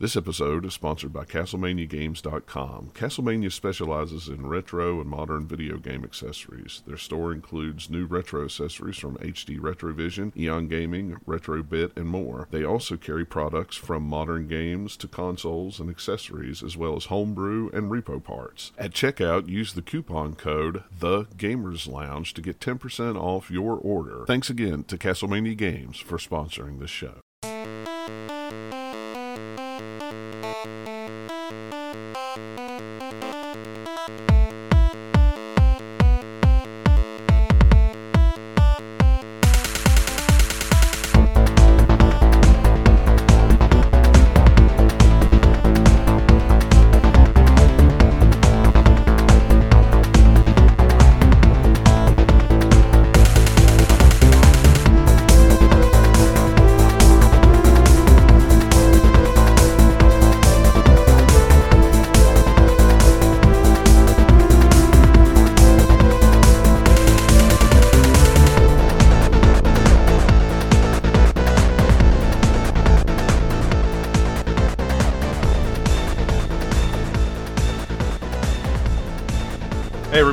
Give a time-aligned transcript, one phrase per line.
[0.00, 2.92] This episode is sponsored by CastlemaniaGames.com.
[2.94, 6.84] Castlemania specializes in retro and modern video game accessories.
[6.86, 12.46] Their store includes new retro accessories from HD Retrovision, Eon Gaming, Retrobit, and more.
[12.52, 17.68] They also carry products from modern games to consoles and accessories, as well as homebrew
[17.72, 18.70] and repo parts.
[18.78, 24.24] At checkout, use the coupon code The Gamers Lounge to get 10% off your order.
[24.28, 27.18] Thanks again to Castlemania Games for sponsoring this show.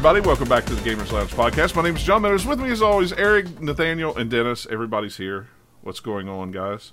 [0.06, 1.76] Everybody, welcome back to the Gamers Lounge podcast.
[1.76, 2.46] My name is John Meadows.
[2.46, 4.68] With me, as always, Eric, Nathaniel, and Dennis.
[4.70, 5.48] Everybody's here.
[5.82, 6.92] What's going on, guys?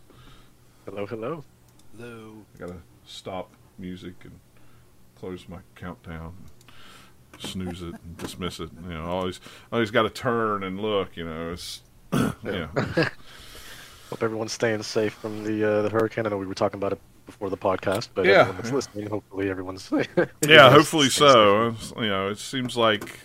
[0.86, 1.44] Hello, hello.
[1.94, 2.32] Hello.
[2.54, 4.40] I gotta stop music and
[5.14, 6.32] close my countdown,
[7.38, 8.70] snooze it, and dismiss it.
[8.82, 9.40] You know, always,
[9.70, 11.14] always got to turn and look.
[11.14, 11.82] You know, it's
[12.14, 12.68] yeah.
[14.08, 16.24] Hope everyone's staying safe from the uh, the hurricane.
[16.24, 18.74] I know we were talking about it before the podcast, but Yeah, everyone that's yeah.
[18.74, 19.90] listening, hopefully everyone's
[20.46, 21.68] yeah, hopefully so.
[21.68, 23.20] It's- You know, it seems like,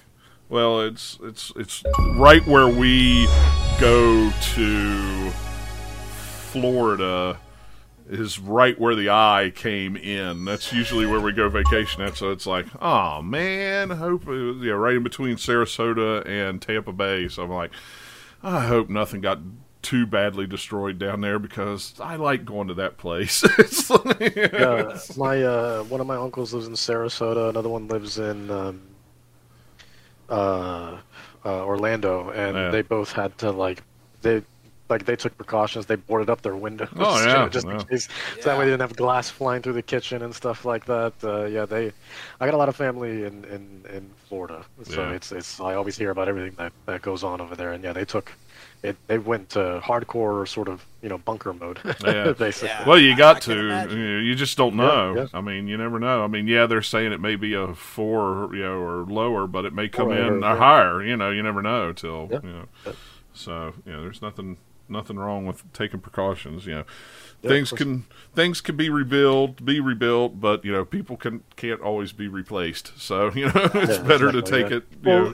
[0.50, 1.84] well, it's it's it's
[2.16, 3.25] right where we
[3.80, 5.31] go to
[6.52, 7.40] Florida
[8.09, 10.45] is right where the eye came in.
[10.45, 12.16] That's usually where we go vacation at.
[12.16, 17.28] So it's like, oh man, hope it yeah, right in between Sarasota and Tampa Bay.
[17.28, 17.72] So I'm like,
[18.41, 19.40] I hope nothing got
[19.82, 23.44] too badly destroyed down there because I like going to that place.
[23.90, 27.50] Like- Yeah, my uh, one of my uncles lives in Sarasota.
[27.50, 28.82] Another one lives in um,
[30.30, 30.98] uh,
[31.46, 32.70] uh, Orlando, and Yeah.
[32.72, 33.84] they both had to like
[34.22, 34.42] they
[34.90, 35.86] like they took precautions.
[35.86, 36.90] They boarded up their windows.
[36.98, 37.80] Oh, yeah, just yeah.
[37.80, 38.08] in case.
[38.40, 41.14] So that way they didn't have glass flying through the kitchen and stuff like that.
[41.24, 41.92] Uh, yeah, they.
[42.40, 45.59] I got a lot of family in in, in Florida, so it's it's.
[45.59, 48.32] I always hear about everything that that goes on over there, and yeah, they took.
[48.84, 52.32] It, they went to hardcore sort of you know bunker mode Yeah.
[52.38, 52.88] basically Yeah.
[52.88, 53.88] Well, you I got to.
[53.90, 55.16] You, you just don't know.
[55.16, 55.28] yeah.
[55.34, 56.24] I mean, you never know.
[56.24, 59.66] I mean, yeah, they're saying it may be a four, you know, or lower, but
[59.66, 60.58] it may come Or in higher, a yeah.
[60.58, 61.04] higher.
[61.04, 62.40] You know, you never know till Yeah.
[62.44, 62.66] you know.
[62.86, 62.92] Yeah.
[63.34, 64.58] So you know, there's nothing
[64.90, 66.66] nothing wrong with taking precautions.
[66.68, 66.84] You know,
[67.42, 68.06] Yeah, things can
[68.36, 72.94] things can be rebuilt, be rebuilt, but you know, people can can't always be replaced.
[73.00, 74.78] So you know, it's Yeah, better to take yeah.
[74.78, 74.84] it.
[75.04, 75.34] You Well, know,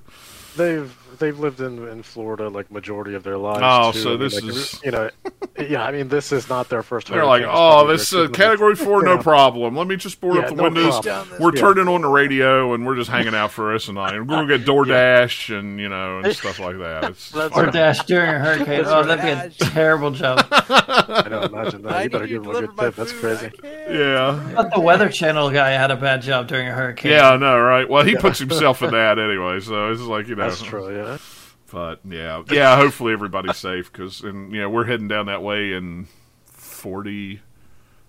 [0.55, 3.59] they've they've lived in, in Florida like majority of their lives.
[3.63, 3.99] Oh, too.
[3.99, 5.09] so I mean, this like, is- you know,
[5.59, 5.83] yeah.
[5.83, 7.07] I mean, this is not their first.
[7.09, 9.21] They're like, oh, this their uh, category four, no Yeah.
[9.21, 9.75] problem.
[9.75, 10.99] Let me just board Yeah, up the no windows.
[10.99, 11.37] problem.
[11.41, 11.61] We're Yeah.
[11.61, 14.13] turning on the radio and we're just hanging out for us and I.
[14.19, 17.03] We're gonna get DoorDash and you know and stuff like that.
[17.11, 18.83] It's That's Or dash during a hurricane.
[18.85, 20.45] Oh, that'd be a terrible job.
[20.51, 21.41] I know.
[21.43, 21.93] Imagine that.
[21.93, 22.95] I You better give to them a good my tip.
[22.95, 23.51] That's crazy.
[23.63, 27.11] Yeah, But the Weather Channel guy had a bad job during a hurricane.
[27.11, 27.87] yeah, I know, right?
[27.89, 30.43] Well, he puts himself in that anyway, so it's like you know.
[30.49, 31.02] That's true.
[31.03, 31.17] Yeah.
[31.71, 32.75] But yeah, yeah.
[32.75, 36.07] Hopefully everybody's safe because and you know we're heading down that way in
[36.45, 37.41] 40,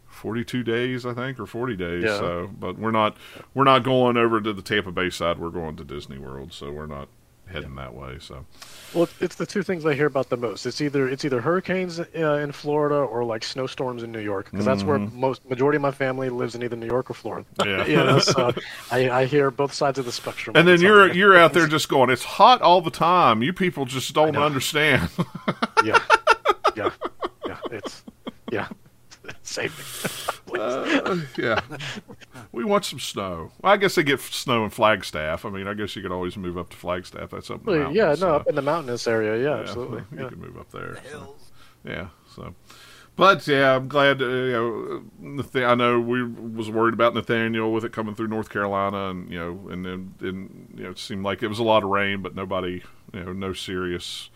[0.06, 2.04] 42 days, I think, or forty days.
[2.04, 2.18] Yeah.
[2.18, 3.16] So, but we're not
[3.54, 5.38] we're not going over to the Tampa Bay side.
[5.38, 7.08] We're going to Disney World, so we're not
[7.54, 8.18] heading that way.
[8.20, 8.44] So
[8.94, 10.66] Well, it's the two things I hear about the most.
[10.66, 14.66] It's either it's either hurricanes uh, in Florida or like snowstorms in New York because
[14.66, 17.46] that's where most majority of my family lives in either New York or Florida.
[17.64, 17.86] Yeah.
[17.86, 18.52] you know, so
[18.90, 20.56] I, I hear both sides of the spectrum.
[20.56, 23.42] and then you're you're out there just going, it's hot all the time.
[23.42, 25.08] You people just don't understand.
[25.84, 25.98] yeah,
[26.76, 26.90] yeah,
[27.46, 27.58] yeah.
[27.70, 28.02] It's
[28.50, 28.68] yeah.
[29.42, 30.23] Save me.
[30.54, 31.60] Uh, yeah,
[32.52, 33.50] we want some snow.
[33.62, 35.44] Well, I guess they get snow in Flagstaff.
[35.44, 37.30] I mean, I guess you could always move up to Flagstaff.
[37.30, 37.96] That's up in the mountains.
[37.96, 39.36] yeah, no, so- up in the mountainous area.
[39.42, 40.02] Yeah, yeah, absolutely.
[40.12, 40.28] You Yeah.
[40.28, 40.96] can move up there.
[40.96, 41.00] so.
[41.10, 41.52] Hills.
[41.84, 42.54] Yeah, so.
[43.16, 44.20] But yeah, I'm glad.
[44.20, 48.26] Uh, you know, Nath- I know we was worried about Nathaniel with it coming through
[48.28, 51.60] North Carolina, and you know, and then and, you know, it seemed like it was
[51.60, 54.30] a lot of rain, but nobody, you know, no serious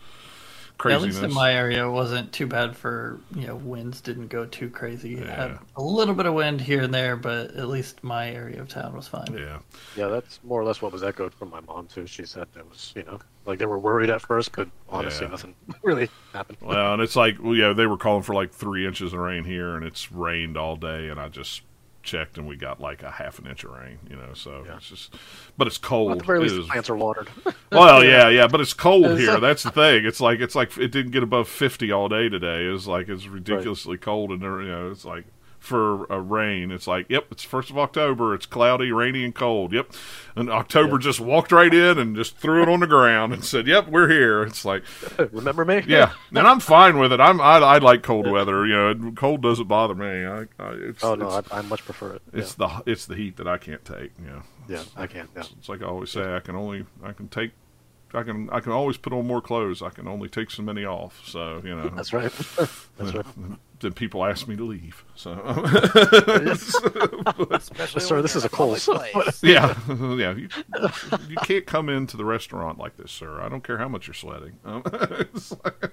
[0.79, 1.17] craziness.
[1.17, 4.45] At least in my area, it wasn't too bad for you know winds didn't go
[4.45, 5.11] too crazy.
[5.11, 5.35] Yeah.
[5.35, 8.67] had a little bit of wind here and there, but at least my area of
[8.69, 9.27] town was fine.
[9.37, 9.59] yeah,
[9.95, 12.07] Yeah, that's more or less what was echoed from my mom too.
[12.07, 15.31] She said it was, you know, like they were worried at first, but honestly, Yeah.
[15.31, 16.57] nothing really happened.
[16.61, 19.43] well, and it's like, well, yeah, they were calling for like three inches of rain
[19.43, 21.61] here, and it's rained all day, and I just
[22.09, 24.33] checked, and we got like a half an inch of rain, you know.
[24.33, 24.77] So Yeah.
[24.77, 25.13] it's just,
[25.57, 26.11] but it's cold.
[26.13, 27.29] At the very It least, the plants are watered.
[27.71, 29.31] well, yeah, yeah, but it's cold It's here.
[29.33, 30.05] like- That's the thing.
[30.05, 32.65] It's like it's like it didn't get above fifty all day today.
[32.65, 35.25] It's like it's ridiculously cold, and there, you know, it's like
[35.59, 38.33] for a rain, it's like, yep, it's first of October.
[38.33, 39.73] It's cloudy, rainy, and cold.
[39.73, 39.91] Yep,
[40.35, 43.67] and October just walked right in and just threw it on the ground and said,
[43.67, 44.83] "Yep, we're here." It's like,
[45.31, 45.83] Remember me?
[45.87, 47.19] yeah, and I'm fine with it.
[47.19, 48.65] I'm I, I like cold weather.
[48.65, 50.25] You know, cold doesn't bother me.
[50.25, 52.21] I, I it's, Oh no, it's, I, I much prefer it.
[52.33, 54.11] it's the it's the heat that I can't take.
[54.19, 54.41] You know.
[54.67, 55.29] yeah, yeah, I can't.
[55.35, 55.43] Yeah.
[55.57, 57.51] It's like I always say, I can only I can take
[58.13, 59.81] I can I can always put on more clothes.
[59.81, 61.21] I can only take so many off.
[61.25, 62.31] So you know, That's right.
[62.97, 63.25] That's right.
[63.81, 65.03] Then people ask me to leave.
[65.15, 65.31] So
[67.51, 68.77] Especially Sir, this is a cold.
[68.79, 69.41] place.
[69.43, 70.49] yeah, yeah, you,
[71.29, 73.39] you can't come into the restaurant like this, sir.
[73.41, 74.57] I don't care how much you're sweating.
[74.65, 75.91] Um, like-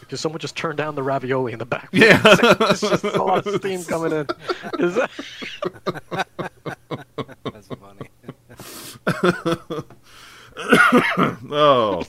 [0.00, 1.88] Because someone just turned down the ravioli in the back.
[1.92, 4.26] yeah, It's just a lot of steam coming in.
[4.80, 5.10] Is that...
[7.44, 8.10] That's funny.
[11.50, 12.02] oh.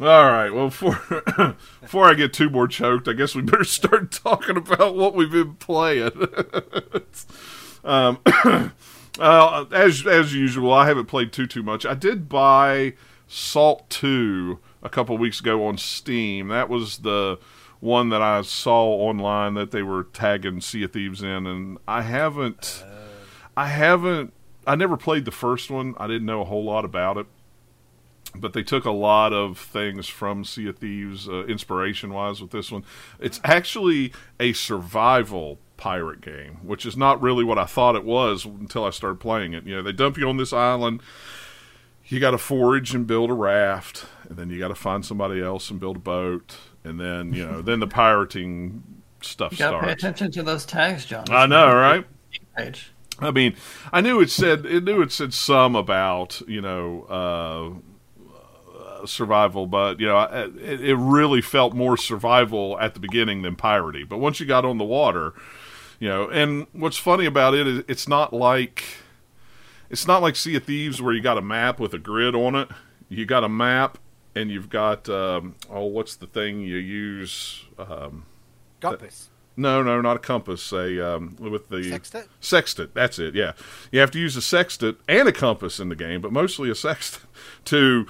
[0.00, 0.50] All right.
[0.50, 0.94] Well, before
[1.80, 5.30] before I get too more choked, I guess we better start talking about what we've
[5.30, 6.10] been playing.
[7.84, 8.18] um,
[9.20, 11.86] uh, as as usual, I haven't played too too much.
[11.86, 12.94] I did buy
[13.28, 16.48] Salt Two a couple weeks ago on Steam.
[16.48, 17.38] That was the
[17.78, 22.02] one that I saw online that they were tagging Sea of Thieves in, and I
[22.02, 22.84] haven't.
[23.56, 24.32] I haven't.
[24.66, 25.94] I never played the first one.
[25.98, 27.26] I didn't know a whole lot about it
[28.34, 32.50] but they took a lot of things from Sea of Thieves uh, inspiration wise with
[32.50, 32.84] this one.
[33.20, 38.44] It's actually a survival pirate game, which is not really what I thought it was
[38.44, 39.64] until I started playing it.
[39.64, 41.02] You know, they dump you on this island.
[42.06, 45.40] You got to forage and build a raft, and then you got to find somebody
[45.40, 48.82] else and build a boat, and then you know, then the pirating
[49.22, 51.24] stuff You gotta pay attention to those tags, John.
[51.30, 52.06] I know, right?
[52.56, 52.92] Page.
[53.20, 53.54] I mean,
[53.92, 57.93] I knew it said it knew it said some about you know uh,
[59.06, 64.04] survival, but you know it, it really felt more survival at the beginning than piracy.
[64.04, 65.34] But once you got on the water,
[65.98, 68.84] you know, and what's funny about it is it's not like
[69.90, 72.54] it's not like Sea of Thieves where you got a map with a grid on
[72.54, 72.68] it.
[73.08, 73.98] You got a map
[74.34, 77.64] and you've got um, oh, what's the thing you use?
[77.78, 78.26] Um,
[78.80, 79.30] Compass.
[79.56, 80.72] no, no, not a compass.
[80.72, 82.28] A um, with the Sextant?
[82.40, 82.94] Sextant.
[82.94, 83.34] That's it.
[83.34, 83.52] Yeah,
[83.92, 86.74] you have to use a sextant and a compass in the game, but mostly a
[86.74, 87.24] sextant
[87.66, 88.06] to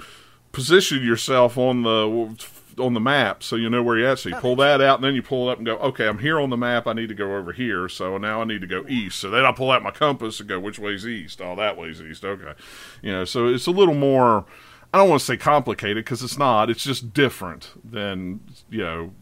[0.55, 2.33] position yourself on the
[2.79, 4.19] on the map so you know where you're at.
[4.19, 6.19] So you pull that out, and then you pull it up and go, okay, I'm
[6.19, 6.87] here on the map.
[6.87, 7.89] I need to go over here.
[7.89, 9.19] So now I need to go east.
[9.19, 11.41] So then I pull out my compass and go, which way's east?
[11.41, 12.23] Oh, that way's east.
[12.23, 12.53] Okay,
[13.01, 13.25] you know.
[13.25, 14.45] So it's a little more.
[14.93, 16.69] I don't want to say complicated because it's not.
[16.69, 19.13] It's just different than you know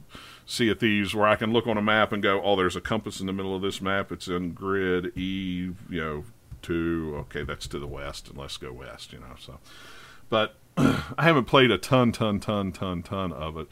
[0.46, 2.82] Sea of Thieves, where I can look on a map and go, "Oh, there's a
[2.82, 4.12] compass in the middle of this map.
[4.12, 6.26] It's in grid E, you know,
[6.62, 7.16] two.
[7.22, 9.58] Okay, that's to the west, and let's go west." You know, so.
[10.30, 13.68] But I haven't played a ton, ton, ton, ton, ton of it.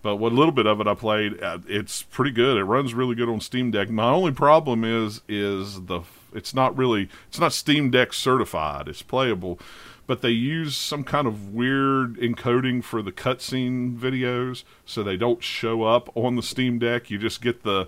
[0.00, 2.56] But what little bit of it I played, uh, it's pretty good.
[2.56, 3.90] It runs really good on Steam Deck.
[3.90, 6.02] My only problem is, is the
[6.32, 8.86] it's not really it's not Steam Deck certified.
[8.88, 9.58] It's playable,
[10.08, 15.42] but they use some kind of weird encoding for the cutscene videos, so they don't
[15.42, 17.10] show up on the Steam Deck.
[17.10, 17.86] You just get the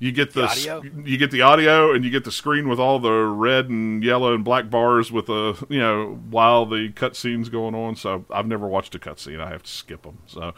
[0.00, 0.82] you get the, The audio?
[1.04, 4.34] you get the audio and you get the screen with all the red and yellow
[4.34, 7.94] and black bars with the you know while the cutscenes going on.
[7.94, 9.40] So I've never watched a cutscene.
[9.40, 10.18] I have to skip them.
[10.26, 10.52] So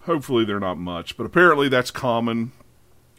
[0.00, 2.52] hopefully they're not much, but apparently that's common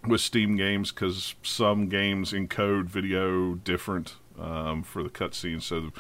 [0.07, 5.61] with Steam games because some games encode video different um, for the cutscenes.
[5.63, 5.91] So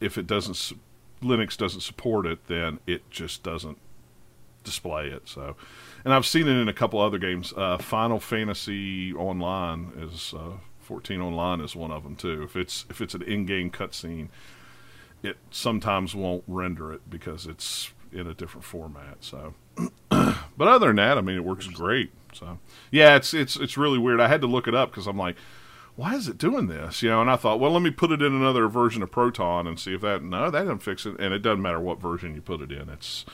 [0.00, 0.78] if it doesn't,
[1.22, 3.78] Linux doesn't support it, then it just doesn't
[4.64, 5.28] display it.
[5.28, 5.56] So,
[6.04, 7.52] and I've seen it in a couple other games.
[7.56, 12.42] Uh, Final Fantasy Online is uh, 14 Online is one of them too.
[12.42, 14.28] If it's if it's an in-game cutscene,
[15.22, 19.18] it sometimes won't render it because it's in a different format.
[19.20, 19.54] So,
[20.10, 22.10] but other than that, I mean, it works great.
[22.32, 22.58] So,
[22.90, 24.20] yeah, it's it's it's really weird.
[24.20, 25.36] I had to look it up because I'm like,
[25.96, 27.02] why is it doing this?
[27.02, 29.66] You know, and I thought, well, let me put it in another version of Proton
[29.66, 30.22] and see if that.
[30.22, 32.88] No, that doesn't fix it, and it doesn't matter what version you put it in.
[32.88, 33.24] It's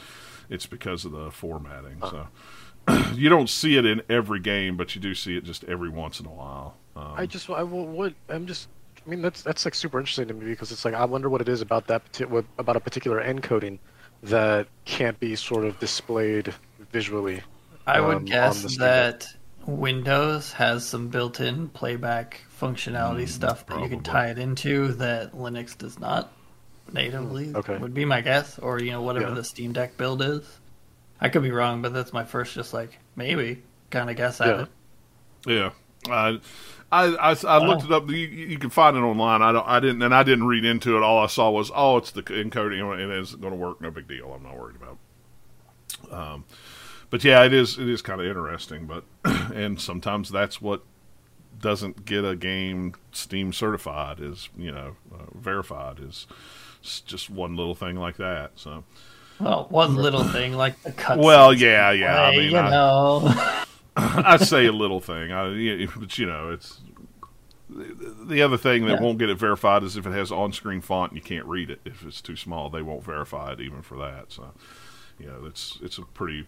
[0.51, 1.99] it's because of the formatting.
[2.01, 2.29] So.
[3.15, 6.21] You don't see it in every game, but you do see it just every once
[6.21, 6.75] in a while.
[6.97, 8.69] Um, I just, I will, what, I'm just,
[9.07, 11.43] I mean, that's that's like super interesting to me because it's like I wonder what
[11.43, 13.79] it is about that parti- what, about a particular encoding
[14.23, 16.55] that can't be sort of displayed
[16.91, 17.43] visually.
[17.87, 19.21] I um, would on guess the Steam Deck.
[19.21, 19.37] that
[19.67, 25.33] Windows has some built-in playback functionality Mm, stuff that you can tie it into that
[25.33, 26.33] Linux does not
[26.93, 27.55] natively.
[27.55, 27.77] okay.
[27.77, 29.35] Would be my guess, or you know whatever Yeah.
[29.35, 30.59] the Steam Deck build is.
[31.21, 34.47] I could be wrong, but that's my first just like maybe kind of guess at
[34.49, 34.63] Yeah.
[34.63, 34.69] it.
[35.47, 35.71] Yeah,
[36.11, 36.41] I,
[36.91, 38.09] I, I, I looked it up.
[38.09, 39.41] You, you can find it online.
[39.43, 39.67] I don't.
[39.67, 41.03] I didn't, and I didn't read into it.
[41.03, 43.81] All I saw was, oh, it's the encoding, and it's going to work.
[43.81, 44.33] No big deal.
[44.33, 44.99] I'm not worried about.
[46.11, 46.45] Um,
[47.11, 47.79] but yeah, it is.
[47.79, 48.87] It is kind of interesting.
[48.87, 49.05] But
[49.55, 50.83] and sometimes that's what
[51.61, 56.27] doesn't get a game Steam certified is you know uh, verified is
[56.83, 58.53] just one little thing like that.
[58.57, 58.85] So
[59.41, 61.19] Well, one little thing like the cut.
[61.19, 62.23] well, yeah, yeah.
[62.23, 63.35] I mean, you I, know,
[63.97, 65.33] I say a little thing.
[65.33, 66.81] I, but you know, it's
[67.69, 69.01] the other thing that Yeah.
[69.01, 71.81] won't get it verified is if it has on-screen font and you can't read it.
[71.85, 74.33] If it's too small, they won't verify it even for that.
[74.33, 74.53] So,
[75.19, 76.47] you know, it's it's a pretty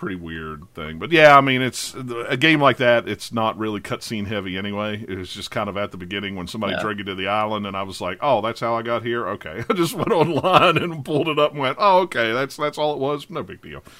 [0.00, 0.98] pretty weird thing.
[0.98, 3.06] But yeah, I mean, it's a game like that.
[3.08, 5.04] It's not really cutscene heavy anyway.
[5.06, 6.80] It was just kind of at the beginning when somebody Yeah.
[6.82, 9.28] dragged you to the island, and I was like, "Oh, that's how I got here."
[9.28, 12.78] Okay, I just went online and pulled it up and went, "Oh, okay, that's that's
[12.78, 13.28] all it was.
[13.30, 13.82] No big deal."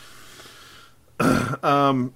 [1.62, 2.14] Um,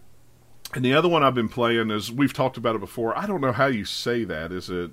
[0.74, 3.16] And the other one I've been playing is we've talked about it before.
[3.16, 4.50] I don't know how you say that.
[4.50, 4.90] Is it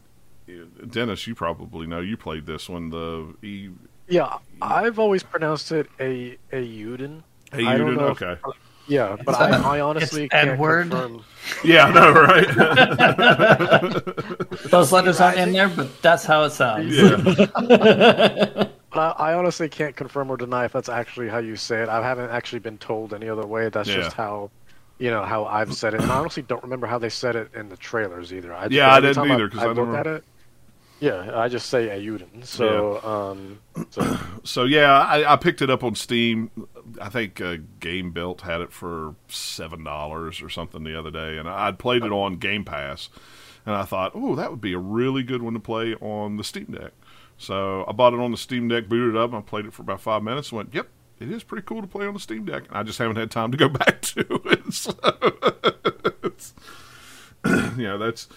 [0.91, 1.25] Dennis?
[1.25, 2.01] You probably know.
[2.01, 2.89] You played this one.
[2.91, 3.69] The e.
[4.07, 7.24] Yeah, I've always pronounced it a a Uden.
[7.53, 8.39] I don't know if- Okay.
[8.91, 10.89] Yeah, but I, I, a- I honestly it's can't Edward.
[10.91, 11.24] confirm.
[11.63, 12.48] Yeah, I know, right?
[14.69, 16.95] those letters aren't in there, but that's how it sounds.
[16.98, 17.15] yeah.
[18.93, 21.88] But I, I honestly can't confirm or deny if that's actually how you say it.
[21.88, 23.69] I haven't actually been told any other way.
[23.69, 24.51] That's just how,
[25.00, 26.01] you know, how I've said it.
[26.01, 28.53] And I honestly don't remember how they said it in the trailers either.
[28.53, 30.24] I, Yeah, I didn't either because I I look never- at it.
[31.01, 32.46] Yeah, I just say Eiyuden.
[32.46, 36.51] So, um, so So yeah, I, I picked it up on Steam.
[37.01, 41.39] I think uh, Game Belt had it for seven dollars or something the other day,
[41.39, 43.10] and I'd played it on Game Pass,
[43.65, 46.43] and I thought, oh, that would be a really good one to play on the
[46.43, 46.91] Steam Deck.
[47.36, 49.74] So I bought it on the Steam Deck, booted it up, and I played it
[49.74, 50.88] for about five minutes, and went, yep.
[51.20, 52.63] It is pretty cool to play on the Steam Deck.
[52.67, 54.74] And I just haven't had time to go back to it.
[54.74, 54.91] So
[56.24, 56.53] it's,
[57.77, 58.27] you know, that's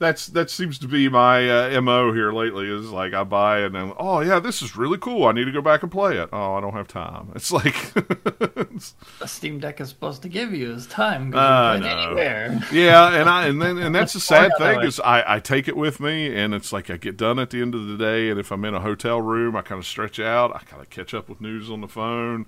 [0.00, 2.66] that's that seems to be my uh, mo here lately.
[2.68, 5.26] Is like I buy and then oh yeah, this is really cool.
[5.26, 6.28] I need to go back and play it.
[6.32, 7.30] Oh, I don't have time.
[7.36, 11.32] It's like it's- The Steam Deck is supposed to give you is time.
[11.34, 11.98] I you it know.
[11.98, 12.60] anywhere.
[12.72, 15.76] yeah, and I and then and that's the sad thing is I I take it
[15.76, 18.40] with me and it's like I get done at the end of the day and
[18.40, 20.54] if I'm in a hotel room I kind of stretch out.
[20.56, 22.46] I kind of catch up with news on the phone.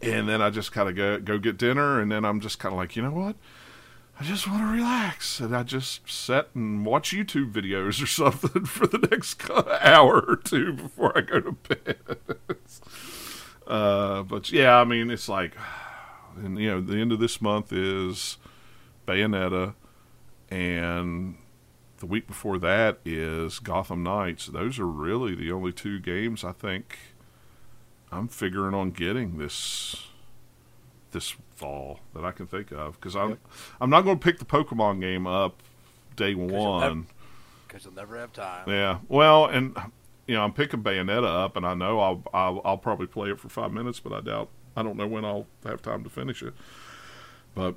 [0.00, 2.72] And then I just kind of go go get dinner, and then I'm just kind
[2.72, 3.34] of like, you know what?
[4.20, 8.64] I just want to relax, and I just sit and watch YouTube videos or something
[8.64, 9.48] for the next
[9.80, 11.98] hour or two before I go to bed.
[13.66, 15.54] uh, but yeah, I mean, it's like,
[16.36, 18.38] and you know, the end of this month is
[19.06, 19.74] Bayonetta,
[20.50, 21.36] and
[21.98, 24.46] the week before that is Gotham Knights.
[24.46, 26.98] Those are really the only two games I think
[28.10, 30.08] I'm figuring on getting this
[31.10, 33.38] this fall that I can think of because I'm
[33.80, 35.62] I'm not going to pick the Pokemon game up
[36.16, 37.06] day you'll one.
[37.66, 38.68] because you'll never have time.
[38.68, 39.76] Yeah, well, and
[40.26, 43.40] you know I'm picking Bayonetta up, and I know I'll, I'll I'll probably play it
[43.40, 46.42] for five minutes, but I doubt I don't know when I'll have time to finish
[46.42, 46.54] it.
[47.54, 47.74] But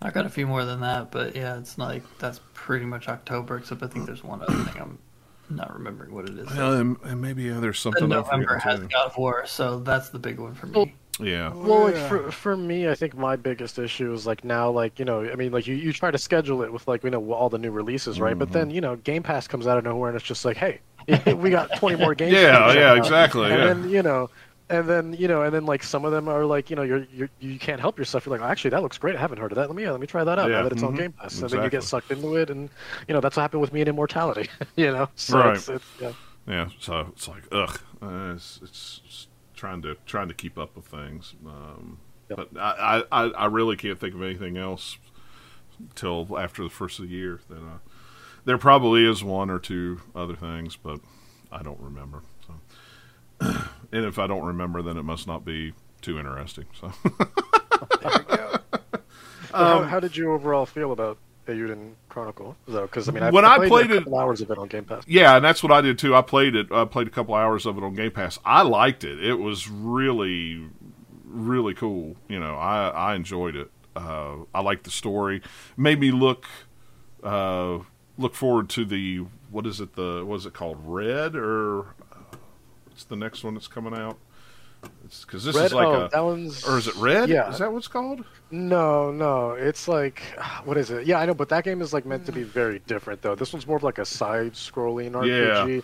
[0.00, 3.56] I got a few more than that, but yeah, it's like that's pretty much October.
[3.56, 4.98] Except I think there's one other thing I'm
[5.48, 6.48] not remembering what it is.
[6.54, 9.80] well, and, and maybe uh, there's something I'm November has forgetting God of War, so
[9.80, 10.94] that's the big one for me.
[11.20, 11.28] Too.
[11.28, 14.98] Yeah, Well, like for for me, I think my biggest issue is like now, like
[14.98, 17.32] you know, I mean, like you, you try to schedule it with like you know
[17.32, 18.36] all the new releases, right?
[18.38, 18.52] But Mm-hmm.
[18.52, 20.80] then you know, Game Pass comes out of nowhere and it's just like, hey,
[21.36, 22.42] we got 20 more games.
[22.42, 23.64] Yeah, for you to yeah, exactly, And yeah.
[23.64, 24.30] then you know,
[24.68, 27.06] and then you know, and then like some of them are like you know, you're,
[27.12, 28.26] you're you can't help yourself.
[28.26, 29.16] You're like, oh, actually, that looks great.
[29.16, 29.68] I haven't heard of that.
[29.68, 31.42] Let me let me try that out Yeah, now that it's on mhm, Game Pass.
[31.42, 32.70] And then you get sucked into it, and
[33.08, 34.48] you know that's what happened with me in Immortality.
[34.76, 35.48] you know, so Right.
[35.48, 36.12] it's, it's, yeah.
[36.48, 36.70] yeah.
[36.80, 39.29] So it's like ugh, uh, it's, it's just
[39.60, 41.34] trying to trying to keep up with things.
[41.46, 41.98] Um,
[42.30, 42.48] Yep.
[42.52, 44.98] But I, I I really can't think of anything else
[45.96, 47.40] till after the first of the year.
[47.48, 47.78] That uh,
[48.44, 51.00] there probably is one or two other things, but
[51.50, 52.22] I don't remember.
[52.46, 52.54] So,
[53.92, 56.66] and if I don't remember, then it must not be too interesting.
[56.80, 56.92] So.
[58.00, 58.56] There we go.
[59.52, 62.82] Um, how, how did you overall feel about Eiyuden Chronicle though?
[62.82, 64.84] Because I mean, I've When I played, played a it- hours of it on Game
[64.84, 65.02] Pass.
[65.06, 66.14] Yeah, and that's what I did too.
[66.14, 66.70] I played it.
[66.70, 68.38] I played a couple hours of it on Game Pass.
[68.44, 69.24] I liked it.
[69.24, 70.66] It was really,
[71.24, 72.16] really cool.
[72.28, 73.70] You know, I I enjoyed it.
[73.96, 75.40] Uh, I liked the story.
[75.76, 76.46] Made me look
[77.22, 77.78] uh,
[78.18, 81.80] look forward to the what is it the what is it called Red or
[82.12, 82.36] uh,
[82.86, 84.18] what's the next one that's coming out?
[84.82, 87.28] Because this Red, is like oh, a, that one's or is it red?
[87.28, 87.50] Yeah.
[87.50, 88.24] Is that what's called?
[88.52, 90.20] No, no, it's like
[90.64, 91.06] what is it?
[91.06, 93.34] Yeah, I know, but that game is like meant to be very different though.
[93.34, 95.82] This one's more of like a side-scrolling RPG.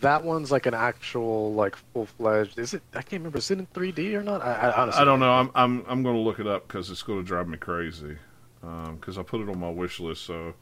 [0.00, 2.58] That one's like an actual like full-fledged.
[2.58, 2.82] Is it?
[2.92, 3.38] I can't remember.
[3.38, 4.42] Is it in 3D or not?
[4.42, 5.32] I, I honestly I don't know.
[5.32, 8.18] I'm I'm I'm going to look it up because it's going to drive me crazy.
[8.62, 10.52] Um, because I put it on my wish list, so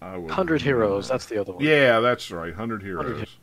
[0.00, 0.30] I would.
[0.30, 1.08] Hundred Heroes.
[1.08, 1.62] That's the other one.
[1.62, 2.54] Yeah, that's right.
[2.54, 3.36] Hundred heroes.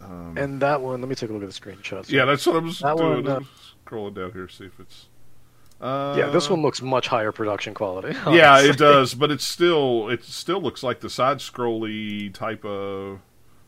[0.00, 1.00] Hero- And that one.
[1.00, 2.10] Let me take a look at the screenshots.
[2.10, 3.24] Yeah, that's what I was That doing.
[3.24, 3.40] one, uh,
[3.86, 5.06] scrolling down here, see if it's.
[5.80, 6.28] Uh, yeah.
[6.30, 8.16] This one looks much higher production quality.
[8.30, 13.20] Yeah, it does, but it's still it still looks like the side scrolly type of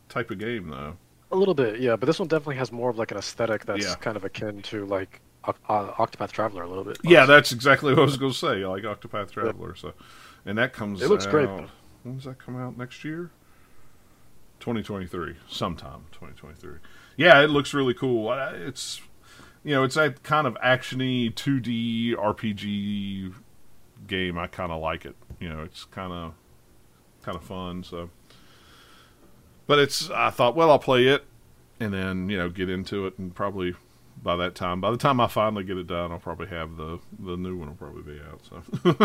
[0.09, 0.97] type of game though.
[1.31, 3.85] A little bit, yeah, but this one definitely has more of like an aesthetic that's
[3.85, 3.93] Yeah.
[3.95, 6.97] kind of akin to like uh, Octopath Traveler a little bit.
[7.03, 8.65] Yeah, that's exactly what I was going to say.
[8.65, 9.93] Like Octopath Traveler, so
[10.47, 11.03] and that comes.
[11.03, 11.67] It looks out, great, though.
[12.01, 13.29] When does that come out next year?
[14.59, 16.79] 2023, sometime 2023.
[17.17, 18.31] Yeah, it looks really cool.
[18.33, 19.01] It's
[19.63, 23.33] you know, it's that kind of actiony 2D RPG
[24.07, 24.37] game.
[24.37, 25.15] I kind of like it.
[25.39, 26.33] You know, it's kind of
[27.23, 27.83] kind of fun.
[27.83, 28.09] So,
[29.67, 30.09] but it's.
[30.09, 31.25] I thought, well, I'll play it,
[31.79, 33.75] and then you know, get into it, and probably
[34.21, 36.99] by that time, by the time I finally get it done, I'll probably have the
[37.19, 38.41] the new one will probably be out.
[38.43, 38.95] So,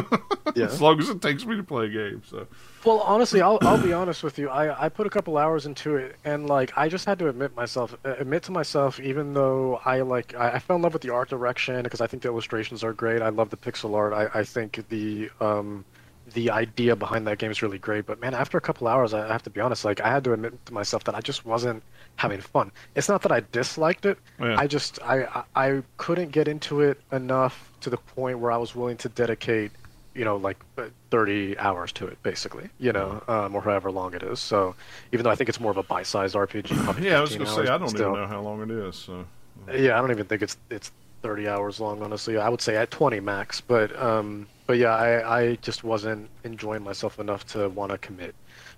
[0.56, 0.66] Yeah.
[0.66, 2.22] as long as it takes me to play a game.
[2.28, 2.46] So,
[2.84, 4.48] Well, honestly, I'll I'll be honest with you.
[4.48, 7.54] I I put a couple hours into it, and like I just had to admit
[7.54, 11.02] myself, uh, admit to myself, even though I like I, I fell in love with
[11.02, 13.22] the art direction because I think the illustrations are great.
[13.22, 14.12] I love the pixel art.
[14.12, 15.84] I I think the um
[16.32, 18.06] the idea behind that game is really great.
[18.06, 19.84] But man, after a couple hours, I have to be honest.
[19.84, 21.82] Like I had to admit to myself that I just wasn't
[22.16, 22.70] having fun.
[22.94, 24.18] It's not that I disliked it.
[24.40, 24.56] Yeah.
[24.58, 28.56] I just I I I couldn't get into it enough to the point where I
[28.56, 29.72] was willing to dedicate
[30.14, 34.14] you know, like uh, 30 hours to it, basically, you know, um, or however long
[34.14, 34.38] it is.
[34.40, 34.74] So
[35.12, 36.70] even though I think it's more of a bite-sized RPG,
[37.02, 38.10] yeah, I was going to say I don't still.
[38.10, 38.96] even know how long it is.
[38.96, 39.24] So,
[39.72, 40.92] Yeah, I don't even think it's it's
[41.22, 42.36] 30 hours long, honestly.
[42.38, 46.82] I would say at 20 max, but um, but yeah, I I just wasn't enjoying
[46.82, 48.34] myself enough to want to commit.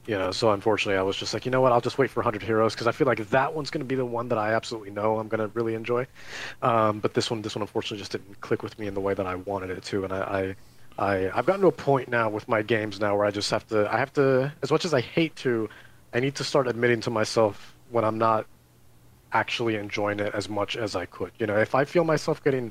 [0.07, 1.73] You know, so unfortunately, I was just like, you know what?
[1.73, 3.97] I'll just wait for 100 Heroes because I feel like that one's going to be
[3.97, 6.07] the one that I absolutely know I'm going to really enjoy.
[6.63, 9.15] Um, but this one, this one unfortunately just didn't click with me in the way
[9.15, 10.55] that I wanted it to, and I,
[10.99, 13.51] I, I, I've gotten to a point now with my games now where I just
[13.51, 15.69] have to, I have to, as much as I hate to,
[16.15, 18.47] I need to start admitting to myself when I'm not
[19.33, 21.33] actually enjoying it as much as I could.
[21.39, 22.71] You know, if I feel myself getting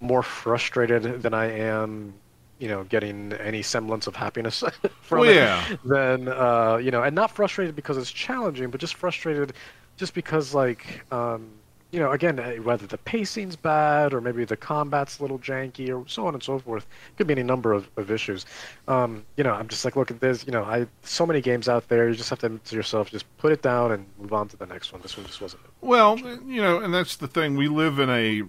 [0.00, 2.14] more frustrated than I am,
[2.62, 4.62] you know, getting any semblance of happiness
[5.00, 8.94] from Well, it, then uh, you know, and not frustrated because it's challenging, but just
[8.94, 9.54] frustrated
[9.96, 11.50] just because like um,
[11.90, 15.88] you know, again, uh, whether the pacing's bad or maybe the combat's a little janky
[15.92, 18.46] or so on and so forth, could be any number of, of issues.
[18.86, 20.46] Um, you know, I'm just like, look, at this.
[20.46, 22.08] you know, I so many games out there.
[22.08, 24.56] You just have to admit to yourself, just put it down and move on to
[24.56, 25.02] the next one.
[25.02, 25.62] This one just wasn't.
[25.80, 27.56] Well, you know, and that's the thing.
[27.56, 28.44] We live in a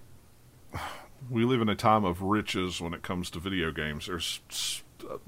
[1.30, 4.08] we live in a time of riches when it comes to video games.
[4.08, 4.42] There's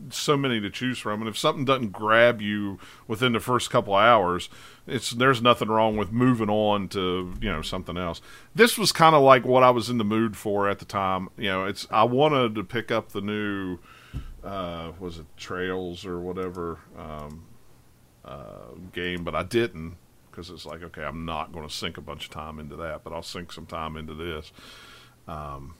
[0.10, 3.94] so many to choose from, and if something doesn't grab you within the first couple
[3.94, 4.50] hours,
[4.88, 8.22] it's there's nothing wrong with moving on to you know something else.
[8.54, 11.30] This was kind of like what I was in the mood for at the time.
[11.38, 13.80] You know, it's I wanted to pick up the new
[14.44, 17.46] uh, was it Trails or whatever um,
[18.24, 19.96] uh, game, but I didn't
[20.30, 23.04] because it's like okay, I'm not going to sink a bunch of time into that,
[23.04, 24.52] but I'll sink some time into this.
[25.28, 25.76] Um,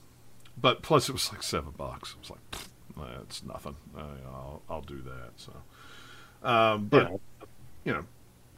[0.56, 2.14] but plus, it was like seven bucks.
[2.16, 3.76] I was like, "Pfft, that's nothing.
[3.96, 5.30] Uh, I'll I'll do that.
[5.36, 5.52] So,
[6.48, 7.16] um, but Yeah.
[7.84, 8.04] you know,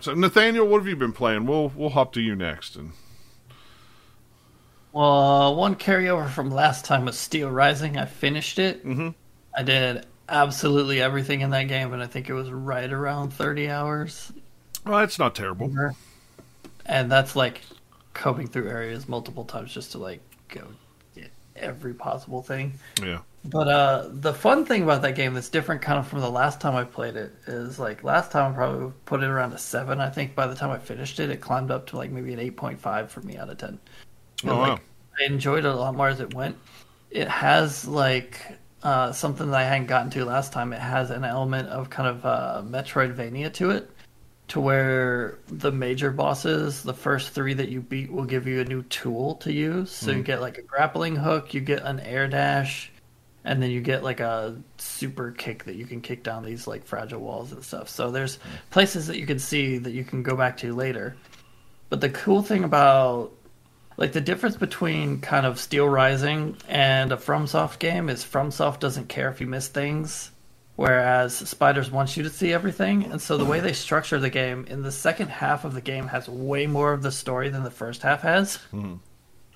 [0.00, 1.46] so Nathaniel, what have you been playing?
[1.46, 2.76] We'll we'll hop to you next.
[2.76, 2.92] And
[4.92, 7.98] Well, uh, one carryover from last time was Steel Rising.
[7.98, 8.84] I finished it.
[8.86, 9.14] Mhm.
[9.56, 13.68] I did absolutely everything in that game, and I think it was right around 30
[13.70, 14.32] hours.
[14.84, 15.70] well, that's not terrible.
[16.86, 17.60] And that's like
[18.14, 20.66] combing through areas multiple times just to like go get
[21.60, 22.74] every possible thing.
[23.02, 23.20] Yeah.
[23.44, 26.60] But uh, the fun thing about that game that's different kind of from the last
[26.60, 30.00] time I played it is like last time I probably put it around a seven.
[30.00, 32.40] I think by the time I finished it, it climbed up to like maybe an
[32.40, 33.78] eight point five for me out of ten.
[34.44, 34.70] Oh, And, wow.
[34.72, 34.80] like,
[35.20, 36.56] I enjoyed it a lot more as it went.
[37.10, 38.40] It has like
[38.82, 40.72] uh, something that I hadn't gotten to last time.
[40.72, 43.90] It has an element of kind of uh, Metroidvania to it,
[44.48, 48.64] to where the major bosses, the first three that you beat, will give you a
[48.64, 49.90] new tool to use.
[49.90, 50.22] So you hmm.
[50.22, 52.90] get like a grappling hook, you get an air dash,
[53.44, 56.86] and then you get like a super kick that you can kick down these like
[56.86, 57.88] fragile walls and stuff.
[57.88, 58.48] So there's hmm.
[58.70, 61.14] places that you can see that you can go back to later.
[61.90, 63.32] But the cool thing about
[63.98, 69.08] like the difference between kind of Steel Rising and a FromSoft game is FromSoft doesn't
[69.08, 70.30] care if you miss things,
[70.78, 73.02] whereas Spiders wants you to see everything.
[73.06, 76.06] And so the way they structure the game in the second half of the game
[76.06, 78.60] has way more of the story than the first half has.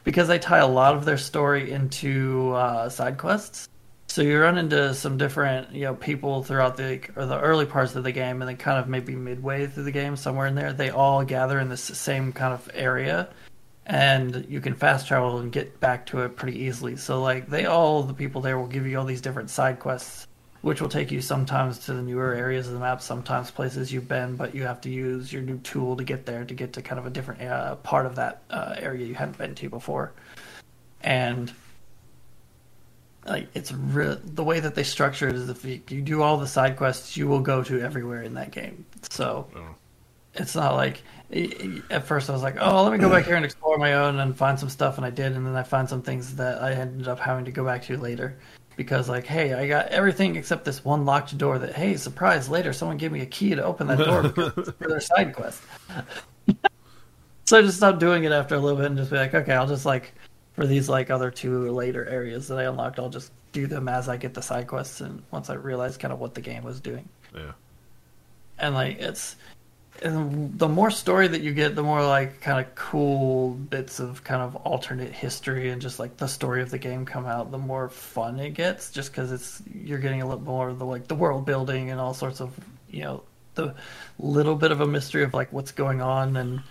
[0.03, 3.69] because they tie a lot of their story into uh, side quests.
[4.09, 7.95] So you run into some different, you know, people throughout the or the early parts
[7.95, 10.73] of the game, and then kind of maybe midway through the game, somewhere in there,
[10.73, 13.29] they all gather in this same kind of area,
[13.87, 16.97] and you can fast travel and get back to it pretty easily.
[16.97, 20.27] So like they all the people there will give you all these different side quests,
[20.63, 24.09] which will take you sometimes to the newer areas of the map, sometimes places you've
[24.09, 26.81] been, but you have to use your new tool to get there to get to
[26.83, 30.13] kind of a different uh, part of that uh, area you hadn't been to before,
[31.03, 31.53] and
[33.27, 36.37] like it's re- the way that they structure it is if you, you do all
[36.39, 38.85] the side quests, you will go to everywhere in that game.
[39.11, 39.75] So Oh.
[40.35, 41.03] it's not like
[41.91, 44.19] at first I was like, oh, let me go back here and explore my own
[44.21, 46.73] and find some stuff, and I did, and then I found some things that I
[46.73, 48.39] ended up having to go back to later
[48.83, 51.59] because like, hey, I got everything except this one locked door.
[51.59, 52.49] That hey, surprise!
[52.49, 55.63] Later, someone gave me a key to open that door for their side quest.
[57.45, 59.55] so I just stopped doing it after a little bit and just be like, okay,
[59.55, 60.15] I'll just like
[60.55, 64.09] for these like other two later areas that I unlocked, I'll just do them as
[64.09, 66.81] I get the side quests and once I realized kind of what the game was
[66.81, 67.09] doing.
[67.35, 67.53] Yeah.
[68.59, 69.37] And like it's
[70.05, 74.25] and the more story that you get, the more like kind of cool bits of
[74.25, 77.59] kind of alternate history and just like the story of the game come out, the
[77.59, 78.91] more fun it gets.
[78.91, 82.01] Just because it's you're getting a little more of the like the world building and
[82.01, 82.53] all sorts of
[82.91, 83.23] you know
[83.55, 83.75] the
[84.19, 86.63] little bit of a mystery of like what's going on and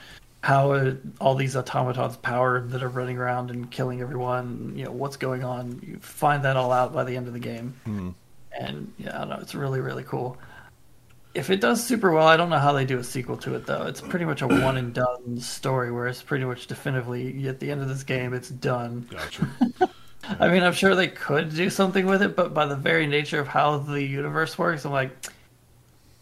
[0.42, 4.74] how it, all these automatons power that are running around and killing everyone.
[4.76, 5.80] You know what's going on.
[5.86, 8.10] You find that all out by the end of the game, hmm.
[8.60, 9.40] and yeah, I don't know.
[9.42, 10.38] It's really really cool.
[11.34, 13.66] If it does super well, I don't know how they do a sequel to it
[13.66, 13.84] though.
[13.84, 17.72] It's pretty much a one and done story where it's pretty much definitively at the
[17.72, 19.08] end of this game it's done.
[19.10, 19.50] Gotcha.
[20.40, 23.40] I mean, I'm sure they could do something with it, but by the very nature
[23.40, 25.12] of how the universe works, I'm like,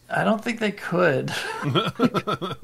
[0.10, 1.32] I don't think they could.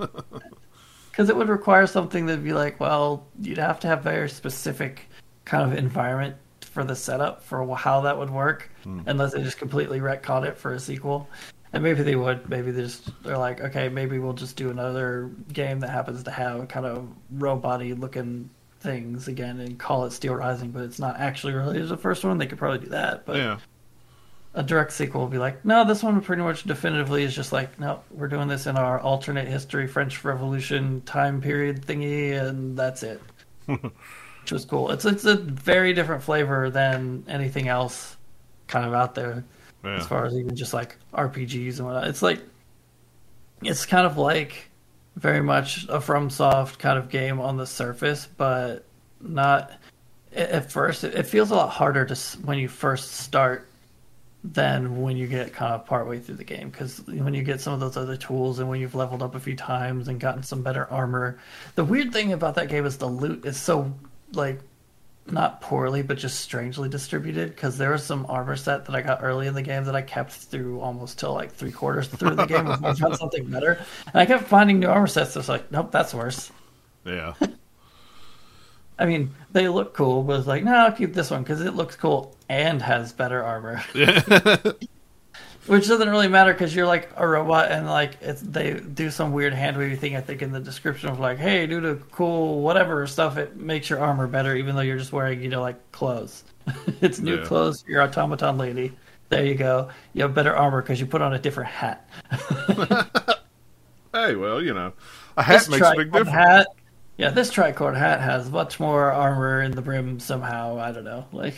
[1.15, 5.08] Because it would require something that'd be like, well, you'd have to have very specific
[5.45, 8.99] kind of environment for the setup for how that would work, hmm.
[9.05, 11.29] unless they just completely retcon it for a sequel.
[11.75, 12.49] And maybe they would.
[12.49, 16.31] Maybe they just they're like, okay, maybe we'll just do another game that happens to
[16.31, 21.19] have kind of robot-y looking things again and call it Steel Rising, but it's not
[21.19, 22.38] actually related to the first one.
[22.38, 23.57] They could probably do that, but yeah.
[24.53, 27.77] a direct sequel will be like, no, this one pretty much definitively is just like,
[27.77, 33.03] no, we're doing this in our alternate history French Revolution time period thingy, and that's
[33.03, 33.21] it.
[33.65, 34.91] Which was cool.
[34.91, 38.15] It's it's a very different flavor than anything else
[38.67, 39.43] kind of out there
[39.85, 39.97] Yeah.
[39.97, 42.07] as far as even just like RPGs and whatnot.
[42.07, 42.41] It's like
[43.63, 44.69] it's kind of like
[45.15, 48.85] very much a FromSoft kind of game on the surface, but
[49.21, 49.71] not
[50.33, 51.03] at first.
[51.03, 53.67] It feels a lot harder to when you first start
[54.53, 57.73] than when you get kind of partway through the game because when you get some
[57.73, 60.61] of those other tools and when you've leveled up a few times and gotten some
[60.61, 61.39] better armor
[61.73, 63.91] the weird thing about that game is the loot is so
[64.33, 64.59] like
[65.31, 69.23] not poorly but just strangely distributed because there was some armor set that i got
[69.23, 72.45] early in the game that i kept through almost till like three quarters through the
[72.45, 73.83] game before i found something better.
[74.05, 76.51] And i kept finding new armor sets that's like nope that's worse.
[77.03, 77.33] Yeah.
[78.99, 81.75] i mean they look cool but it's like no i'll keep this one because it
[81.75, 83.83] looks cool and has better armor
[85.67, 89.32] Which doesn't really matter because you're like a robot and like it's they do some
[89.34, 92.62] weird hand wavy thing I think in the description of like, hey, due to cool
[92.62, 95.91] whatever stuff, it makes your armor better even though you're just wearing you know like
[95.91, 96.43] clothes.
[97.01, 97.45] it's new Yeah.
[97.45, 97.84] clothes.
[97.88, 98.91] You're automaton lady.
[99.30, 99.89] There you go.
[100.13, 102.08] You have better armor because you put on a different hat.
[104.13, 104.93] Hey, well, you know,
[105.36, 106.30] a hat This makes a big difference.
[106.30, 106.67] Hat,
[107.17, 110.80] yeah, this tricorn hat has much more armor in the brim somehow.
[110.80, 111.58] I don't know, like.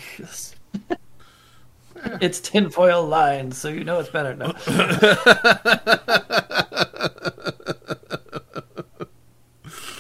[2.21, 4.53] It's tinfoil lined, so you know it's better now.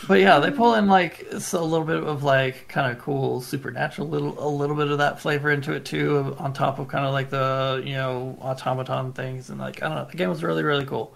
[0.07, 4.07] But yeah, they pull in like a little bit of like kind of cool supernatural
[4.07, 7.11] little a little bit of that flavor into it too, on top of kind of
[7.11, 10.07] like the you know automaton things and like I don't know.
[10.09, 11.13] The game was really really cool,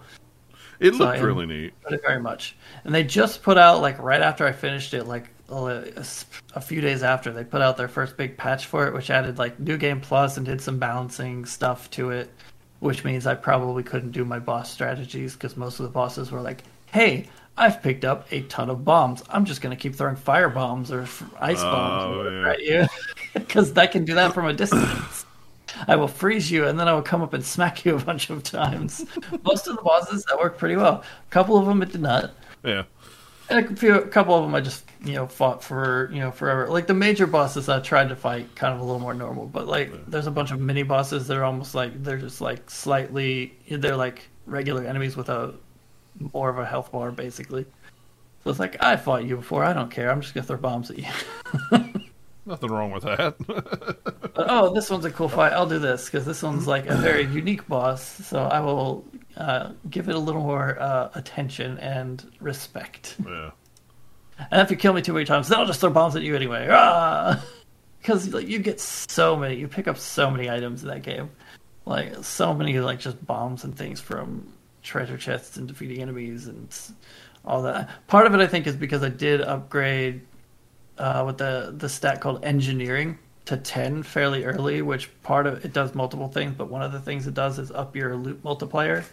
[0.78, 1.72] It So looked really neat.
[1.90, 2.54] It very much.
[2.84, 7.02] And they just put out like right after I finished it, like a, few days
[7.02, 10.00] after, they put out their first big patch for it, which added like new game
[10.00, 12.30] plus and did some balancing stuff to it,
[12.80, 16.40] which means I probably couldn't do my boss strategies because most of the bosses were
[16.40, 19.22] like, "Hey." I've picked up a ton of bombs.
[19.28, 21.02] I'm just going to keep throwing fire bombs or
[21.38, 22.50] ice oh, bombs Oh, or yeah.
[22.50, 22.86] at you
[23.34, 25.26] because that can do that from a distance.
[25.86, 28.30] I will freeze you and then I will come up and smack you a bunch
[28.30, 29.04] of times.
[29.44, 31.02] Most of the bosses that worked pretty well.
[31.02, 32.32] A couple of them it did not.
[32.64, 32.84] Yeah.
[33.50, 36.30] And a few, a couple of them I just you know fought for you know
[36.30, 36.68] forever.
[36.68, 39.66] Like the major bosses I tried to fight kind of a little more normal, but
[39.66, 43.54] like there's a bunch of mini bosses that are almost like they're just like slightly
[43.68, 45.54] they're like regular enemies with a
[46.32, 47.66] more of a health bar basically.
[48.44, 49.64] So it's like I fought you before.
[49.64, 50.10] I don't care.
[50.10, 51.06] I'm just gonna throw bombs at you.
[52.44, 53.36] Nothing wrong with that.
[54.34, 55.52] Oh, this one's a cool fight.
[55.52, 58.02] I'll do this because this one's like a very unique boss.
[58.02, 59.04] So I will
[59.36, 63.16] uh, give it a little more uh, attention and respect.
[63.24, 63.50] yeah.
[64.50, 66.34] And if you kill me too many times, then I'll just throw bombs at you
[66.34, 66.66] anyway.
[68.00, 71.30] Because like you get so many, you pick up so many items in that game,
[71.84, 74.52] like so many like just bombs and things from
[74.82, 76.74] treasure chests and defeating enemies and
[77.44, 77.88] all that.
[78.08, 80.22] Part of it, I think, is because I did upgrade
[80.98, 85.72] uh, with the the stat called engineering to 10 fairly early which part of it
[85.72, 89.04] does multiple things but one of the things it does is up your loot multiplier.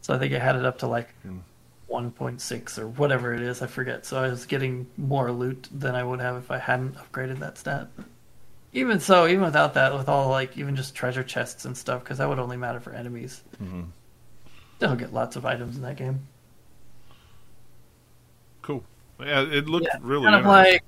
[0.00, 1.14] So i think i had it up to like
[1.90, 4.06] 1.6 or whatever it is i forget.
[4.06, 7.58] So i was getting more loot than i would have if i hadn't upgraded that
[7.58, 7.88] stat.
[8.72, 12.18] Even so even without that with all like even just treasure chests and stuff because
[12.18, 13.42] that would only matter for enemies.
[13.62, 13.88] Mhm.
[14.76, 16.20] still get lots of items in that game.
[18.62, 18.82] Cool.
[19.24, 20.84] Yeah, it looked Yeah, really kind of like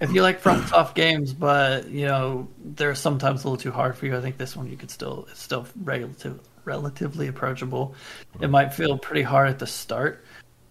[0.00, 4.06] if you like FromSoft games, but you know they're sometimes a little too hard for
[4.06, 4.16] you.
[4.16, 7.94] I think this one you could still it's still relative, relatively approachable.
[8.40, 10.24] It might feel pretty hard at the start,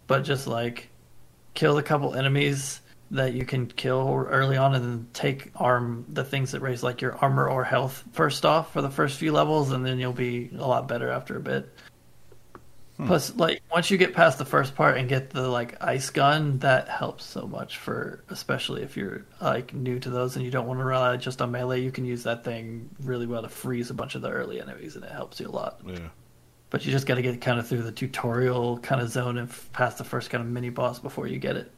[0.08, 0.90] but just like
[1.54, 6.24] kill a couple enemies that you can kill early on, and then take arm the
[6.24, 9.72] things that raise like your armor or health first off for the first few levels,
[9.72, 11.70] and then you'll be a lot better after a bit.
[13.06, 16.60] Plus, like once you get past the first part and get the like ice gun,
[16.60, 20.68] that helps so much for especially if you're like new to those and you don't
[20.68, 21.80] want to rely just on melee.
[21.80, 24.98] You can use that thing really well to freeze a bunch of the early enemies,
[24.98, 25.80] and it helps you a lot.
[25.86, 26.10] Yeah.
[26.72, 29.50] But you just got to get kind of through the tutorial kind of zone and
[29.50, 31.72] f- past the first kind of mini boss before you get it.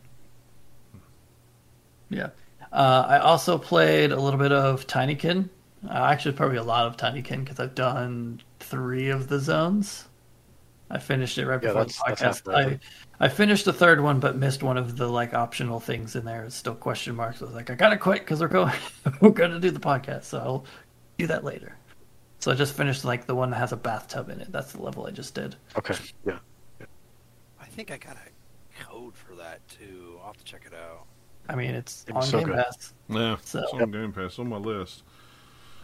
[2.09, 2.29] Yeah.
[2.73, 5.49] Uh, I also played a little bit of Tinykin.
[5.87, 10.07] Uh, actually, probably a lot of Tinykin because I've done three of the zones.
[10.91, 12.71] I finished it right Yeah, before that's- that's the podcast.
[12.73, 12.79] I.
[13.23, 16.43] I finished the third one, but missed one of the like optional things in there.
[16.43, 17.39] It's still question marks.
[17.41, 18.73] I was like, I gotta quit because we're going
[19.21, 20.65] we're going to do the podcast, so I'll
[21.19, 21.77] do that later.
[22.39, 24.51] So I just finished like the one that has a bathtub in it.
[24.51, 25.55] That's the level I just did.
[25.77, 25.93] Okay.
[26.25, 26.39] Yeah.
[27.59, 30.17] I think I got a code for that too.
[30.21, 31.05] I'll have to check it out.
[31.47, 32.55] I mean, it's It on so Game good.
[32.57, 32.93] Pass.
[33.07, 33.37] Yeah.
[33.43, 35.03] So- it's on Game Pass on my list.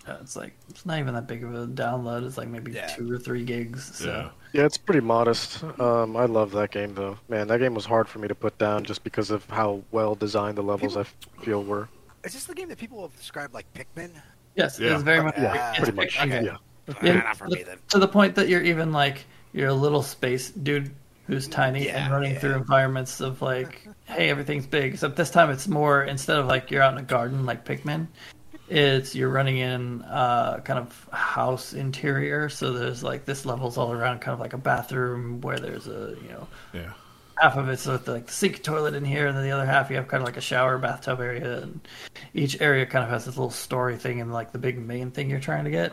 [0.00, 2.26] It's, uh, it's like it's not even that big of a download.
[2.26, 2.86] It's like maybe Yeah.
[2.88, 3.96] two or three gigs.
[3.96, 4.28] So Yeah.
[4.52, 5.62] Yeah, it's pretty modest.
[5.78, 7.18] Um, I love that game though.
[7.28, 10.14] Man, that game was hard for me to put down just because of how well
[10.14, 11.04] designed the levels I
[11.42, 11.88] feel were.
[12.24, 14.10] Is this the game that people have described like Pikmin?
[14.56, 14.94] yes, Yeah.
[14.94, 16.04] it's very much Yeah, it's pretty much.
[16.06, 16.44] fiction game.
[16.44, 16.56] Yeah.
[17.02, 17.78] Yeah, Ah, not for me then.
[17.90, 20.90] to the point that you're even like you're a little space dude
[21.28, 22.38] who's tiny Yeah, and running yeah.
[22.40, 24.94] through environments of like, hey, everything's big.
[24.94, 28.08] Except this time it's more instead of like you're out in a garden like Pikmin,
[28.70, 32.48] it's you're running in uh, kind of house interior.
[32.48, 36.14] So there's like this level's all around, kind of like a bathroom where there's a
[36.22, 36.92] you know Yeah.
[37.36, 39.90] half of it's with like the sink toilet in here, and then the other half
[39.90, 41.80] you have kind of like a shower bathtub area, and
[42.32, 45.28] each area kind of has this little story thing and like the big main thing
[45.28, 45.92] you're trying to get.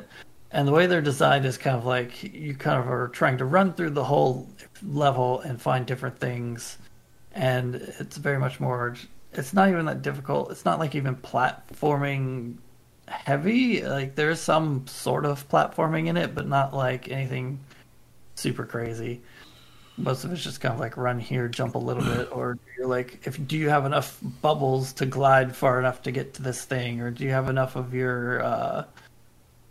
[0.51, 3.45] And the way they're designed is kind of like you kind of are trying to
[3.45, 4.47] run through the whole
[4.83, 6.77] level and find different things,
[7.33, 8.95] and it's very much more.
[9.33, 10.51] It's not even that difficult.
[10.51, 12.57] It's not like even platforming
[13.07, 13.81] heavy.
[13.83, 17.59] Like there's some sort of platforming in it, but not like anything
[18.35, 19.21] super crazy
[19.97, 22.87] most of it's just kind of like run here, jump a little bit, or you're
[22.87, 26.63] like, if do you have enough bubbles to glide far enough to get to this
[26.63, 28.83] thing, or do you have enough of your uh,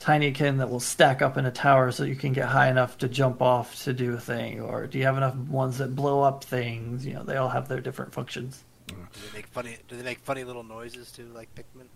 [0.01, 3.09] tinykin that will stack up in a tower so you can get high enough to
[3.09, 6.43] jump off to do a thing, or do you have enough ones that blow up
[6.43, 7.07] things?
[7.07, 8.65] You know, they all have their different functions.
[8.89, 9.79] Do they make funny?
[9.89, 11.87] Do they make funny little noises too, like Pikmin?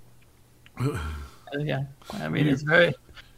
[1.58, 1.84] Yeah,
[2.14, 2.94] I mean, it's very.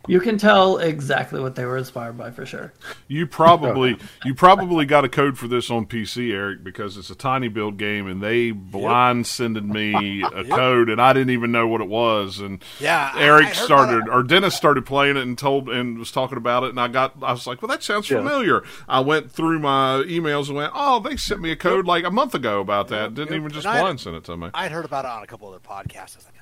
[0.09, 2.73] You can tell exactly what they were inspired by for sure.
[3.07, 7.15] You probably you probably got a code for this on PC, Eric, because it's a
[7.15, 11.81] tinyBuild game, and they blind sended me a code, and I didn't even know what
[11.81, 12.41] it was.
[12.41, 15.97] And Yeah, I- I Eric started, about or Dennis started playing it and told and
[15.97, 18.17] was talking about it, and I got I was like, well, that sounds Yeah.
[18.17, 18.65] familiar.
[18.89, 22.11] I went through my emails and went, oh, they sent me a code like a
[22.11, 23.15] month ago about that.
[23.15, 23.37] Didn't Yep.
[23.41, 24.51] even just blind send it to me.
[24.53, 26.17] I had heard about it on a couple other podcasts.
[26.17, 26.35] I was like,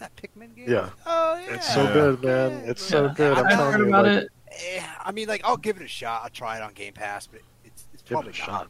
[0.00, 0.68] that Pikmin game?
[0.68, 0.90] Yeah.
[1.06, 1.54] Oh, yeah.
[1.54, 1.92] It's so Yeah.
[1.92, 2.52] good, man.
[2.66, 3.14] It's so Yeah.
[3.16, 3.38] good.
[3.38, 3.88] I'm I telling heard you.
[3.88, 4.82] about like, it.
[5.04, 6.22] I mean, like, I'll give it a shot.
[6.24, 8.68] I'll try it on Game Pass, but it's, it's Give it probably a shot.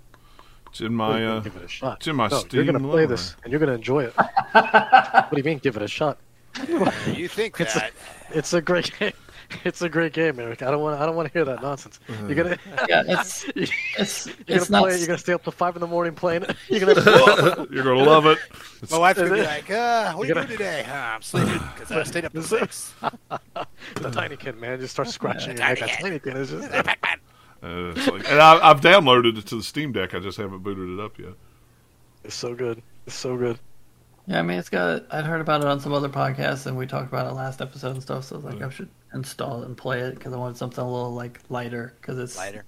[0.70, 1.96] It's in my uh, give it a shot.
[1.96, 3.06] it's in my no, Steam you're gonna play library.
[3.08, 4.12] this and you're gonna enjoy it.
[4.52, 5.58] what do you mean?
[5.58, 6.18] Give it a shot.
[7.06, 7.90] You think It's a-
[8.30, 9.12] It's a great game.
[9.64, 10.62] It's a great game, Eric.
[10.62, 11.00] I don't want.
[11.00, 12.00] I don't want to hear that nonsense.
[12.26, 12.58] You're gonna.
[12.88, 13.66] Yeah, it's you're
[13.98, 14.82] it's gonna it's not.
[14.84, 14.94] play.
[14.94, 16.56] it, You're gonna stay up till five in the morning playing it.
[16.68, 17.66] You're gonna.
[17.70, 18.38] You're gonna love it.
[18.90, 20.84] My wife's gonna be like, uh, what are you You're doing today?
[20.84, 22.94] Uh, I'm sleeping because I stayed up till six.
[23.00, 25.80] the Tinykin, man, just starts scratching your neck.
[25.80, 26.70] That Tinykin is just.
[27.62, 30.14] Uh, it's like, and I, I've downloaded it to the Steam Deck.
[30.14, 31.34] I just haven't booted it up yet.
[32.24, 32.82] It's so good.
[33.06, 33.58] It's so good.
[34.26, 35.04] Yeah, I mean, it's got.
[35.10, 37.92] I'd heard about it on some other podcasts, and we talked about it last episode
[37.92, 38.24] and stuff.
[38.24, 40.82] So I was like, I should install it and play it because I wanted something
[40.84, 42.64] a little like lighter because it's Lighter.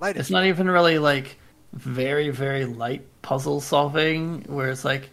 [0.00, 0.20] Lighter.
[0.20, 1.38] it's not even really like
[1.72, 5.10] very very light puzzle solving where it's like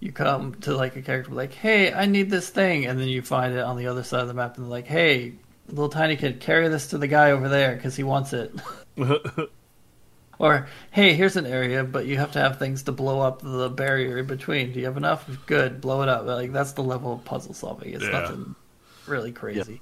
[0.00, 3.20] you come to like a character like hey i need this thing and then you
[3.22, 5.32] find it on the other side of the map and like hey
[5.68, 8.54] little tiny kid carry this to the guy over there because he wants it
[10.38, 13.68] or hey here's an area but you have to have things to blow up the
[13.70, 17.14] barrier in between do you have enough good blow it up like that's the level
[17.14, 18.10] of puzzle solving it's Yeah.
[18.20, 18.54] nothing
[19.08, 19.80] really crazy.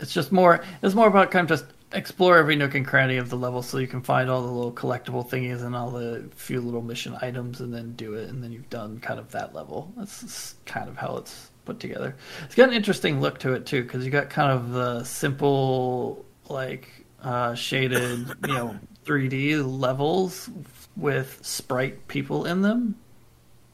[0.00, 3.30] It's just more it's more about kind of just explore every nook and cranny of
[3.30, 6.60] the level so you can find all the little collectible thingies and all the few
[6.60, 9.92] little mission items and then do it and then you've done kind of that level.
[9.96, 12.16] That's kind of how it's put together.
[12.44, 16.24] It's got an interesting look to it too because you got kind of the simple
[16.48, 20.50] like uh, shaded you know 3d levels
[20.96, 22.96] with sprite people in them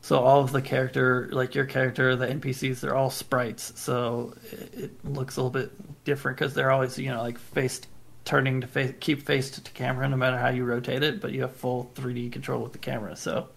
[0.02, 3.72] so all of the character, like your character, the NPCs, they're all sprites.
[3.80, 5.70] So it, it looks a little bit
[6.04, 7.80] different because they're always, you know, like face
[8.24, 11.20] turning to face, keep face to camera no matter how you rotate it.
[11.20, 13.48] But you have full 3D control with the camera, so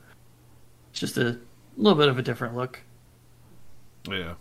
[0.92, 1.40] it's just a
[1.78, 2.80] little bit of a different look.
[4.08, 4.36] Yeah.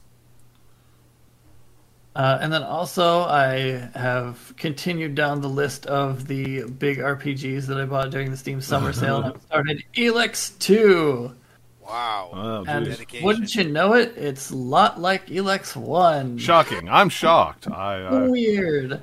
[2.14, 7.80] Uh, and then also, I have continued down the list of the big RPGs that
[7.80, 9.22] I bought during the Steam Summer Sale.
[9.22, 11.34] and I've started Elex 2.
[11.86, 12.30] Wow.
[12.32, 12.84] Oh, And.
[12.86, 13.24] Dedication.
[13.26, 16.38] wouldn't you know it, it's a lot like Elex 1.
[16.38, 16.88] Shocking.
[16.88, 17.68] I'm shocked.
[17.70, 19.02] I, uh, I Weird.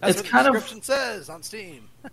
[0.00, 1.88] That's it's what kind the of- description says on Steam.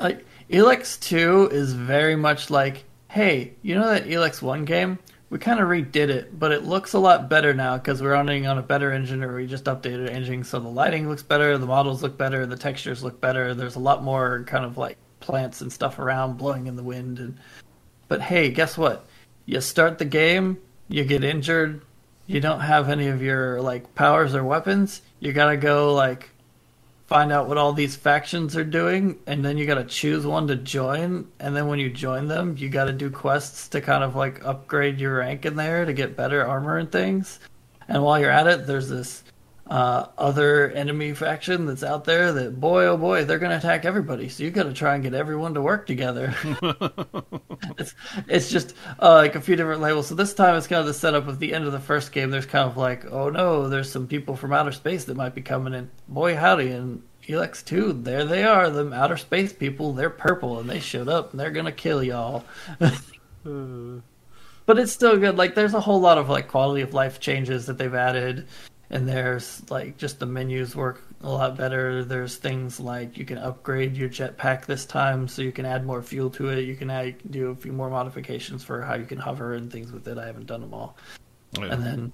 [0.00, 4.96] Like, Elex 2 is very much like, hey, you know that Elex 1 game?
[5.28, 8.46] We kind of redid it, but it looks a lot better now because we're running
[8.46, 10.44] on a better engine or we just updated the engine.
[10.44, 13.54] So the lighting looks better, the models look better, the textures look better.
[13.54, 17.18] There's a lot more kind of like plants and stuff around blowing in the wind.
[17.18, 17.36] And
[18.06, 19.04] But hey, guess what?
[19.48, 20.58] You start the game,
[20.88, 21.80] you get injured,
[22.26, 25.00] you don't have any of your like powers or weapons.
[25.20, 26.28] You gotta go like
[27.06, 30.48] find out what all these factions are doing, and then you got to choose one
[30.48, 31.28] to join.
[31.40, 34.44] And then when you join them, you got to do quests to kind of like
[34.44, 37.40] upgrade your rank in there to get better armor and things.
[37.88, 39.24] And while you're at it, there's this
[39.68, 43.84] uh, other enemy faction that's out there that, boy, oh boy, they're going to attack
[43.84, 44.28] everybody.
[44.28, 46.34] So you got to try and get everyone to work together.
[47.78, 47.94] it's
[48.28, 50.08] it's just uh, like a few different labels.
[50.08, 52.30] So this time it's kind of the setup of the end of the first game.
[52.30, 55.42] There's kind of like, oh no, there's some people from outer space that might be
[55.42, 55.90] coming in.
[56.08, 56.70] Boy, howdy!
[56.70, 59.92] And Elex 2, there they are, them outer space people.
[59.92, 62.44] They're purple and they showed up and they're gonna kill y'all.
[64.64, 65.36] but it's still good.
[65.36, 68.46] Like there's a whole lot of like quality of life changes that they've added,
[68.90, 72.04] and there's like just the menus work a lot better.
[72.04, 76.02] There's things like you can upgrade your jetpack this time, so you can add more
[76.02, 76.64] fuel to it.
[76.64, 79.92] You can add, do a few more modifications for how you can hover and things
[79.92, 80.16] with it.
[80.16, 80.96] I haven't done them all.
[81.58, 81.66] Yeah.
[81.66, 82.12] And then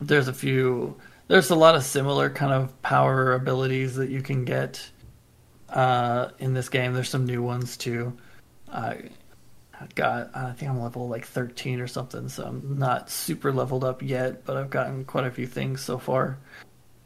[0.00, 0.96] there's a few.
[1.28, 4.90] There's a lot of similar kind of power abilities that you can get
[5.68, 6.94] uh, in this game.
[6.94, 8.16] There's some new ones too.
[8.70, 9.10] I've
[9.94, 14.02] got I think I'm level like 13 or something, so I'm not super leveled up
[14.02, 16.38] yet, but I've gotten quite a few things so far.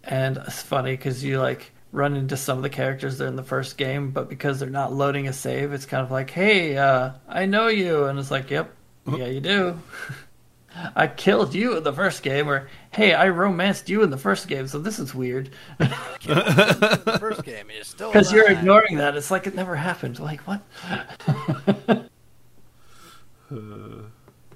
[0.04, 3.36] And it's funny because you like run into some of the characters that are in
[3.36, 6.76] the first game, but because they're not loading a save, it's kind of like, hey,
[6.76, 8.74] uh, I know you, and it's like, yep,
[9.06, 9.78] yeah, you do.
[10.96, 14.48] I killed you in the first game, or hey, I romanced you in the first
[14.48, 15.50] game, so this is weird.
[15.78, 19.14] the first game is still Because you're ignoring that.
[19.16, 20.18] It's like it never happened.
[20.18, 20.62] Like, what?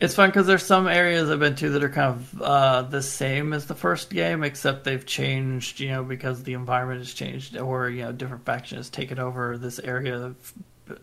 [0.01, 3.03] it's fun because there's some areas I've been to that are kind of uh, the
[3.03, 7.57] same as the first game, except they've changed, you know, because the environment has changed,
[7.57, 10.35] or, you know, different factions taken over this area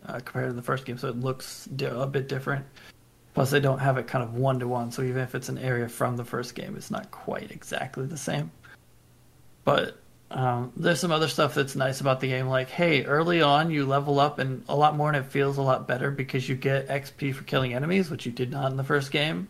[0.06, 2.66] uh, compared to the first game, so it looks a bit different.
[3.34, 5.58] Plus, they don't have it kind of one to one, so even if it's an
[5.58, 8.52] area from the first game, it's not quite exactly the same.
[9.64, 9.98] But
[10.34, 13.86] um, there's some other stuff that's nice about the game, like hey, early on you
[13.86, 16.88] level up and a lot more, and it feels a lot better because you get
[16.88, 19.48] XP for killing enemies, which you did not in the first game.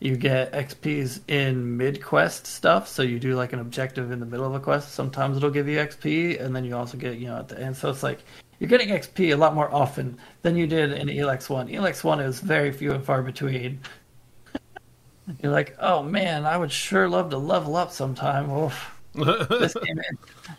[0.00, 4.26] You get XP's in mid quest stuff, so you do like an objective in the
[4.26, 4.92] middle of a quest.
[4.92, 7.76] Sometimes it'll give you XP, and then you also get you know at the end.
[7.76, 8.18] So it's like
[8.58, 11.68] you're getting XP a lot more often than you did in Elex One.
[11.68, 13.78] Elex One is very few and far between.
[15.42, 18.50] You're like, oh man, I would sure love to level up sometime.
[18.50, 20.00] Oof this game,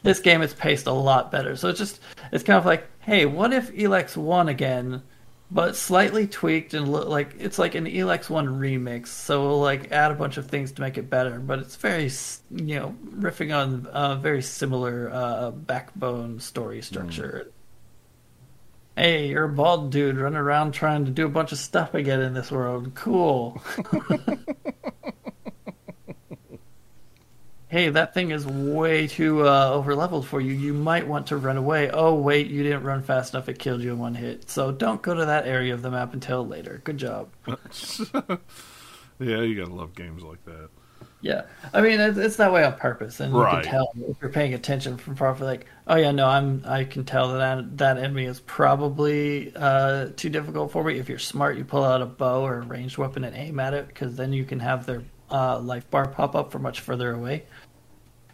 [0.03, 1.55] this game is paced a lot better.
[1.55, 1.99] So it's just,
[2.31, 5.03] it's kind of like, hey, what if Elex One again,
[5.51, 9.07] but slightly tweaked and look like it's like an Elex One remix.
[9.07, 12.09] So we'll like add a bunch of things to make it better, but it's very
[12.51, 17.51] you know riffing on uh, very similar uh, backbone story structure.
[18.97, 22.21] Hey, you're a bald dude running around trying to do a bunch of stuff again
[22.21, 22.95] in this world.
[22.95, 23.61] Cool.
[27.75, 30.53] hey, that thing is way too uh, over leveled for you.
[30.53, 31.89] You might want to run away.
[31.89, 33.49] Oh, wait, you didn't run fast enough.
[33.49, 34.49] It killed you in one hit.
[34.49, 36.79] So don't go to that area of the map until later.
[36.85, 37.27] Good job.
[39.19, 40.69] yeah, you gotta love games like that.
[41.19, 41.41] Yeah,
[41.73, 44.53] I mean it's, it's that way on purpose, and you can tell if you're paying
[44.53, 45.35] attention from far.
[45.35, 46.63] Like, oh yeah, no, I'm.
[46.65, 50.97] I can tell that that, that enemy is probably uh, too difficult for me.
[50.97, 53.73] If you're smart, you pull out a bow or a ranged weapon and aim at
[53.73, 57.11] it, because then you can have their uh, life bar pop up from much further
[57.11, 57.43] away.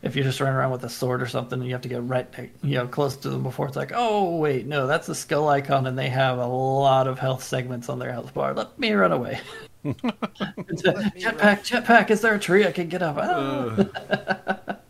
[0.03, 2.27] If you just run around with a sword or something, you have to get right,
[2.63, 5.85] you know, close to them before it's like, oh wait, no, that's a skull icon,
[5.85, 8.53] and they have a lot of health segments on their health bar.
[8.55, 9.39] Let me run away.
[9.83, 11.35] It's a- Let me run.
[11.37, 12.09] jetpack, jetpack.
[12.11, 13.17] Is there a tree I can get up?
[13.19, 13.23] Ah.
[13.27, 14.75] Uh,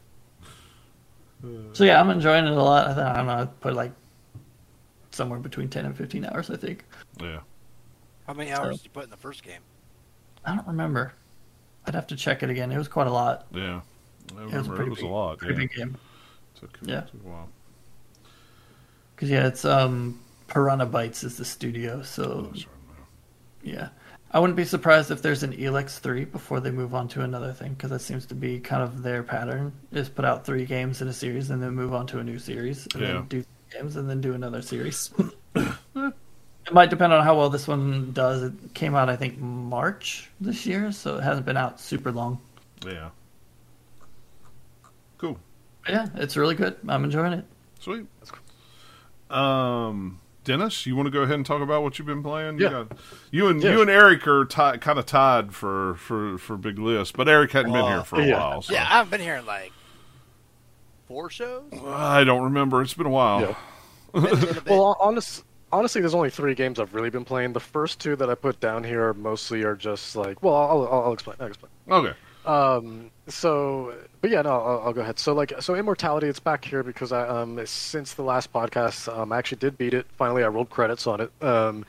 [1.73, 2.87] So yeah, I'm enjoying it a lot.
[2.89, 3.33] I, th- I don't know.
[3.33, 3.91] I put like
[5.11, 6.49] somewhere between ten and fifteen hours.
[6.51, 6.83] I think.
[7.19, 7.39] yeah.
[8.27, 9.61] How many hours did you put in the first game?
[10.45, 11.13] I don't remember.
[11.87, 12.71] I'd have to check it again.
[12.71, 13.47] It was quite a lot.
[13.51, 13.81] Yeah.
[14.37, 15.37] I It was a remember it was big, a lot.
[15.39, 15.59] pretty Yeah.
[15.59, 15.97] big game.
[16.59, 17.01] Took, Yeah.
[17.01, 17.49] took a while.
[19.15, 22.01] Because yeah, it's um Piranha Bytes is the studio.
[22.01, 22.63] So Oh, no.
[23.63, 23.89] yeah,
[24.31, 27.53] I wouldn't be surprised if there's an Elex three before they move on to another
[27.53, 27.73] thing.
[27.73, 31.07] Because that seems to be kind of their pattern: is put out three games in
[31.07, 33.13] a series and then move on to a new series, and Yeah.
[33.13, 35.11] then do games and then do another series.
[36.67, 38.43] It might depend on how well this one does.
[38.43, 42.39] It came out, I think, March this year, so it hasn't been out super long.
[42.85, 43.09] Yeah.
[45.21, 45.39] Cool.
[45.87, 46.75] Yeah, it's really good.
[46.89, 47.45] I'm enjoying it.
[47.79, 48.05] Sweet.
[48.19, 48.31] That's
[49.29, 52.57] Um, Dennis, you want to go ahead and talk about what you've been playing?
[52.59, 52.69] You, Yeah.
[52.71, 52.97] got,
[53.31, 53.71] you and Yeah.
[53.73, 57.51] you and Eric are ti kind of tied for for for big list, but Eric
[57.51, 58.39] hadn't been here for a yeah.
[58.39, 58.61] while.
[58.63, 58.73] So.
[58.73, 59.71] Yeah, I haven't been here like
[61.07, 61.71] four shows.
[61.85, 62.81] I don't remember.
[62.81, 63.41] It's been a while.
[63.41, 63.55] Yeah.
[64.13, 64.61] Been- been a.
[64.65, 67.53] Well, honest, honestly, there's only three games I've really been playing.
[67.53, 71.01] The first two that I put down here mostly are just like, well, I'll, I'll,
[71.05, 71.37] I'll explain.
[71.39, 71.71] I'll explain.
[71.89, 72.13] Okay.
[72.45, 73.11] Um.
[73.27, 75.19] So, but yeah, no, I'll, I'll go ahead.
[75.19, 79.31] So, like, so Immortality, it's back here because I um since the last podcast, um,
[79.31, 80.05] I actually did beat it.
[80.17, 81.31] Finally, I rolled credits on it.
[81.41, 81.85] Um.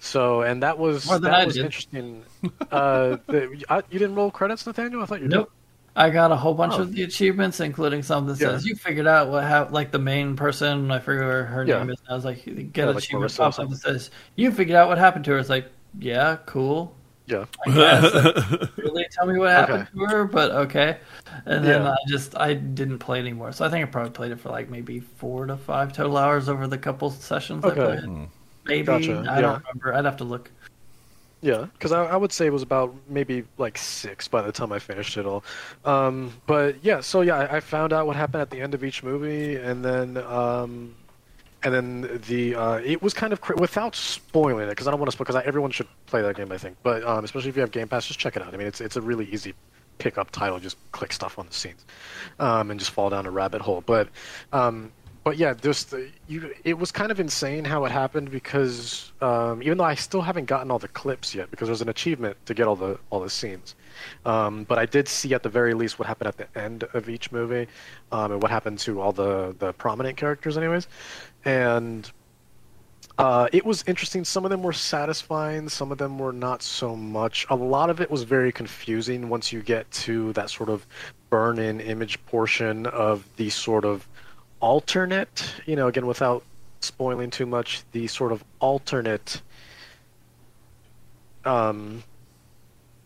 [0.00, 1.64] So, and that was that I was did.
[1.64, 2.24] interesting.
[2.70, 5.02] Uh, the, I, you didn't roll credits, Nathaniel?
[5.02, 5.36] I thought you did.
[5.36, 5.50] Nope.
[5.96, 6.82] I got a whole bunch Oh.
[6.82, 8.48] of the achievements, including some that Yeah.
[8.50, 10.90] says you figured out what hap like the main person.
[10.90, 11.78] I forget her Yeah.
[11.78, 11.96] name is.
[12.10, 14.98] I was like, get Yeah, like achievement pops up that says you figured out what
[14.98, 15.38] happened to her.
[15.38, 15.68] It's like,
[16.00, 16.94] yeah, cool.
[17.26, 17.34] Did.
[17.36, 17.44] Yeah.
[17.66, 18.68] I guess.
[18.76, 20.98] really tell me what happened to her, but okay.
[21.46, 21.90] And then Yeah.
[21.92, 23.52] I just I didn't play anymore.
[23.52, 26.48] So I think I probably played it for like maybe four to five total hours
[26.48, 27.80] over the couple sessions I Okay.
[27.80, 28.04] played.
[28.04, 28.24] Hmm.
[28.66, 29.40] Maybe Gotcha, I yeah.
[29.40, 29.94] don't remember.
[29.94, 30.50] I'd have to look.
[31.42, 34.72] Yeah, because I, I would say it was about maybe like six by the time
[34.72, 35.44] I finished it all.
[35.84, 38.82] Um, but yeah, so yeah, I, I found out what happened at the end of
[38.82, 40.94] each movie, and then um,
[41.64, 45.00] and then the uh, it was kind of cra- without spoiling it because I don't
[45.00, 47.56] want to spoil because everyone should play that game I think, but um, especially if
[47.56, 48.54] you have Game Pass, just check it out.
[48.54, 49.54] I mean, it's it's a really easy
[49.98, 51.84] pick up title, just click stuff on the scenes,
[52.38, 53.82] um, and just fall down a rabbit hole.
[53.84, 54.08] But
[54.52, 54.92] um,
[55.24, 56.54] but yeah, the, you.
[56.64, 60.44] It was kind of insane how it happened because um, even though I still haven't
[60.44, 63.30] gotten all the clips yet, because there's an achievement to get all the all the
[63.30, 63.74] scenes.
[64.26, 67.08] Um, but I did see at the very least what happened at the end of
[67.08, 67.68] each movie,
[68.12, 70.88] um, and what happened to all the the prominent characters, anyways.
[71.44, 72.10] And
[73.16, 74.24] uh, it was interesting.
[74.24, 75.68] Some of them were satisfying.
[75.68, 77.46] Some of them were not so much.
[77.48, 80.86] A lot of it was very confusing once you get to that sort of
[81.30, 84.08] burn-in image portion of the sort of
[84.60, 85.54] alternate.
[85.66, 86.42] You know, again, without
[86.80, 89.40] spoiling too much, the sort of alternate,
[91.44, 92.02] um,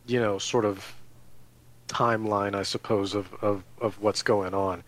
[0.06, 0.94] you know, sort of
[1.88, 4.84] timeline, I suppose, of of, of what's going on,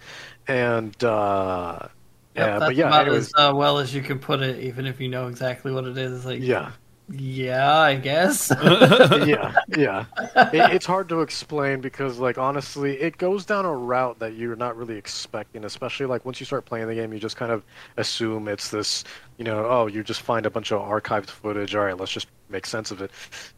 [0.49, 1.03] and.
[1.05, 1.89] Uh,
[2.37, 4.62] Yep, yeah, that's but yeah, about anyways, as uh, well as you can put it,
[4.62, 6.24] even if you know exactly what it is.
[6.24, 6.72] Like, yeah.
[7.13, 8.53] Yeah, I guess.
[8.63, 10.05] yeah, yeah.
[10.37, 14.55] It, it's hard to explain because, like, honestly, it goes down a route that you're
[14.55, 15.65] not really expecting.
[15.65, 17.65] Especially like once you start playing the game, you just kind of
[17.97, 19.03] assume it's this,
[19.39, 21.75] you know, oh, you just find a bunch of archived footage.
[21.75, 23.11] All right, let's just make sense of it.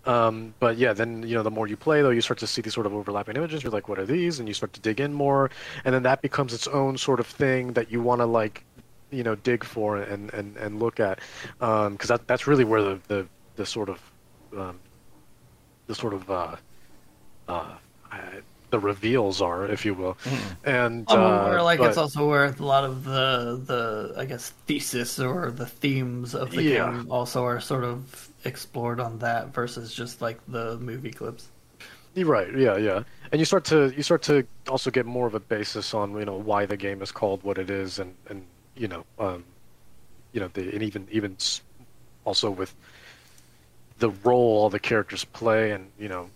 [0.07, 2.62] Um, but yeah, then you know, the more you play, though, you start to see
[2.62, 3.62] these sort of overlapping images.
[3.62, 4.38] You're like, what are these?
[4.38, 5.50] And you start to dig in more,
[5.84, 8.64] and then that becomes its own sort of thing that you want to like,
[9.11, 11.20] you know, dig for and and and look at,
[11.59, 13.26] because that that's really where the the
[13.57, 14.00] the sort of
[14.57, 14.78] um,
[15.86, 16.57] the sort of uh,
[17.48, 17.74] uh,
[18.70, 20.16] the reveals are, if you will.
[20.64, 24.24] And Oh, uh, or like but- it's also where a lot of the the I
[24.24, 26.90] guess thesis or the themes of the Yeah.
[26.90, 31.48] game also are sort of explored on that versus just like the movie clips.
[32.14, 32.55] You're right.
[32.55, 33.05] Yeah, yeah.
[33.30, 36.24] And you start to you start to also get more of a basis on you
[36.26, 38.44] know why the game is called what it is, and and
[38.76, 39.44] you know um,
[40.32, 41.36] you know the and even even
[42.24, 42.74] also with
[44.03, 46.28] the role all the characters play, and you know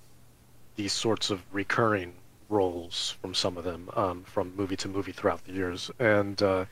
[0.76, 2.12] these sorts of recurring
[2.48, 5.90] roles from some of them um, from movie to movie throughout the years.
[5.98, 6.64] And uh,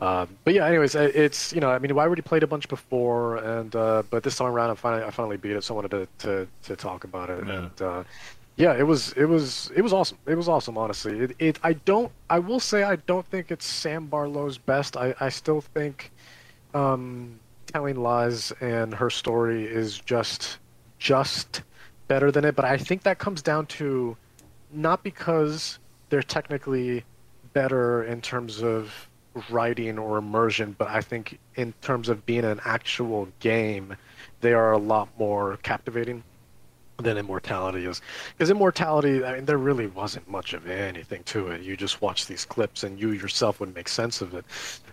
[0.00, 2.68] uh, but yeah, anyways, uh, it's you know I mean I already played a bunch
[2.68, 5.76] before, and uh, but this time around I finally I finally beat it, so I
[5.76, 7.46] wanted to to, to talk about it.
[7.46, 7.58] Yeah.
[7.58, 8.04] And, uh,
[8.56, 10.18] yeah, it was it was it was awesome.
[10.26, 11.20] It was awesome, honestly.
[11.20, 14.96] It, it I don't I will say I don't think it's Sam Barlow's best.
[14.96, 16.10] I I still think
[16.74, 17.38] um,
[17.72, 20.58] telling lies and her story is just
[20.98, 21.62] just
[22.08, 22.54] better than it.
[22.54, 24.16] But I think that comes down to
[24.72, 25.78] not because
[26.10, 27.04] they're technically
[27.52, 29.08] better in terms of
[29.50, 33.96] writing or immersion, but I think in terms of being an actual game,
[34.40, 36.22] they are a lot more captivating
[36.98, 38.00] than Immortality is.
[38.36, 41.62] Because Immortality, I mean, there really wasn't much of anything to it.
[41.62, 44.44] You just watch these clips and you yourself would make sense of it.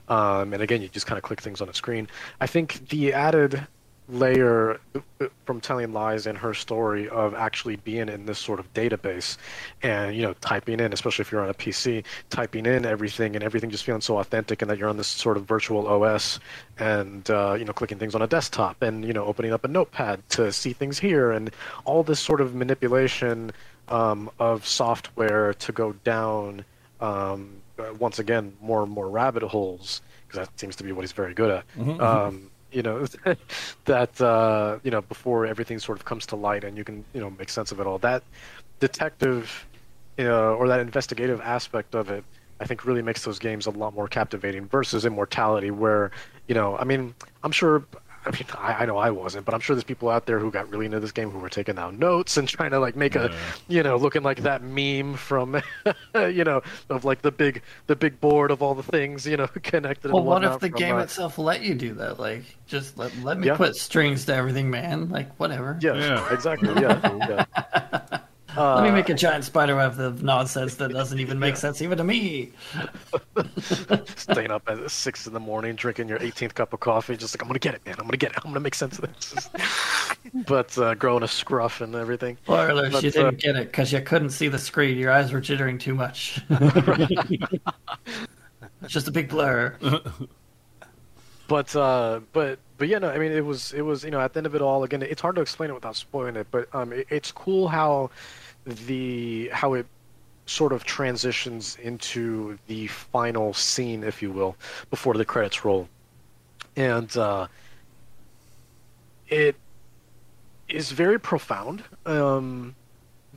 [0.09, 2.07] Um, and again, you just kind of click things on a screen.
[2.41, 3.67] I think the added
[4.09, 8.73] layer uh, from telling lies in her story of actually being in this sort of
[8.73, 9.37] database
[9.83, 13.43] and you know typing in especially if you're on a pc typing in everything and
[13.43, 16.39] everything just feeling so authentic and that you're on this sort of virtual os
[16.79, 19.67] and uh, you know clicking things on a desktop and you know opening up a
[19.67, 21.51] notepad to see things here and
[21.85, 23.51] all this sort of manipulation
[23.89, 26.65] um, of software to go down
[26.99, 31.01] um, uh, once again more and more rabbit holes because that seems to be what
[31.01, 31.65] he's very good at.
[31.99, 33.05] Um, you know
[33.85, 37.19] that uh, you know before everything sort of comes to light and you can you
[37.19, 37.97] know make sense of it all.
[37.97, 38.23] That
[38.79, 39.65] detective
[40.17, 42.25] you know, or that investigative aspect of it
[42.59, 46.11] i think really makes those games a lot more captivating versus immortality where
[46.47, 47.85] you know i mean i'm sure
[48.25, 50.51] I mean, I, I know I wasn't, but I'm sure there's people out there who
[50.51, 53.15] got really into this game who were taking down notes and trying to like make
[53.15, 53.33] a,
[53.67, 55.61] you know, looking like that meme from,
[56.15, 59.47] you know, of like the big, the big board of all the things, you know,
[59.63, 60.11] connected.
[60.11, 62.19] Well, and what if the from, game uh, itself let you do that?
[62.19, 63.55] Like, just let, let me Yeah.
[63.57, 65.09] put strings to everything, man.
[65.09, 65.77] Like, whatever.
[65.81, 66.33] Yeah, Yeah.
[66.33, 66.69] exactly.
[66.81, 67.45] Yeah,
[68.59, 68.73] yeah.
[68.75, 71.81] Let me Uh, make a giant spider web of nonsense that doesn't even make sense
[71.81, 72.51] even to me.
[74.15, 77.41] staying up at six in the morning, drinking your 18th cup of coffee, just like
[77.41, 77.95] I'm gonna get it, man.
[77.99, 78.37] I'm gonna get it.
[78.43, 79.49] I'm gonna make sense of this.
[80.33, 82.37] but uh, growing a scruff and everything.
[82.43, 84.97] Spoiler alert, you But, uh, didn't get it because you couldn't see the screen.
[84.97, 86.41] Your eyes were jittering too much.
[86.49, 87.53] it's
[88.93, 89.75] just a big blur.
[91.47, 93.09] But uh, but but yeah, no.
[93.09, 94.83] I mean, it was it was you know at the end of it all.
[94.83, 96.47] Again, it's hard to explain it without spoiling it.
[96.51, 98.11] But um, it, it's cool how
[98.65, 99.85] the how it
[100.45, 104.55] sort of transitions into the final scene, if you will,
[104.89, 105.87] before the credits roll,
[106.75, 107.47] and uh,
[109.27, 109.55] it
[110.67, 111.83] is very profound.
[112.05, 112.75] Um,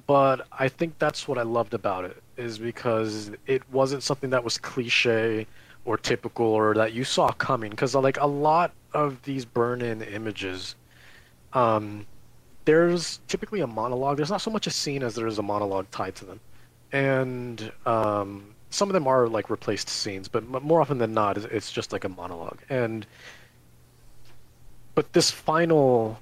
[0.06, 4.42] but I think that's what I loved about it is because it wasn't something that
[4.42, 5.46] was cliche
[5.84, 7.70] or typical or that you saw coming.
[7.70, 10.74] Because like a lot of these burn-in images,
[11.52, 12.06] um,
[12.64, 14.16] there's typically a monologue.
[14.16, 16.40] There's not so much a scene as there is a monologue tied to them,
[16.92, 21.70] and um, some of them are like replaced scenes, but more often than not, it's-
[21.70, 22.58] just like a monologue.
[22.68, 23.06] And
[24.94, 26.18] but this final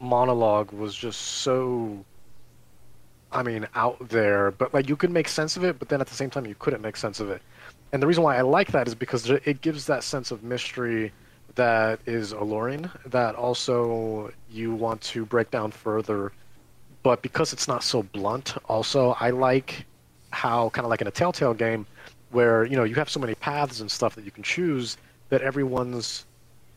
[0.00, 2.04] monologue was just so
[3.32, 6.06] I mean, out there, but like you could make sense of it, but then at
[6.06, 7.42] the same time you couldn't make sense of it.
[7.92, 11.12] And the reason why I like that is because it gives that sense of mystery
[11.54, 16.32] that is alluring, that also you want to break down further.
[17.02, 19.84] But because it's not so blunt, also I like
[20.30, 21.86] how kind of like in a Telltale game,
[22.30, 24.96] where you know you have so many paths and stuff that you can choose
[25.28, 26.26] that everyone's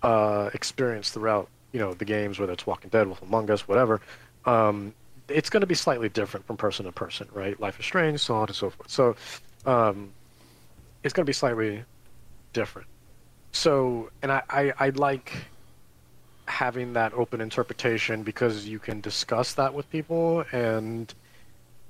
[0.03, 4.01] uh, experience throughout you know the games, whether it's Walking Dead, Wolf Among Us, whatever.
[4.45, 4.93] Um,
[5.30, 7.59] it's going to be slightly different from person to person, right?
[7.59, 8.89] Life is Strange, so on and so forth.
[8.89, 9.15] So,
[9.65, 10.11] um,
[11.03, 11.84] it's going to be slightly
[12.53, 12.88] different.
[13.58, 15.34] So, and I, I, I like
[16.47, 21.14] having that open interpretation because you can discuss that with people and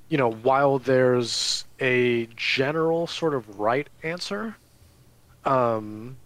[0.10, 4.58] you know while there's a general sort of right answer
[5.46, 6.20] um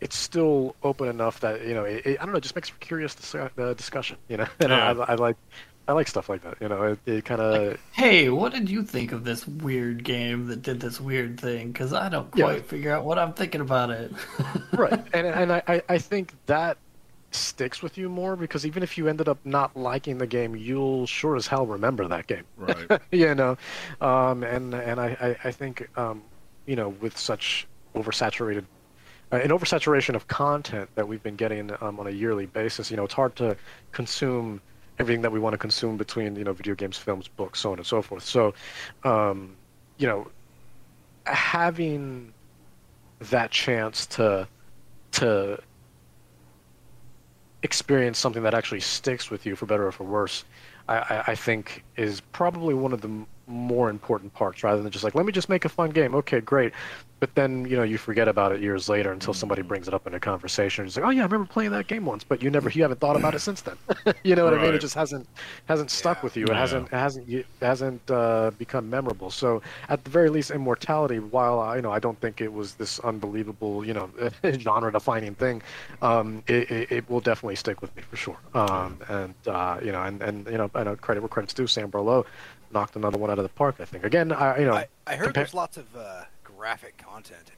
[0.00, 2.68] it's still open enough that you know it, it, i don't know it just makes
[2.68, 4.78] for curious dis- uh, discussion you know and Yeah.
[4.84, 5.36] I, I like
[5.88, 8.82] i like stuff like that you know it, it kind of Hey, what did you
[8.82, 11.72] think of this weird game that did this weird thing?
[11.72, 12.44] Because I don't Yeah.
[12.46, 14.12] quite figure out what I'm thinking about it.
[14.72, 16.76] right and and I, I- I think that
[17.30, 21.04] sticks with you more because even if you ended up not liking the game, you'll
[21.06, 22.44] sure as hell remember that game.
[22.56, 23.00] Right.
[23.10, 23.56] you know,
[24.00, 26.22] um, and and I I, I think um,
[26.66, 28.64] you know with such oversaturated
[29.32, 32.96] uh, an oversaturation of content that we've been getting um, on a yearly basis, you
[32.96, 33.56] know, it's hard to
[33.92, 34.60] consume
[34.98, 37.78] everything that we want to consume between you know video games, films, books, so on
[37.78, 38.24] and so forth.
[38.24, 38.54] So,
[39.04, 39.56] um,
[39.98, 40.30] you know,
[41.26, 42.32] having
[43.20, 44.46] that chance to
[45.12, 45.60] to
[47.62, 50.44] experience something that actually sticks with you for better or for worse,
[50.88, 53.10] I, I, I think is probably one of the
[53.46, 56.14] more important parts rather than just like let me just make a fun game.
[56.14, 56.72] Okay, great,
[57.24, 60.06] but then you know you forget about it years later until somebody brings it up
[60.06, 60.84] in a conversation.
[60.84, 63.00] It's like, oh yeah, I remember playing that game once, but you never you haven't
[63.00, 63.76] thought about it since then.
[64.24, 64.74] you know what I mean?
[64.74, 65.26] It just hasn't
[65.64, 66.22] hasn't stuck Yeah.
[66.22, 66.44] with you.
[66.44, 66.58] It Yeah.
[66.58, 69.30] hasn't it hasn't it hasn't uh, become memorable.
[69.30, 72.74] So at the very least, Immortality, while I you know I don't think it was
[72.74, 74.10] this unbelievable you know
[74.58, 75.62] genre defining thing,
[76.02, 78.36] um, it, it, it will definitely stick with me for sure.
[78.52, 81.66] Um, and uh, you know and, and you know I know credit where credit's due.
[81.66, 82.26] Sam Barlow
[82.70, 83.76] knocked another one out of the park.
[83.80, 86.24] I think again I you know I, I heard there's lots of uh,
[86.64, 87.50] graphic content.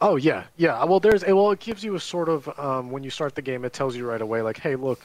[0.00, 0.82] Oh yeah, yeah.
[0.84, 3.66] Well, there's well, it gives you a sort of um, when you start the game,
[3.66, 5.00] it tells you right away, like, hey, look,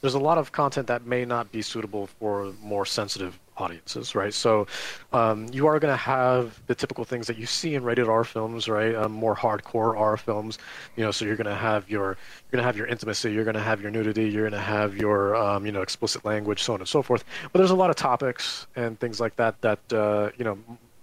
[0.00, 4.32] there's a lot of content that may not be suitable for more sensitive audiences, right?
[4.32, 4.68] So,
[5.12, 8.22] um, you are going to have the typical things that you see in rated R
[8.22, 8.94] films, right?
[8.94, 10.56] Um, more hardcore R films,
[10.94, 11.10] you know.
[11.10, 13.68] So you're going to have your you're going to have your intimacy, you're going to
[13.70, 16.80] have your nudity, you're going to have your um, you know explicit language, so on
[16.80, 17.24] and so forth.
[17.52, 20.58] But there's a lot of topics and things like that that uh, you know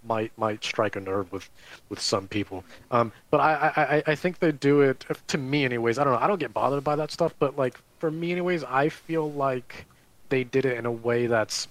[0.07, 1.49] might might strike a nerve with
[1.89, 2.63] with some people.
[2.91, 5.97] Um, but I, I I- think they do it to me anyways.
[5.99, 6.19] I don't know.
[6.19, 9.85] I don't get bothered by that stuff, but like for me anyways, I feel like
[10.29, 11.67] they did it in a way that's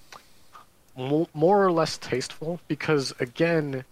[0.97, 3.83] mo- more or less tasteful because again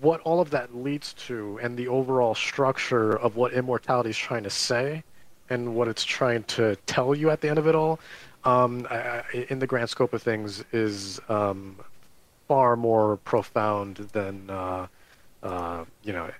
[0.00, 4.42] what all of that leads to and the overall structure of what immortality is trying
[4.42, 5.02] to say
[5.50, 8.00] and what it's trying to tell you at the end of it all
[8.44, 11.76] um, I, I, in the grand scope of things is um,
[12.48, 14.86] far more profound than uh,
[15.42, 16.30] uh, you know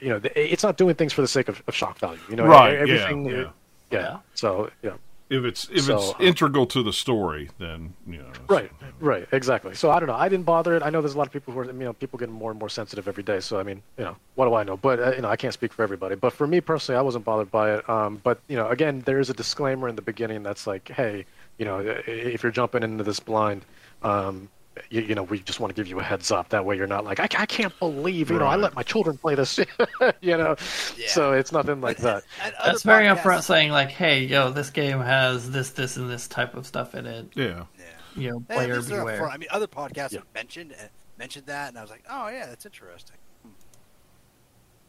[0.00, 2.46] you know it's not doing things for the sake of, of shock value you know
[2.46, 3.32] Right, everything yeah.
[3.36, 3.50] yeah,
[3.90, 4.18] Yeah.
[4.34, 4.92] so yeah
[5.28, 8.30] If it's if So, it's uh, integral to the story, then you know.
[8.48, 9.74] Right, right, exactly.
[9.74, 10.14] So I don't know.
[10.14, 10.82] I didn't bother it.
[10.86, 12.60] I know there's a lot of people who are, you know, people getting more and
[12.60, 13.40] more sensitive every day.
[13.40, 14.76] So I mean, you know, what do I know?
[14.76, 16.14] But uh, you know, I can't speak for everybody.
[16.14, 17.80] But for me personally, I wasn't bothered by it.
[17.90, 21.26] Um, but you know, again, there is a disclaimer in the beginning that's like, hey,
[21.58, 23.64] you know, if you're jumping into this blind,
[24.02, 24.48] um,
[24.90, 26.48] you, you know, we just want to give you a heads up.
[26.50, 29.16] That way, you're not like, I, I can't believe, you know, I let my children
[29.18, 29.58] play this,
[30.20, 30.56] you know.
[30.96, 31.08] Yeah.
[31.08, 32.22] So it's nothing like that.
[32.44, 35.96] And other That's very podcasts- upfront saying like, hey, yo, this game has this, this,
[35.96, 37.28] and this type of stuff in it.
[37.34, 37.64] Yeah.
[37.78, 37.84] Yeah.
[38.16, 39.20] You know, player these beware.
[39.20, 39.32] upfront.
[39.32, 40.18] I mean, other podcasts Yeah.
[40.20, 40.84] have mentioned uh,
[41.18, 43.16] mentioned that, and I was like, oh yeah, that's interesting.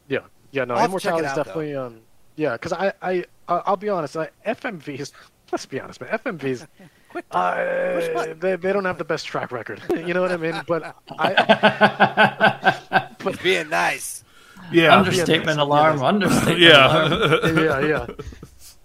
[0.08, 0.20] Yeah,
[0.52, 1.42] yeah, no, I'll have to check immortality is out, though.
[1.60, 2.00] definitely um,
[2.36, 5.12] yeah, because I, I, I- I'll be honest, I, FMVs.
[5.52, 6.66] Let's be honest, man, FMVs.
[7.10, 9.80] Quick, Uh, they, they don't have the best track record.
[9.90, 10.60] you know what I mean?
[10.66, 12.76] But I,
[13.24, 14.24] He's being nice.
[14.70, 14.96] Yeah.
[14.96, 16.02] Understatement alarm.
[16.02, 17.58] Understatement alarm.
[17.58, 17.80] yeah.
[17.80, 18.06] yeah, yeah,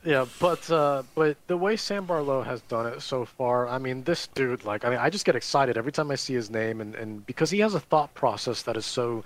[0.06, 0.26] yeah.
[0.40, 4.28] But uh, but the way Sam Barlow has done it so far, I mean, this
[4.28, 6.96] dude, like, I mean, I just get excited every time I see his name, and,
[6.96, 9.26] and because he has a thought process that is so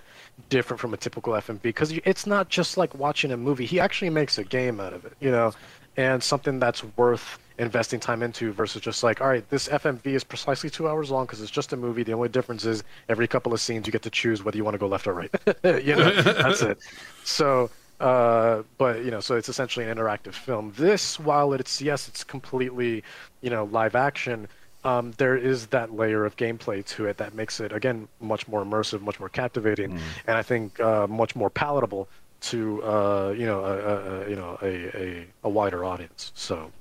[0.50, 1.62] different from a typical FMV.
[1.62, 5.06] Because it's not just like watching a movie; he actually makes a game out of
[5.06, 5.54] it, you know,
[5.96, 10.24] and something that's worth investing time into versus just like, all right, this FMV is
[10.24, 12.04] precisely two hours long because it's just a movie.
[12.04, 14.76] The only difference is every couple of scenes you get to choose whether you want
[14.76, 15.32] to go left or right.
[15.64, 16.80] you know, that's it.
[17.24, 20.74] So, uh, but you know, so it's essentially an interactive film.
[20.78, 23.04] This, while it's yes, it's completely,
[23.42, 24.48] you know, live action.
[24.84, 28.64] Um, there is that layer of gameplay to it that makes it again much more
[28.64, 32.08] immersive, much more captivating, and I think uh, much more palatable
[32.40, 36.32] to uh, you know a, a you know a, a, a wider audience.
[36.36, 36.72] So,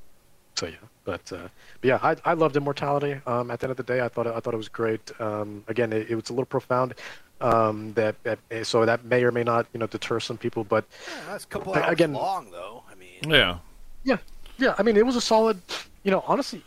[0.56, 1.48] so yeah, but, uh,
[1.80, 3.20] but yeah, I, I loved Immortality.
[3.26, 5.10] Um, at the end of the day, I thought it, I thought it was great.
[5.20, 6.94] Um, again, it, it was a little profound.
[7.42, 10.86] Um, that, that so that may or may not you know deter some people, but
[11.06, 12.82] Yeah, that's a couple hours again- long, though.
[12.90, 13.58] I mean, Yeah.
[14.04, 14.16] yeah,
[14.58, 14.74] yeah.
[14.78, 15.60] I mean, it was a solid.
[16.02, 16.62] You know, honestly,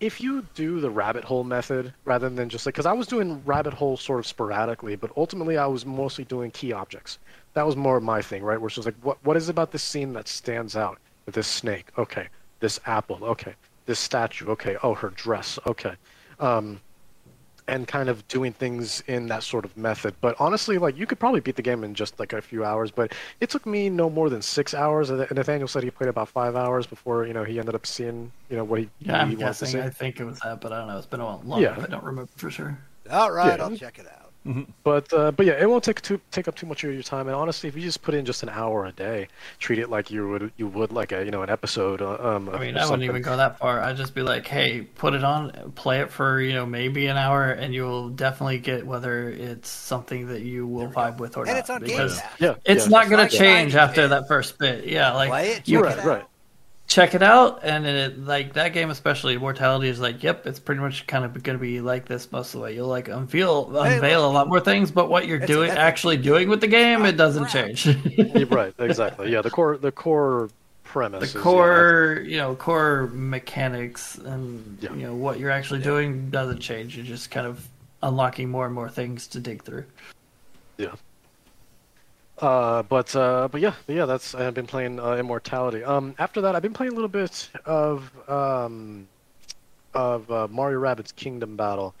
[0.00, 3.42] if you do the rabbit hole method rather than just like, because I was doing
[3.46, 7.18] rabbit hole sort of sporadically, but ultimately I was mostly doing key objects.
[7.54, 8.60] That was more my thing, right?
[8.60, 10.98] Where it's just like, what what is it about this scene that stands out?
[11.26, 12.28] This snake, okay.
[12.60, 13.54] This apple, okay.
[13.86, 14.76] This statue, okay.
[14.82, 15.94] Oh, her dress, okay.
[16.40, 16.80] Um,
[17.68, 20.14] and kind of doing things in that sort of method.
[20.20, 22.92] But honestly, like you could probably beat the game in just like a few hours.
[22.92, 25.10] But it took me no more than six hours.
[25.10, 28.30] And Nathaniel said he played about five hours before you know he ended up seeing
[28.50, 29.68] you know what he, Yeah, I'm he wanted to guessing.
[29.68, 29.80] see.
[29.80, 30.96] I think it was that, but I don't know.
[30.96, 31.60] It's been a while long.
[31.60, 31.76] Yeah.
[31.76, 32.78] I don't remember for sure.
[33.10, 33.64] all right, Yeah.
[33.64, 34.25] I'll check it out.
[34.84, 37.26] But uh, but yeah, it won't take too take up too much of your time.
[37.26, 39.28] And honestly, if you just put in just an hour a day,
[39.58, 42.00] treat it like you would you would like a you know an episode.
[42.00, 43.80] uh, Um, I mean, of I wouldn't even go that far.
[43.82, 47.16] I'd just be like, hey, put it on, play it for, you know, maybe an
[47.16, 51.50] hour, and you'll definitely get whether it's something that you will vibe with or And
[51.50, 51.58] not.
[51.58, 52.40] it's on because Pass.
[52.40, 52.90] Yeah, it's yeah.
[52.90, 54.08] not going to change after it.
[54.08, 54.86] that first bit.
[54.86, 56.24] Yeah, like Play it, you check right, it right.
[56.86, 56.88] Out.
[56.88, 60.80] check it out, and it like that game, especially mortality is like, yep, it's pretty
[60.80, 62.74] much kind of going to be like this most of the way.
[62.74, 65.82] You'll like unveil unveil a lot more things, but what you're It's- doing, that's a
[65.82, 67.52] actually doing with the game, it doesn't crap.
[67.74, 67.86] change.
[67.86, 69.30] Yeah, right, exactly.
[69.32, 70.48] Yeah, the core the core
[70.84, 71.20] premise.
[71.20, 74.94] the is, yeah, core you know core mechanics and Yeah.
[74.94, 77.66] you know what you're actually doing doesn't change you're just kind of
[78.04, 79.84] unlocking more and more things to dig through
[80.78, 80.92] Yeah.
[82.38, 85.82] Uh, but uh, but yeah, but yeah, that's I've been playing uh, Immortality.
[85.82, 89.08] Um, after that, I've been playing a little bit of um,
[89.94, 91.94] of uh, Mario Rabbids Kingdom Battle,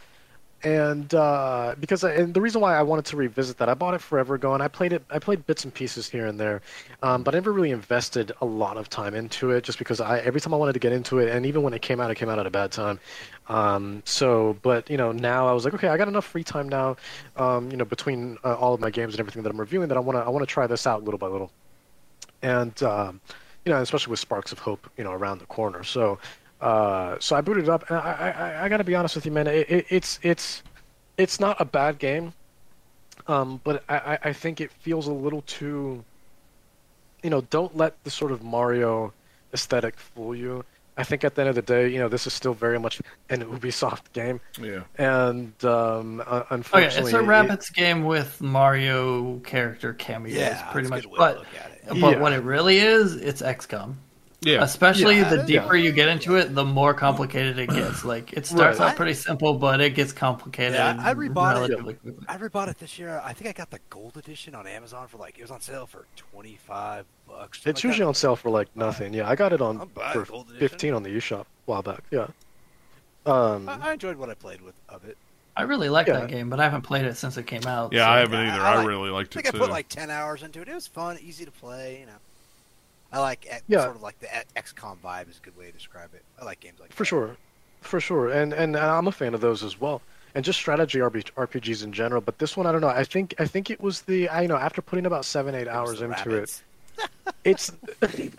[0.62, 3.94] and uh, because I, and the reason why I wanted to revisit that, I bought
[3.94, 5.02] it forever ago, and I played it.
[5.10, 6.60] I played bits and pieces here and there,
[7.02, 10.18] um, but I never really invested a lot of time into it, just because I
[10.18, 12.16] every time I wanted to get into it, and even when it came out, it
[12.16, 13.00] came out at a bad time.
[13.48, 16.68] Um, so, but you know, now I was like, okay, I got enough free time
[16.68, 16.96] now,
[17.36, 19.96] um, you know, between uh, all of my games and everything that I'm reviewing, that
[19.96, 21.52] I want to I want to try this out little by little,
[22.42, 23.20] and um,
[23.64, 25.84] you know, especially with Sparks of Hope, you know, around the corner.
[25.84, 26.18] So,
[26.60, 29.26] uh, so I booted it up, and I I, I got to be honest with
[29.26, 30.62] you, man, it, it, it's it's
[31.16, 32.32] it's not a bad game,
[33.28, 36.04] um, but I- I think it feels a little too,
[37.22, 39.12] you know, don't let the sort of Mario
[39.54, 40.64] aesthetic fool you.
[40.98, 43.02] I think at the end of the day, you know, this is still very much
[43.28, 44.80] an Ubisoft game, Yeah.
[44.96, 50.88] and um, uh, okay it's a it- Rabbids game with mario character cameos Yeah, pretty
[50.88, 52.00] much good way but look at it.
[52.00, 52.18] but Yeah.
[52.20, 53.94] what it really is it's xcom
[54.42, 54.62] Yeah.
[54.62, 55.30] especially Yeah.
[55.30, 55.60] the Yeah.
[55.62, 58.90] deeper you get into it the more complicated it gets like it starts Right.
[58.90, 61.60] out pretty simple but it gets complicated Yeah, I rebought it.
[61.60, 62.24] relatively quickly.
[62.28, 63.20] I rebought it this year.
[63.24, 65.86] I think I got the gold edition on Amazon for like it was on sale
[65.86, 67.60] for twenty five bucks.
[67.66, 69.14] It's usually on sale for like nothing.
[69.14, 70.24] Yeah, I got it on for
[70.58, 72.02] fifteen on the eShop a while back.
[72.10, 72.26] Yeah.
[73.24, 75.16] Um, I, I enjoyed what I played with of it.
[75.56, 76.20] i really like Yeah.
[76.20, 78.40] that game but i haven't played it since it came out Yeah, so- I haven't
[78.46, 78.60] either.
[78.62, 79.58] I I, like- really I liked think it I too.
[79.58, 80.68] put like ten hours into it.
[80.68, 82.00] It was fun, easy to play.
[82.00, 82.12] You know,
[83.12, 83.82] I like X- Yeah.
[83.84, 86.22] sort of like the X- XCOM vibe is a good way to describe it.
[86.40, 87.06] I like games like for that.
[87.08, 87.36] sure,
[87.80, 90.02] for sure, and and I'm a fan of those as well,
[90.34, 92.20] and just strategy RPGs in general.
[92.20, 92.88] But this one, I don't know.
[92.88, 95.68] I think I think it was the I know after putting about seven eight It
[95.68, 96.62] hours into rabbits.
[96.98, 97.10] it,
[97.44, 97.72] it's.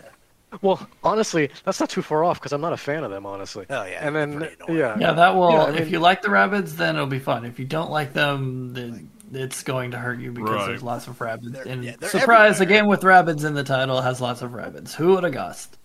[0.62, 3.66] Well, honestly, that's not too far off because I'm not a fan of them, honestly.
[3.68, 5.52] Oh yeah, and then yeah, Yeah, that will.
[5.52, 7.44] Yeah, I if you like the rabbits, then it'll be fun.
[7.44, 10.66] If you don't like them, then it's going to hurt you because Right.
[10.66, 11.52] there's lots of rabbits.
[11.52, 14.54] They're- And yeah, they're surprise, a game with Rabbids in the title has lots of
[14.54, 14.94] rabbits.
[14.94, 15.76] Who would have guessed?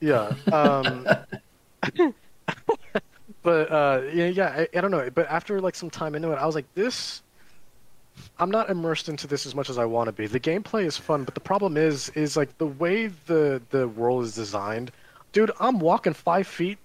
[0.00, 0.32] Yeah.
[0.52, 1.06] Um,
[3.42, 5.08] but uh, yeah, yeah I, I don't know.
[5.14, 7.22] But after like some time into it, I was like, this.
[8.40, 10.26] I'm not immersed into this as much as I want to be.
[10.26, 14.24] The gameplay is fun, but the problem is, is like the way the the world
[14.24, 14.90] is designed.
[15.32, 16.78] Dude, I'm walking five feet.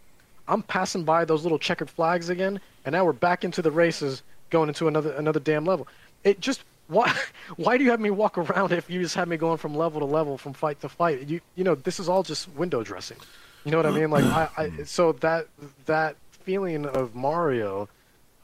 [0.48, 4.22] I'm passing by those little checkered flags again, and now we're back into the races,
[4.54, 5.86] going into another another damn level.
[6.24, 7.14] It just why
[7.58, 10.00] why do you have me walk around if you just have me going from level
[10.00, 11.28] to level, from fight to fight?
[11.28, 13.18] You you know this is all just window dressing.
[13.66, 14.12] You know what I mean?
[14.12, 15.48] Like I, I so that
[15.86, 17.90] that feeling of Mario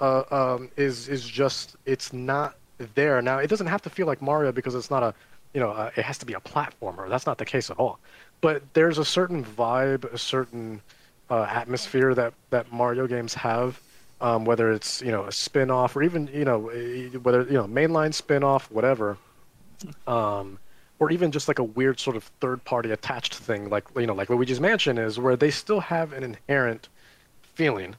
[0.01, 2.55] uh, um, is is just it's not
[2.95, 3.38] there now.
[3.38, 5.14] It doesn't have to feel like Mario because it's not a
[5.53, 7.07] you know uh, it has to be a platformer.
[7.07, 7.99] That's not the case at all.
[8.41, 10.82] But there's a certain vibe, a certain
[11.30, 13.80] uh, atmosphere that that Mario games have.
[14.22, 17.65] Um, whether it's you know a spin-off or even you know eh, whether you know
[17.65, 19.17] mainline spin-off whatever
[20.07, 20.59] um,
[20.99, 24.30] or even just like a weird sort of third-party attached thing, like you know, like
[24.30, 26.89] Luigi's Mansion is, where they still have an inherent
[27.41, 27.95] feeling,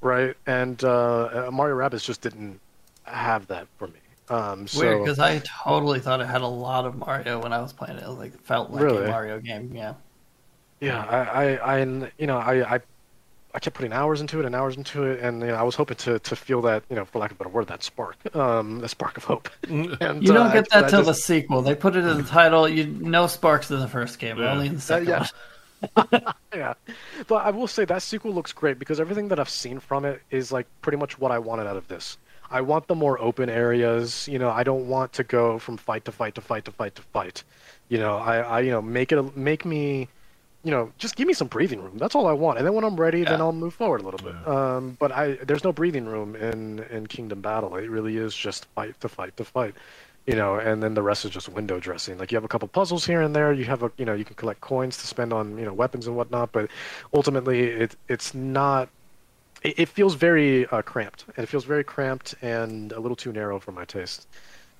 [0.00, 0.34] right?
[0.46, 2.60] And uh, uh, Mario Rabbids just didn't
[3.04, 3.98] have that for me.
[4.30, 7.60] Um, so Weird, because I totally thought it had a lot of Mario when I
[7.60, 8.04] was playing it.
[8.04, 9.04] It like felt like Really?
[9.04, 9.72] a Mario game.
[9.74, 9.94] Yeah.
[10.80, 11.18] yeah, I,
[11.56, 11.84] I, I,
[12.18, 12.80] you know, I, I,
[13.58, 15.74] I kept putting hours into it and hours into it, and you know, I was
[15.74, 18.14] hoping to to feel that, you know, for lack of a better word, that spark,
[18.36, 19.48] um, the spark of hope.
[19.68, 21.60] And, You don't uh, get that I till the just- sequel.
[21.62, 22.68] They put it in the title.
[22.68, 24.52] You no sparks in the first game, Yeah.
[24.52, 25.26] only in the Uh, second yeah.
[25.94, 26.22] one.
[26.54, 26.74] yeah,
[27.26, 30.22] but I will say that sequel looks great because everything that I've seen from it
[30.30, 32.16] is like pretty much what I wanted out of this.
[32.52, 34.28] I want the more open areas.
[34.28, 36.94] You know, I don't want to go from fight to fight to fight to fight
[36.94, 37.42] to fight.
[37.88, 40.08] You know, I, I you know make it a, make me,
[40.68, 41.96] you know, just give me some breathing room.
[41.96, 42.58] That's all I want.
[42.58, 44.36] And then when I'm ready, then I'll move forward a little bit.
[44.46, 47.74] Um, but I there's no breathing room in in Kingdom Battle.
[47.76, 49.74] It really is just fight to fight to fight
[50.26, 52.18] you know, and then the rest is just window dressing.
[52.18, 53.50] Like you have a couple puzzles here and there.
[53.50, 56.06] You have a, you know, you can collect coins to spend on, you know, weapons
[56.06, 56.52] and whatnot.
[56.52, 56.68] But
[57.14, 58.90] ultimately, it it's not
[59.62, 63.32] it, it feels very uh, cramped, and it feels very cramped and a little too
[63.32, 64.26] narrow for my taste.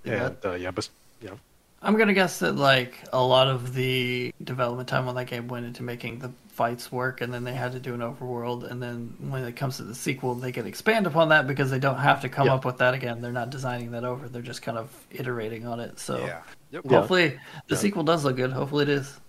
[0.05, 0.27] Yeah.
[0.27, 0.91] And uh, yeah, but
[1.23, 1.37] yeah,
[1.81, 5.65] I'm gonna guess that like a lot of the development time on that game went
[5.67, 9.15] into making the fights work, and then they had to do an overworld, and then
[9.21, 12.21] when it comes to the sequel, they can expand upon that because they don't have
[12.23, 12.55] to come Yeah.
[12.55, 13.21] up with that again.
[13.23, 16.01] They're not designing that over; they're just kind of iterating on it.
[16.01, 16.41] So Yeah.
[16.73, 16.83] Yep.
[16.85, 16.99] Yeah.
[16.99, 17.29] hopefully
[17.69, 17.77] the Yeah.
[17.77, 18.51] sequel does look good.
[18.53, 19.21] Hopefully it is.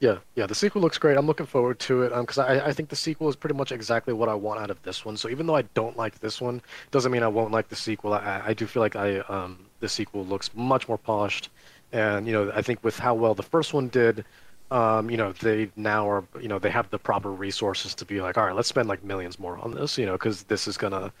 [0.00, 0.46] yeah, yeah.
[0.46, 1.16] The sequel looks great.
[1.18, 4.12] I'm looking forward to it because I, I think the sequel is pretty much exactly
[4.14, 5.16] what I want out of this one.
[5.16, 6.60] So even though I don't like this one,
[6.90, 8.12] doesn't mean I won't like the sequel.
[8.14, 11.50] I, I do feel like I um, the sequel looks much more polished,
[11.92, 14.24] and you know I think with how well the first one did,
[14.70, 18.20] um, you know they now are you know they have the proper resources to be
[18.20, 20.76] like, all right, let's spend like millions more on this, you know, because this is
[20.76, 21.12] gonna,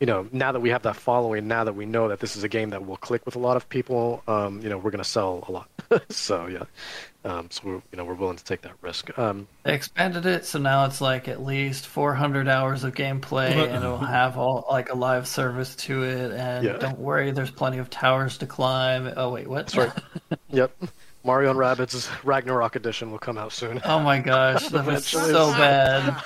[0.00, 2.44] you know, now that we have that following, now that we know that this is
[2.44, 5.04] a game that will click with a lot of people, um, you know, we're gonna
[5.04, 5.68] sell a lot.
[6.10, 6.64] so yeah,
[7.24, 9.16] um, so we're you know we're willing to take that risk.
[9.18, 13.82] Um, They expanded it, so now it's like at least 400 hours of gameplay, and
[13.82, 16.32] it'll have all like a live service to it.
[16.32, 16.78] And Yeah.
[16.78, 19.10] don't worry, there's plenty of towers to climb.
[19.16, 19.66] Oh wait, what?
[19.66, 19.92] That's right.
[20.50, 20.76] yep.
[21.24, 23.80] Mario and Rabbids Ragnarok edition will come out soon.
[23.84, 26.22] Oh my gosh, that was so bad.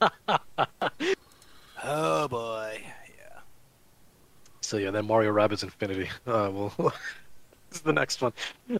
[1.86, 2.53] Oh boy.
[4.64, 6.08] So yeah, then Mario Rabbids Infinity.
[6.26, 6.92] Uh, will
[7.72, 8.32] is the next one.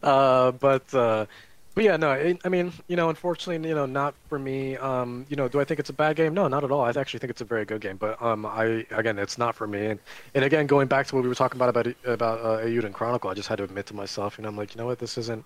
[0.03, 1.27] Uh, but uh,
[1.75, 2.13] but yeah, no.
[2.13, 4.77] It, I mean, you know, unfortunately, you know, not for me.
[4.77, 6.33] Um, you know, do I think it's a bad game?
[6.33, 6.83] No, not at all.
[6.83, 7.97] I actually think it's a very good game.
[7.97, 9.87] But um, I again, it's not for me.
[9.87, 10.01] And
[10.35, 13.29] and again, going back to what we were talking about about about uh, Eiyuden Chronicle,
[13.29, 15.19] I just had to admit to myself, you know, I'm like, you know what, this
[15.19, 15.45] isn't.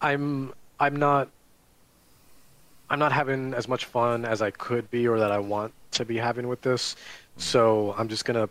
[0.00, 1.28] I'm I'm not.
[2.88, 6.04] I'm not having as much fun as I could be or that I want to
[6.04, 6.96] be having with this.
[7.36, 8.48] So I'm just gonna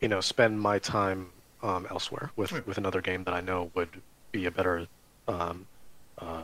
[0.00, 1.28] you know, spend my time
[1.62, 2.60] um, elsewhere with, Yeah.
[2.66, 3.88] with another game that I know would
[4.32, 4.86] be a better,
[5.26, 5.66] um,
[6.18, 6.42] uh,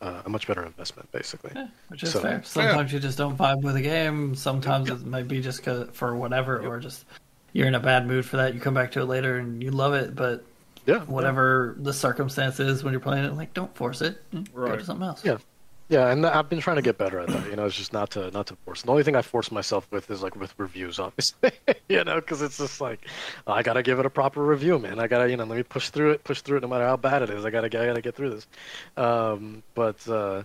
[0.00, 1.52] uh, a much better investment, basically.
[1.54, 2.42] Yeah, which is So- fair.
[2.44, 4.34] Sometimes you just don't vibe with a game.
[4.34, 7.04] Sometimes it might be just 'cause- for whatever, or just
[7.52, 8.52] you're in a bad mood for that.
[8.54, 10.44] You come back to it later and you love it, but
[10.84, 14.20] Yeah, whatever the circumstance is when you're playing it, like don't force it.
[14.32, 14.78] Go Right.
[14.80, 15.24] to something else.
[15.24, 15.36] Yeah.
[15.92, 17.50] Yeah, and I've been trying to get better at that.
[17.50, 18.80] You know, it's just not to not to force.
[18.80, 21.50] The only thing I force myself with is like with reviews, obviously.
[21.90, 23.04] you know, because it's just like
[23.46, 24.98] I gotta give it a proper review, man.
[24.98, 26.96] I gotta, you know, let me push through it, push through it, no matter how
[26.96, 27.44] bad it is.
[27.44, 28.46] I gotta, I gotta get through this.
[28.96, 30.44] Um, but, uh,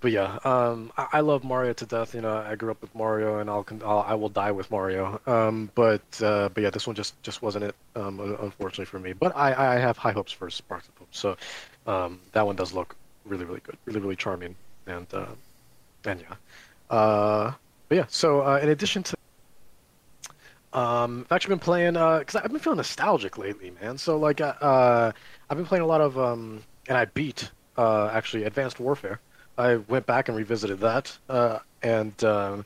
[0.00, 2.12] but yeah, um, I, I love Mario to death.
[2.12, 5.20] You know, I grew up with Mario, and I'll, I'll I will die with Mario.
[5.28, 7.76] Um, but, uh, but yeah, this one just just wasn't it.
[7.94, 9.12] Um, unfortunately for me.
[9.12, 11.08] But I, I have high hopes for Sparks of Hope.
[11.12, 11.36] So,
[11.86, 14.54] um, that one does look really really good really really charming.
[14.86, 15.26] And uh
[16.04, 16.96] and yeah.
[16.96, 17.52] Uh
[17.88, 19.16] but yeah so uh in addition to
[20.72, 23.98] um i've actually been playing uh because i've been feeling nostalgic lately man.
[23.98, 25.12] So like uh, uh
[25.50, 29.20] i've been playing a lot of um and i beat uh actually advanced warfare.
[29.58, 32.64] I went back and revisited that uh and um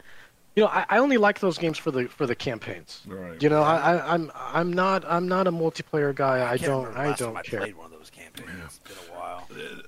[0.55, 3.03] you know i, I only like those games for the for the campaigns.
[3.07, 3.43] Right.
[3.43, 6.45] you know I, I i'm i'm not i'm not a multiplayer guy.
[6.49, 8.49] I, can't don't i don't care I played one of those campaigns.
[8.49, 8.76] It's been a while.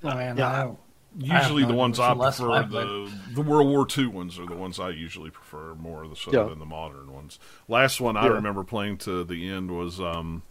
[0.03, 0.49] Oh man, Yeah.
[0.69, 0.75] I
[1.19, 4.55] Usually, no the ones I prefer, one, the the World War II ones, are the
[4.55, 6.45] ones I usually prefer more so Yeah.
[6.49, 7.39] than the modern ones.
[7.66, 8.33] Last one I Yeah.
[8.35, 10.43] remember playing to the end was um,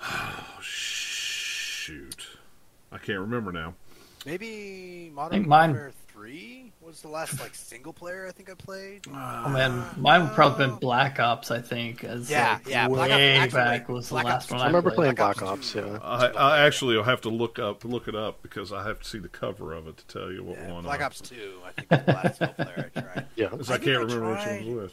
[0.60, 2.26] shoot,
[2.92, 3.74] I can't remember now.
[4.26, 6.63] Maybe think Modern mine- Warfare Three
[6.94, 9.02] was the last like single player I think I played.
[9.10, 11.50] Oh, oh man, uh, mine would probably been Black Ops.
[11.50, 14.24] I think as Yeah, like, yeah, way Black Ops- actually, back like, was the Black
[14.26, 14.62] last Ops one two.
[14.62, 14.96] I, i remember played.
[14.96, 15.78] playing Black black Ops ops 2.
[15.80, 19.00] yeah I, I actually will have to look up look it up because I have
[19.00, 20.84] to see the cover of it to tell you what Yeah, one.
[20.84, 23.26] Black Ops Two, I think was the last single player I tried.
[23.36, 24.92] yeah 'cause I I can't I remember which tried- one was.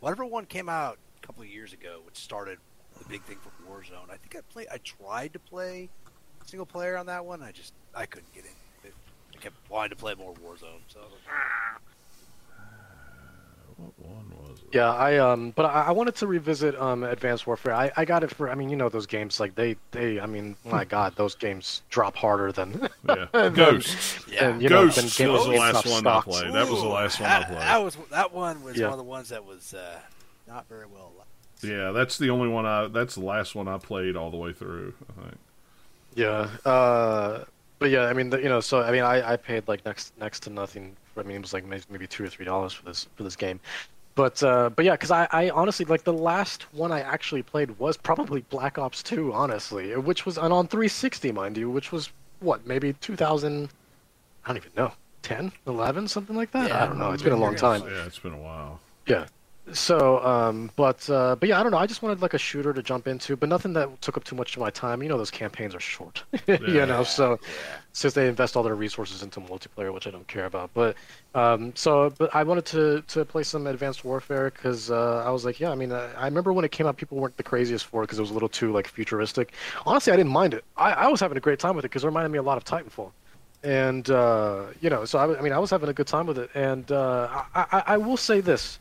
[0.00, 2.58] Whatever one came out a couple of years ago, which started
[2.98, 4.10] the big thing for Warzone.
[4.10, 4.66] I think I played.
[4.72, 5.90] I tried to play
[6.46, 7.40] single player on that one.
[7.42, 8.50] I just I couldn't get in.
[9.40, 10.80] It, I kept wanting to play more Warzone.
[10.88, 11.78] So I was like, "Ah."
[13.76, 14.68] What one was it?
[14.74, 17.72] Yeah, I um, but I, I wanted to revisit um Advanced Warfare.
[17.72, 18.50] I, I got it for.
[18.50, 20.20] I mean, you know those games like they they.
[20.20, 22.88] I mean, my God, those games drop harder than.
[23.08, 24.26] Yeah, than- Ghosts.
[24.30, 24.50] yeah.
[24.50, 26.26] than, you know, than Game was the last one I stocks.
[26.26, 26.52] played.
[26.52, 27.58] That was the last one I that, played.
[27.60, 28.84] That was that one was Yeah.
[28.84, 29.98] one of the ones that was uh,
[30.46, 31.12] not very well.
[31.16, 31.30] liked.
[31.64, 32.88] Yeah, that's the only one I.
[32.88, 34.92] That's the last one I played all the way through.
[35.18, 35.38] I think.
[36.14, 37.44] Yeah, uh,
[37.80, 40.12] but yeah, I mean, the, you know, so I mean, I, I paid like next
[40.20, 40.96] next to nothing.
[41.16, 43.58] I mean, it was like maybe two or three dollars for this for this game.
[44.14, 47.76] But uh, but yeah, because I, I honestly like the last one I actually played
[47.78, 52.10] was probably Black Ops 2, honestly, which was and on 360, mind you, which was
[52.40, 53.70] what maybe 2000.
[54.44, 56.68] I don't even know, 10, 11, something like that.
[56.68, 57.12] Yeah, I don't know.
[57.12, 57.82] It's been a long time.
[57.82, 58.80] Yeah, it's been a while.
[59.06, 59.26] Yeah.
[59.72, 61.78] So, um, but uh, but yeah, I don't know.
[61.78, 64.36] I just wanted like a shooter to jump into, but nothing that took up too
[64.36, 65.02] much of my time.
[65.02, 66.24] You know, those campaigns are short.
[66.46, 67.38] you know, so
[67.92, 70.70] since they invest all their resources into multiplayer, which I don't care about.
[70.74, 70.96] But
[71.34, 75.44] um, so, but I wanted to to play some Advanced Warfare because uh, I was
[75.44, 77.86] like, yeah, I mean, uh, I remember when it came out, people weren't the craziest
[77.86, 79.52] for it because it was a little too like futuristic.
[79.86, 80.64] Honestly, I didn't mind it.
[80.76, 82.56] I, I was having a great time with it because it reminded me a lot
[82.56, 83.12] of Titanfall
[83.62, 86.38] and uh, you know, so I, I, mean, I was having a good time with
[86.38, 88.78] it, and uh, I, I, I, will say this: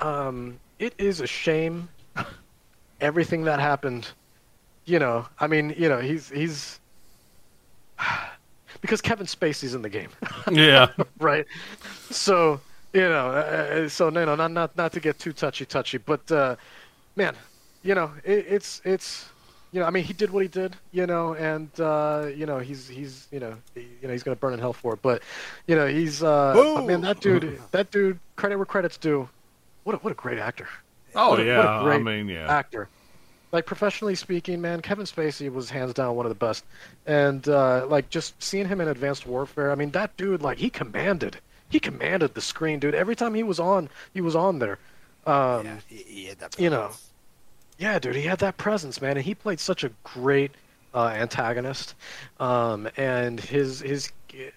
[0.00, 1.88] um, it is a shame
[3.00, 4.08] everything that happened.
[4.84, 6.80] You know, I mean, you know, he's he's
[8.80, 10.10] because Kevin Spacey's in the game.
[10.50, 10.88] yeah.
[11.18, 11.46] right.
[12.10, 12.60] So
[12.92, 15.98] you know, uh, uh so no, no, not not not to get too touchy touchy,
[15.98, 16.56] but uh,
[17.16, 17.34] man,
[17.82, 19.28] you know, it, it's it's
[19.72, 22.60] you know, I mean, he did what he did, you know, and uh, you know,
[22.60, 25.02] he's he's you know, he, you know, he's gonna burn in hell for it.
[25.02, 25.22] But
[25.66, 29.28] you know, he's uh, man, that dude, that dude, credit where credit's due.
[29.86, 30.66] What a, what a great actor.
[31.14, 32.52] Oh what a, yeah, what a great I mean yeah.
[32.52, 32.88] actor.
[33.52, 36.64] Like professionally speaking, man, Kevin Spacey was hands down one of the best.
[37.06, 40.70] And uh, like just seeing him in Advanced Warfare, I mean, that dude, like he
[40.70, 41.36] commanded,
[41.68, 42.96] he commanded the screen, dude.
[42.96, 44.80] Every time he was on, he was on there.
[45.24, 46.58] Um, yeah, he, he had that.
[46.58, 46.90] You know,
[47.78, 50.50] yeah, dude, he had that presence, man, and he played such a great
[50.94, 51.94] uh, antagonist.
[52.40, 54.10] Um, and his his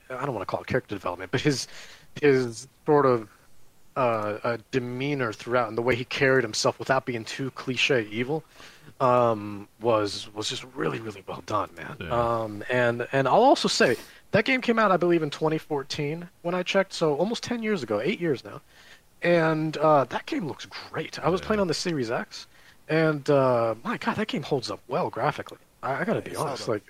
[0.09, 1.67] I don't want to call it character development, but his
[2.19, 3.29] his sort of
[3.95, 8.43] uh, demeanor throughout and the way he carried himself without being too cliche evil
[8.99, 11.95] um, was was just really really well done, man.
[11.99, 12.09] Yeah.
[12.09, 13.95] Um, and and I'll also say
[14.31, 17.83] that game came out I believe in 2014 when I checked, so almost 10 years
[17.83, 18.61] ago, eight years now.
[19.21, 21.19] And uh, that game looks great.
[21.19, 21.47] I was yeah.
[21.47, 22.47] playing on the Series X,
[22.87, 25.57] and uh, my God, that game holds up well graphically.
[25.83, 26.83] I, I gotta be honest, like,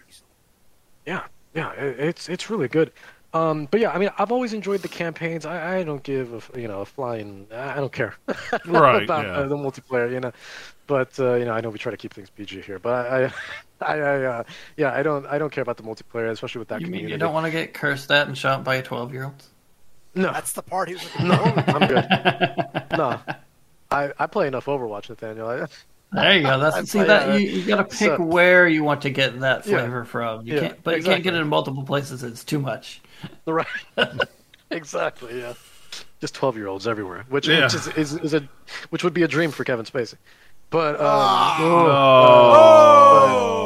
[1.08, 1.24] yeah,
[1.56, 2.92] yeah, it, it's it's really good.
[3.34, 5.46] Um, but yeah, I mean, I've always enjoyed the campaigns.
[5.46, 7.48] I, I don't give a, you know a flying.
[7.54, 8.16] I don't care
[8.66, 9.34] right, about yeah.
[9.34, 10.32] uh, the multiplayer, you know.
[10.88, 13.26] But uh, you know, I know we try to keep things PG here, but I,
[13.26, 13.32] I,
[13.86, 14.44] I uh,
[14.78, 17.06] yeah, I don't, I don't care about the multiplayer, especially with that you community.
[17.06, 19.44] Mean you don't want to get cursed at and shot by a twelve-year-old?
[20.16, 21.08] No, that's the part he was.
[21.22, 22.08] no, I'm good.
[22.98, 23.20] no,
[23.92, 25.68] I, I play enough Overwatch, Nathaniel.
[26.12, 26.60] There you go.
[26.60, 29.66] That's see that you, you got to pick so, where you want to get that
[29.66, 30.48] flavor yeah, from.
[30.48, 31.12] You yeah, can't, but exactly.
[31.12, 32.24] you can't get it in multiple places.
[32.24, 33.02] It's too much.
[33.46, 33.66] Right.
[34.72, 35.40] exactly.
[35.40, 35.54] Yeah.
[36.22, 37.64] Just twelve year olds everywhere, which, yeah.
[37.64, 38.48] which is, is, is a
[38.90, 40.16] which would be a dream for Kevin Spacey.
[40.70, 41.88] But um, oh,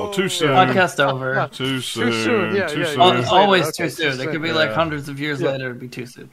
[0.10, 0.52] uh, too soon.
[0.52, 1.50] Podcast over.
[1.52, 2.12] too soon.
[2.12, 2.56] Too soon.
[2.56, 3.00] Yeah, too yeah, soon.
[3.00, 3.30] Yeah.
[3.30, 4.22] Always okay, too soon.
[4.22, 5.66] It could be like hundreds of years later.
[5.66, 6.30] It'd be too soon.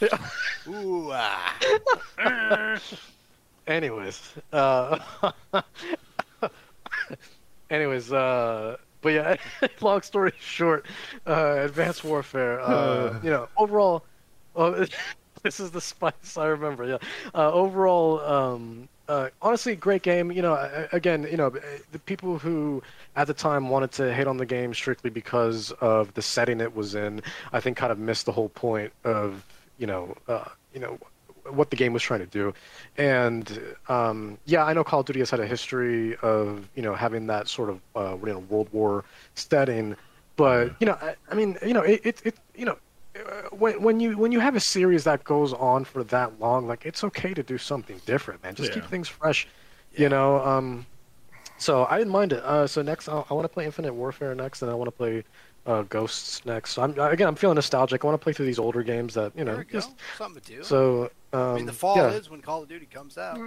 [0.68, 1.10] Ooh.
[1.12, 2.78] Ah.
[3.66, 4.98] Anyways, uh,
[7.68, 8.76] anyways, uh,
[9.06, 9.36] but yeah,
[9.82, 10.84] long story short,
[11.28, 14.04] uh, Advanced Warfare, uh, you know, overall,
[14.56, 14.84] uh,
[15.44, 16.84] this is the spice I remember.
[16.84, 16.98] Yeah,
[17.32, 20.32] uh, overall, um, uh, honestly, great game.
[20.32, 22.82] You know, again, you know, the people who
[23.14, 26.74] at the time wanted to hate on the game strictly because of the setting it
[26.74, 29.46] was in, I think, kind of missed the whole point of
[29.78, 30.98] you know, uh, you know
[31.50, 32.54] what the game was trying to do.
[32.96, 36.94] And um, yeah, I know Call of Duty has had a history of you know
[36.94, 39.96] having that sort of uh, you know World War setting,
[40.36, 42.78] but you know, I, I mean, you know, it, it, it you know.
[43.16, 46.66] Uh, when when you when you have a series that goes on for that long,
[46.66, 48.54] like it's okay to do something different, man.
[48.54, 48.74] Just yeah.
[48.74, 49.48] keep things fresh,
[49.92, 50.02] yeah.
[50.02, 50.44] you know.
[50.44, 50.84] Um,
[51.56, 52.42] so I didn't mind it.
[52.44, 54.92] Uh, so next, I'll, i want to play Infinite Warfare next, and I want to
[54.92, 55.24] play
[55.66, 56.72] uh, Ghosts next.
[56.72, 58.04] So I'm again, I'm feeling nostalgic.
[58.04, 59.62] I want to play through these older games that you know.
[59.64, 60.62] Just, something to do.
[60.62, 62.10] So um, I mean, the fall yeah.
[62.10, 63.38] is when Call of Duty comes out.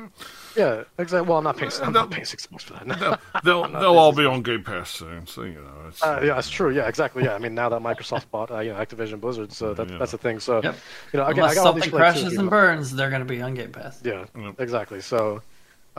[0.55, 1.27] Yeah, exactly.
[1.27, 1.71] Well, I'm not paying.
[1.81, 3.19] I'm not paying six bucks for that.
[3.43, 5.87] they'll they'll, they'll all be on Game Pass soon, so you know.
[5.87, 6.69] It's, uh, yeah, it's true.
[6.69, 7.23] Yeah, exactly.
[7.23, 9.97] Yeah, I mean, now that Microsoft bought uh, you know Activision Blizzard, so that, yeah.
[9.97, 10.39] that's the thing.
[10.39, 10.75] So yep.
[11.13, 13.25] you know, again, Unless I got something all these crashes and burns, they're going to
[13.25, 14.01] be on Game Pass.
[14.03, 14.59] Yeah, yep.
[14.59, 15.01] exactly.
[15.01, 15.41] So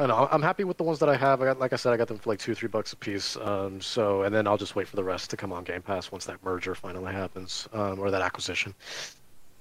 [0.01, 0.29] I know.
[0.31, 1.43] I'm happy with the ones that I have.
[1.43, 3.37] I got, like I said, I got them for like two, three bucks a piece.
[3.37, 6.11] Um, so, and then I'll just wait for the rest to come on Game Pass
[6.11, 8.75] once that merger finally happens, um, or that acquisition.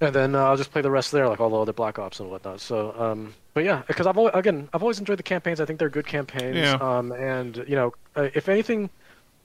[0.01, 2.19] And then uh, I'll just play the rest there, like all the other Black Ops
[2.19, 2.61] and whatnot.
[2.61, 5.59] So, um, but yeah, because I've always, again, I've always enjoyed the campaigns.
[5.59, 6.55] I think they're good campaigns.
[6.55, 6.75] Yeah.
[6.75, 8.89] Um, and you know, uh, if anything,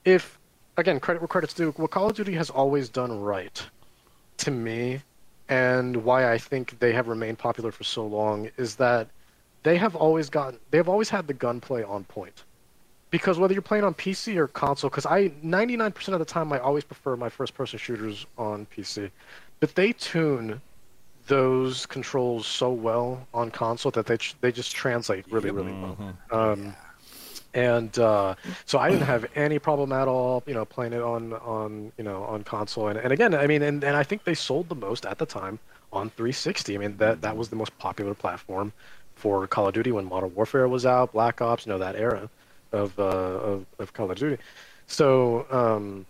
[0.05, 0.39] if
[0.77, 3.65] again, credit where credit's due, what Call of Duty has always done right,
[4.37, 5.01] to me,
[5.49, 9.09] and why I think they have remained popular for so long is that
[9.63, 12.43] they have always gotten they have always had the gunplay on point
[13.09, 16.59] because whether you're playing on PC or console, because I 99% of the time I
[16.59, 19.09] always prefer my first-person shooters on PC,
[19.65, 20.61] but they tune
[21.25, 25.97] those controls so well on console that they they just translate really really well.
[25.99, 26.35] Mm-hmm.
[26.35, 26.75] Um,
[27.55, 28.35] and uh,
[28.67, 32.03] so I didn't have any problem at all, you know, playing it on on you
[32.03, 32.89] know on console.
[32.89, 35.25] And, and again, I mean, and, and I think they sold the most at the
[35.25, 35.57] time
[35.91, 36.75] on 360.
[36.75, 38.71] I mean, that that was the most popular platform
[39.15, 42.29] for Call of Duty when Modern Warfare was out, Black Ops, you know that era
[42.71, 44.37] of uh, of, of Call of Duty.
[44.85, 46.05] So um,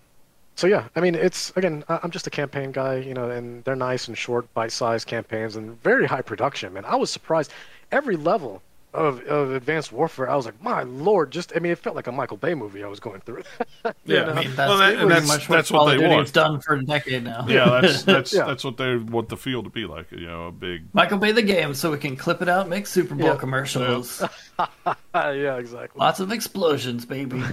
[0.56, 3.64] so yeah, I mean it's again I- I'm just a campaign guy, you know, and
[3.64, 6.74] they're nice and short, bite-sized campaigns and very high production.
[6.74, 7.52] Man, I was surprised
[7.92, 8.62] every level
[8.94, 10.30] of, of Advanced Warfare.
[10.30, 12.82] I was like, my lord, just I mean it felt like a Michael Bay movie
[12.84, 13.44] I was going through.
[14.08, 14.32] Yeah.
[14.32, 16.22] I mean, that's Well, that- and that's- much what that's what Call they want.
[16.22, 17.46] has done for a decade now.
[17.48, 18.46] Yeah, that's that's Yeah.
[18.46, 20.12] that's what they want the field to be like.
[20.12, 20.86] You know, a big.
[20.94, 23.36] Michael Bay the game, so we can clip it out, make Super Bowl Yeah.
[23.36, 24.24] commercials.
[25.14, 26.00] yeah, exactly.
[26.00, 27.44] Lots of explosions, baby.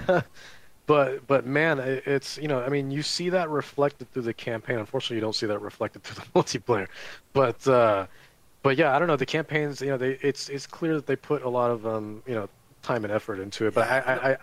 [0.85, 4.33] But but man, it- it's you know I mean you see that reflected through the
[4.33, 4.77] campaign.
[4.79, 6.87] Unfortunately, you don't see that reflected through the multiplayer.
[7.33, 8.07] But uh,
[8.63, 9.81] but yeah, I don't know the campaigns.
[9.81, 12.49] You know, they it's it's clear that they put a lot of um you know
[12.81, 13.73] time and effort into it.
[13.73, 14.37] But I I, I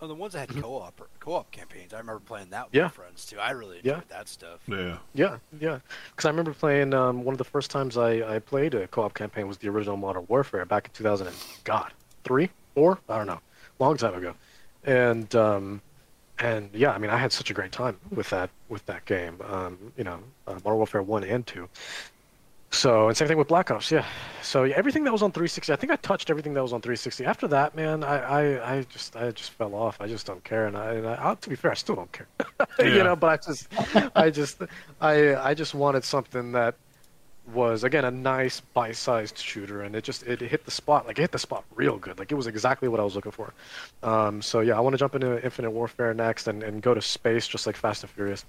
[0.00, 2.78] Oh, the ones that had co-op co-op campaigns, I remember playing that with Mm-hmm.
[2.78, 2.82] Yeah.
[2.82, 3.38] my friends too.
[3.38, 4.00] I really enjoyed Yeah.
[4.08, 4.60] that stuff.
[4.66, 4.98] Yeah.
[5.14, 5.78] yeah yeah
[6.10, 9.14] because I remember playing um one of the first times I I played a co-op
[9.14, 11.92] campaign was the original Modern Warfare back in 2000 and God
[12.24, 13.40] three four I don't know
[13.78, 14.34] long time ago,
[14.84, 15.80] and um
[16.38, 19.40] and yeah I mean I had such a great time with that with that game
[19.48, 21.68] um you know uh, Modern Warfare one and two.
[22.70, 24.04] So and same thing with Black Ops, yeah.
[24.42, 26.80] So yeah, everything that was on 360, I think I touched everything that was on
[26.80, 27.24] 360.
[27.24, 30.00] After that, man, I, I, I just I just fell off.
[30.00, 32.26] I just don't care, and I, and I to be fair, I still don't care.
[32.80, 32.86] Yeah.
[32.86, 33.68] you know, but I just
[34.16, 34.60] I just
[35.00, 36.74] I I just wanted something that
[37.52, 41.22] was again a nice bite-sized shooter, and it just it hit the spot like it
[41.22, 42.18] hit the spot real good.
[42.18, 43.52] Like it was exactly what I was looking for.
[44.02, 47.02] Um, so yeah, I want to jump into Infinite Warfare next and, and go to
[47.02, 48.44] space just like Fast and Furious,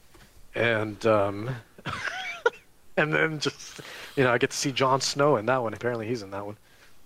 [0.54, 1.50] and um,
[2.98, 3.82] and then just
[4.16, 5.74] you know I get to see Jon Snow in that one.
[5.74, 6.58] Apparently he's in that one,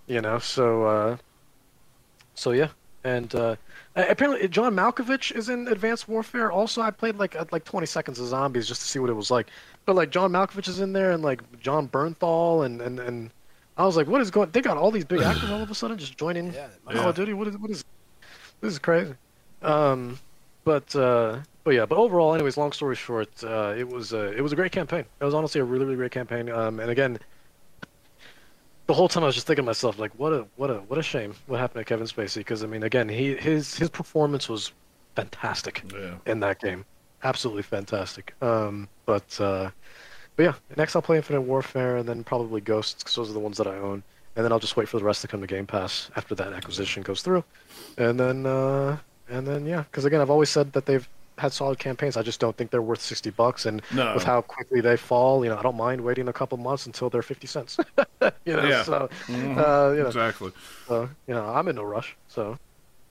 [0.08, 0.40] you know.
[0.40, 1.18] So uh,
[2.36, 2.70] so yeah,
[3.04, 3.56] and uh,
[3.96, 6.52] apparently John Malkovich is in Advanced Warfare.
[6.52, 9.14] Also, I played like uh, like 20 seconds of Zombies just to see what it
[9.14, 9.48] was like.
[9.90, 13.32] But like John Malkovich is in there, and like Jon Bernthal, and and and
[13.76, 14.52] I was like, what is going?
[14.52, 17.10] They got all these big actors all of a sudden just joining Yeah, Call Yeah.
[17.10, 17.34] of Duty.
[17.34, 17.84] What is what is
[18.62, 19.16] this is crazy.
[19.64, 20.20] Um,
[20.64, 24.42] but uh, but yeah, but overall, anyways, long story short, uh, it was uh, it
[24.42, 25.06] was a great campaign.
[25.20, 26.52] It was honestly a really really great campaign.
[26.52, 27.18] Um, and again,
[28.86, 31.00] the whole time I was just thinking to myself, like, what a what a what
[31.00, 32.36] a shame what happened to Kevin Spacey.
[32.42, 34.72] Because I mean, again, he his his performance was
[35.16, 36.18] fantastic Yeah.
[36.28, 36.86] in that game,
[37.24, 38.34] absolutely fantastic.
[38.42, 39.72] Um, but uh,
[40.36, 43.40] but yeah, next I'll play Infinite Warfare and then probably Ghosts because those are the
[43.40, 44.04] ones that I own.
[44.36, 46.54] And then I'll just wait for the rest to come to Game Pass after that
[46.54, 47.44] acquisition goes through,
[47.98, 48.98] and then uh,
[49.30, 51.08] and then yeah, because again I've always said that they've
[51.38, 52.16] had solid campaigns.
[52.16, 54.14] I just don't think they're worth sixty bucks, and No.
[54.14, 57.10] with how quickly they fall, you know, I don't mind waiting a couple months until
[57.10, 57.78] they're fifty cents.
[58.46, 58.84] you know, Yeah.
[58.84, 59.58] so Mhm.
[59.58, 60.52] uh, you know, Exactly.
[60.88, 62.16] so, you know, I'm in no rush.
[62.28, 62.58] So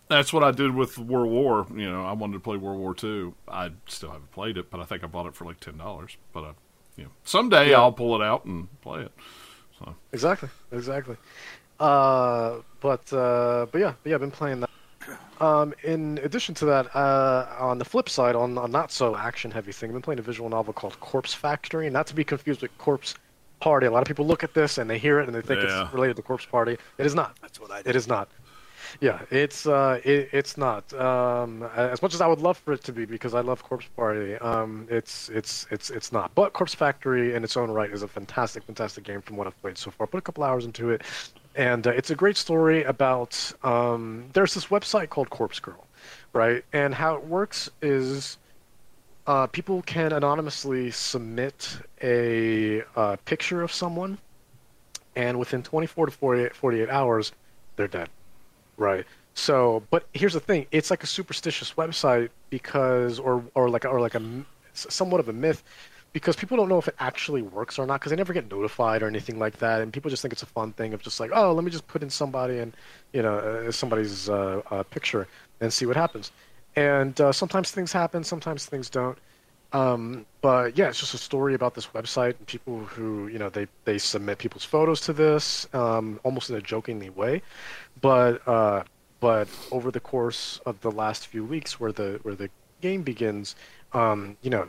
[0.09, 1.67] That's what I did with World War.
[1.75, 3.35] You know, I wanted to play World War Two.
[3.47, 6.17] I still haven't played it, but I think I bought it for like ten dollars.
[6.33, 6.51] But I,
[6.97, 7.79] you know, someday Yeah.
[7.81, 9.13] I'll pull it out and play it.
[9.79, 11.17] So Exactly, exactly.
[11.79, 14.71] Uh, but uh, but yeah, but yeah, I've been playing that.
[15.41, 19.51] Um, in addition to that, uh, on the flip side, on a not so action
[19.51, 22.63] heavy thing, I've been playing a visual novel called Corpse Factory, not to be confused
[22.63, 23.15] with Corpse
[23.61, 23.87] Party.
[23.87, 25.85] A lot of people look at this and they hear it and they think Yeah.
[25.85, 26.77] it's related to Corpse Party.
[26.99, 27.37] It is not.
[27.41, 27.91] That's what I did.
[27.91, 28.29] It is not.
[29.01, 30.93] Yeah, it's uh, it, it's not.
[30.95, 33.87] Um, as much as I would love for it to be, because I love Corpse
[33.97, 36.35] Party, um, it's it's it's it's not.
[36.35, 39.61] But Corpse Factory, in its own right, is a fantastic, fantastic game from what I've
[39.61, 40.07] played so far.
[40.07, 41.03] Put a couple hours into it,
[41.55, 43.53] and uh, it's a great story about.
[43.63, 45.87] Um, there's this website called Corpse Girl,
[46.33, 46.65] right?
[46.73, 48.39] And how it works is.
[49.27, 54.17] Uh, people can anonymously submit a uh, picture of someone,
[55.17, 57.33] and within 24 to 48, 48 hours,
[57.77, 58.09] they're dead.
[58.79, 59.07] Right.
[59.35, 64.01] So, but here's the thing: it's like a superstitious website because, or or like or
[64.01, 64.23] like a
[64.75, 65.65] somewhat of a myth,
[66.13, 69.03] because people don't know if it actually works or not because they never get notified
[69.03, 71.31] or anything like that, and people just think it's a fun thing of just like,
[71.35, 72.77] oh, let me just put in somebody and
[73.13, 75.29] you know uh, somebody's uh, uh, picture
[75.61, 76.33] and see what happens.
[76.77, 79.19] And uh, sometimes things happen, sometimes things don't.
[79.73, 83.51] Um, but yeah, it's just a story about this website and people who, you know,
[83.51, 87.43] they, they submit people's photos to this, um, almost in a jokingly way.
[88.01, 88.85] But, uh,
[89.21, 92.49] but over the course of the last few weeks where the, where the
[92.81, 93.57] game begins,
[93.93, 94.69] um, you know,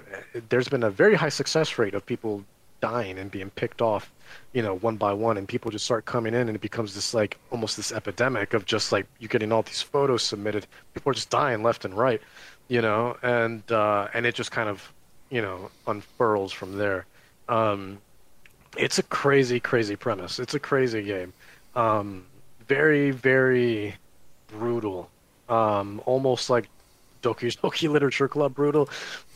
[0.49, 2.43] there's been a very high success rate of people
[2.81, 4.11] dying and being picked off,
[4.53, 7.13] you know, one by one, and people just start coming in, and it becomes this
[7.13, 10.65] like almost this epidemic of just like you getting all these photos submitted.
[10.93, 12.21] People are just dying left and right,
[12.69, 14.93] you know, and uh, and it just kind of,
[15.29, 17.05] you know, unfurls from there.
[17.49, 17.97] Um,
[18.77, 20.39] it's a crazy, crazy premise.
[20.39, 21.33] It's a crazy game.
[21.75, 22.25] Um,
[22.67, 23.95] very, very
[24.47, 25.09] brutal.
[25.49, 26.69] Um, almost like
[27.23, 28.87] Doki Doki Literature Club brutal,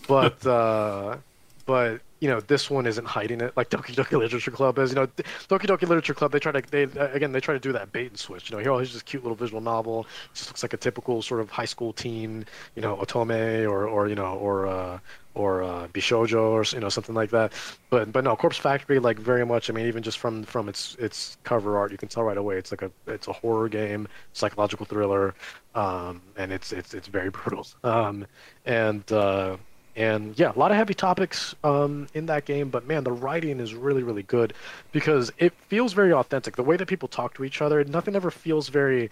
[0.07, 1.17] but uh,
[1.65, 4.91] but you know this one isn't hiding it like Doki Doki Literature Club is.
[4.91, 7.73] You know, Doki Doki Literature Club they try to they again they try to do
[7.73, 8.49] that bait and switch.
[8.49, 10.07] You know, here oh, here's this cute little visual novel.
[10.31, 12.45] It just looks like a typical sort of high school teen,
[12.75, 14.99] you know, otome or or you know or uh,
[15.35, 17.51] or uh, bishojo or you know something like that.
[17.89, 19.69] But but no, Corpse Factory like very much.
[19.69, 22.57] I mean, even just from from its its cover art, you can tell right away
[22.57, 25.35] it's like a it's a horror game, psychological thriller,
[25.75, 27.67] um, and it's it's it's very brutal.
[27.83, 28.25] Um,
[28.65, 29.57] and uh,
[29.95, 33.59] and yeah, a lot of heavy topics um, in that game, but man, the writing
[33.59, 34.53] is really really good
[34.91, 36.55] because it feels very authentic.
[36.55, 39.11] The way that people talk to each other, nothing ever feels very.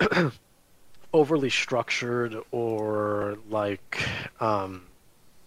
[1.12, 4.02] overly structured or like
[4.40, 4.82] um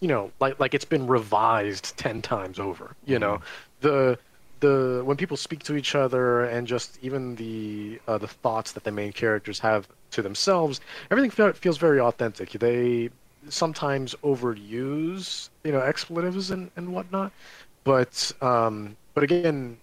[0.00, 2.94] you know, like like it's been revised ten times over.
[3.04, 3.40] You know,
[3.80, 4.18] the
[4.60, 8.84] the when people speak to each other and just even the uh, the thoughts that
[8.84, 10.80] the main characters have to themselves,
[11.10, 12.50] everything fe- feels very authentic.
[12.50, 13.10] They
[13.48, 17.32] sometimes overuse you know expletives and, and whatnot,
[17.84, 19.78] but um, but again,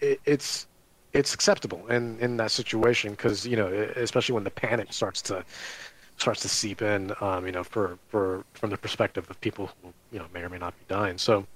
[0.00, 0.66] it, it's
[1.12, 5.44] it's acceptable in in that situation because you know especially when the panic starts to
[6.18, 9.92] starts to seep in, um, you know, for, for from the perspective of people who
[10.12, 11.18] you know may or may not be dying.
[11.18, 11.46] So,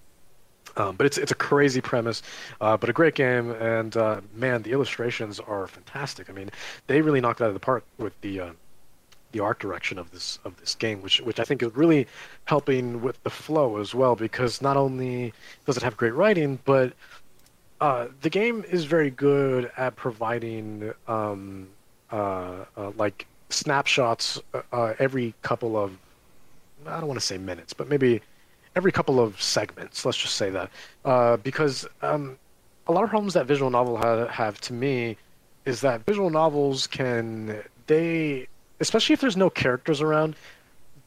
[0.76, 2.22] um, but it's it's a crazy premise,
[2.60, 6.30] uh, but a great game, and uh, man, the illustrations are fantastic.
[6.30, 6.50] I mean,
[6.86, 8.50] they really knocked out of the park with the uh,
[9.32, 12.06] the art direction of this of this game, which which I think is really
[12.44, 15.32] helping with the flow as well, because not only
[15.66, 16.92] does it have great writing, but
[17.80, 21.68] uh, the game is very good at providing um,
[22.12, 25.92] uh, uh, like snapshots uh, uh, every couple of
[26.86, 28.22] I don't want to say minutes, but maybe
[28.74, 30.04] every couple of segments.
[30.04, 30.70] Let's just say that
[31.04, 32.38] uh, because um,
[32.86, 35.16] a lot of problems that visual novel ha- have to me
[35.64, 38.48] is that visual novels can they
[38.80, 40.34] especially if there's no characters around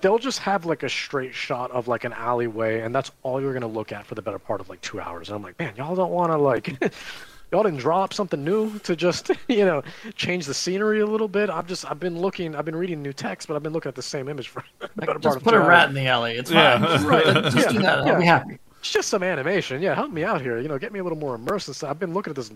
[0.02, 3.54] they'll just have like a straight shot of like an alleyway and that's all you're
[3.54, 5.58] going to look at for the better part of like two hours and i'm like
[5.60, 6.68] man y'all don't want to like
[7.52, 9.82] y'all didn't drop something new to just you know
[10.16, 11.50] change the scenery a little bit.
[11.52, 13.95] I've just I've been looking, I've been reading new text, but I've been looking at
[13.95, 15.68] the same image for the better Just part of put a hours.
[15.68, 16.34] rat in the alley.
[16.36, 16.98] It's Yeah.
[16.98, 17.06] fine.
[17.08, 17.26] Right.
[17.44, 17.68] Just Yeah.
[17.72, 18.00] do that.
[18.00, 18.58] I'll be happy.
[18.80, 19.84] It's just some animation.
[19.84, 20.58] Yeah, help me out here.
[20.60, 21.68] You know, get me a little more immersed.
[21.68, 21.91] And stuff.
[21.91, 22.52] I've been looking at this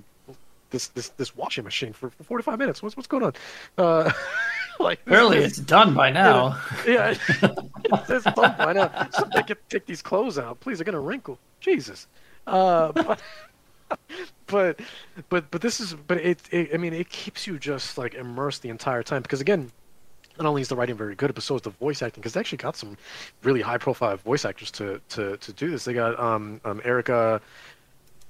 [0.71, 2.81] this this this washing machine for, for 45 minutes.
[2.81, 3.33] What's what's going on?
[3.77, 4.11] Uh,
[4.79, 6.59] like Apparently, it's done by now.
[6.87, 7.15] yeah,
[8.09, 9.09] it's done by now.
[9.11, 10.77] So they can take these clothes out, please.
[10.77, 11.39] They're gonna wrinkle.
[11.59, 12.07] Jesus.
[12.45, 13.21] Uh, but,
[14.47, 14.79] but
[15.29, 18.61] but but this is but it, it I mean it keeps you just like immersed
[18.61, 19.71] the entire time because again.
[20.39, 22.21] Not only is the writing very good, but so is the voice acting.
[22.21, 22.95] Because they actually got some
[23.41, 25.85] really high-profile voice actors to, to, to do this.
[25.85, 27.41] They got um, um, Erika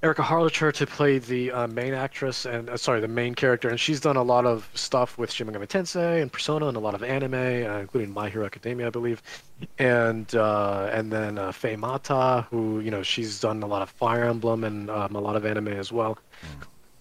[0.03, 3.80] Erika Harlacher to play the uh, main actress and uh, sorry, the main character, and
[3.80, 6.94] she's done a lot of stuff with Shin Megami Tensei and Persona and a lot
[6.94, 9.24] of anime, uh, including My Hero Academia, I believe,
[9.80, 13.90] and uh, and then uh, Faye Mata, who you know she's done a lot of
[13.90, 16.19] Fire Emblem and um, a lot of anime as well,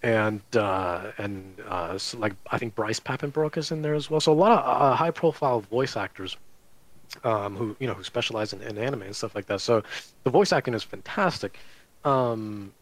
[0.03, 4.21] and uh, and uh, so, like I think Bryce Papenbrook is in there as well.
[4.21, 6.39] So a lot of uh, high-profile voice actors
[7.25, 9.61] um, who you know who specialize in, in anime and stuff like that.
[9.61, 9.83] So
[10.25, 11.59] the voice acting is fantastic.
[12.03, 12.73] Um,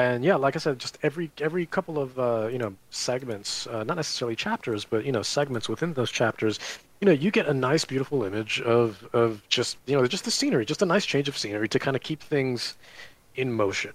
[0.00, 3.84] and yeah, like I said, just every every couple of uh, you know segments, uh,
[3.84, 6.58] not necessarily chapters, but you know segments within those chapters,
[7.02, 10.30] you know, you get a nice, beautiful image of of just you know just the
[10.30, 12.76] scenery, just a nice change of scenery to kind of keep things
[13.34, 13.92] in motion.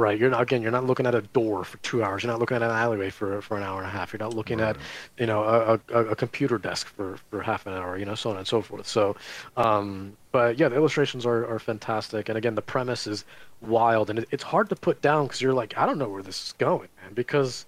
[0.00, 0.62] Right, you're not again.
[0.62, 2.22] You're not looking at a door for two hours.
[2.22, 4.14] You're not looking at an alleyway for for an hour and a half.
[4.14, 4.78] You're not looking at,
[5.18, 7.98] you know, a, a, a computer desk for for half an hour.
[7.98, 8.88] You know, so on and so forth.
[8.88, 9.14] So,
[9.58, 13.26] um, but yeah, the illustrations are, are fantastic, and again, the premise is
[13.60, 16.22] wild, and it, it's hard to put down because you're like, I don't know where
[16.22, 17.66] this is going, man, because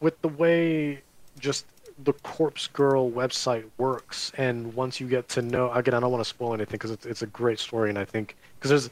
[0.00, 1.02] with the way
[1.38, 1.64] just
[2.02, 6.24] the Corpse Girl website works, and once you get to know, again, I don't want
[6.24, 8.90] to spoil anything because it's it's a great story, and I think because there's,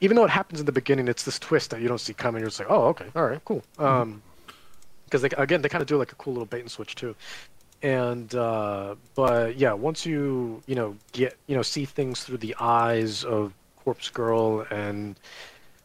[0.00, 2.40] even though it happens in the beginning, it's this twist that you don't see coming.
[2.40, 3.62] You're just like, oh, okay, all right, cool.
[3.78, 4.22] Um,
[5.04, 7.14] because they again they kind of do like a cool little bait and switch too,
[7.82, 12.56] and uh, but yeah, once you you know get you know see things through the
[12.58, 13.52] eyes of
[13.84, 15.16] Corpse Girl and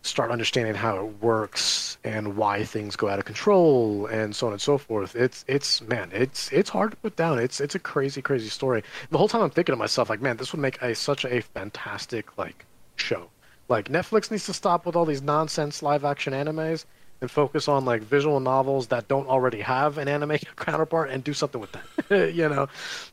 [0.03, 4.53] start understanding how it works and why things go out of control and so on
[4.53, 5.15] and so forth.
[5.15, 7.39] It's it's man, it's it's hard to put down.
[7.39, 8.83] It's it's a crazy crazy story.
[9.11, 11.41] The whole time I'm thinking to myself like, man, this would make a such a
[11.41, 12.65] fantastic like
[13.01, 13.29] show.
[13.67, 16.85] Like Netflix needs to stop with all these nonsense live action animes
[17.21, 21.33] and focus on like visual novels that don't already have an anime counterpart and do
[21.33, 22.33] something with that.
[22.33, 22.67] you know,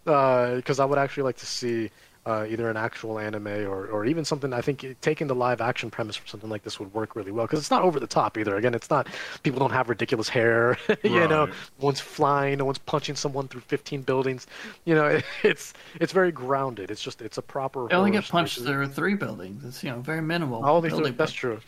[0.06, 1.90] uh, because I would actually like to see
[2.28, 4.52] uh, either an actual anime or, or even something.
[4.52, 7.46] I think taking the live action premise for something like this would work really well
[7.46, 8.56] because it's not over the top either.
[8.56, 9.06] Again, it's not
[9.42, 10.76] people don't have ridiculous hair.
[11.02, 11.54] you know, Right.
[11.80, 14.46] one's flying, no one's punching someone through 15 buildings.
[14.84, 16.90] You know, it's it's very grounded.
[16.90, 17.88] It's just it's a proper.
[17.88, 18.68] They only horror get punched story.
[18.86, 19.64] through three buildings.
[19.64, 20.64] It's you know very minimal.
[20.66, 21.60] Only building three, that's true.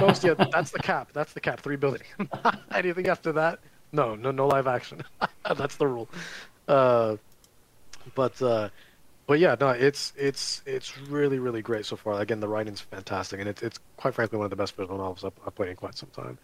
[0.00, 1.10] Most, yeah, that's the cap.
[1.14, 1.60] That's the cap.
[1.60, 2.02] Three building.
[2.74, 3.60] Anything after that,
[3.92, 5.02] no, no, no live action.
[5.56, 6.08] that's the rule.
[6.68, 7.16] Uh,
[8.14, 8.68] but uh,
[9.28, 12.18] but yeah, no, it's it's it's really really great so far.
[12.20, 15.22] Again, the writing's fantastic, and it's it's quite frankly one of the best visual novels
[15.22, 16.38] I've, I've played in quite some time.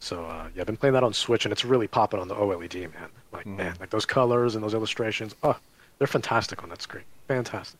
[0.00, 2.34] So uh, yeah, I've been playing that on Switch, and it's really popping on the
[2.34, 3.08] OLED, man.
[3.32, 5.56] Like man, like those colors and those illustrations, oh,
[5.98, 7.04] they're fantastic on that screen.
[7.28, 7.78] Fantastic.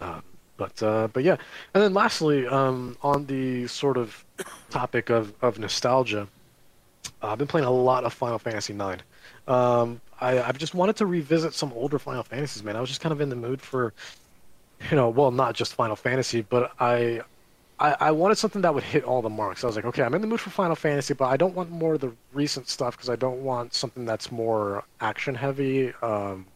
[0.00, 0.22] Um,
[0.56, 1.36] but uh, but yeah,
[1.74, 4.24] and then lastly, um, on the sort of
[4.70, 6.26] topic of, of nostalgia,
[7.22, 9.02] uh, I've been playing a lot of Final Fantasy IX.
[9.46, 12.76] Um, I, I've just wanted to revisit some older Final Fantasies, man.
[12.76, 13.94] I was just kind of in the mood for,
[14.90, 17.20] you know, well, not just Final Fantasy, but I,
[17.78, 19.62] I, I wanted something that would hit all the marks.
[19.62, 21.70] I was like, okay, I'm in the mood for Final Fantasy, but I don't want
[21.70, 26.46] more of the recent stuff because I don't want something that's more action heavy um,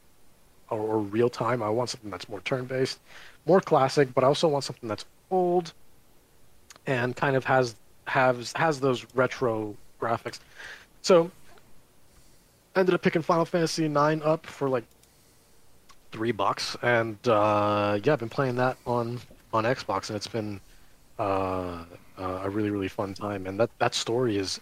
[0.69, 1.63] or, or real time.
[1.63, 2.99] I want something that's more turn based,
[3.47, 5.73] more classic, but I also want something that's old
[6.87, 7.77] and kind of has
[8.07, 10.41] has has those retro graphics.
[11.03, 11.31] So
[12.75, 14.85] Ended up picking Final Fantasy IX up for like
[16.11, 19.21] three bucks, and uh, yeah, I've been playing that on
[19.53, 20.61] on Xbox, and it's been
[21.19, 21.85] uh,
[22.19, 23.47] uh, a really really fun time.
[23.47, 24.61] And that that story is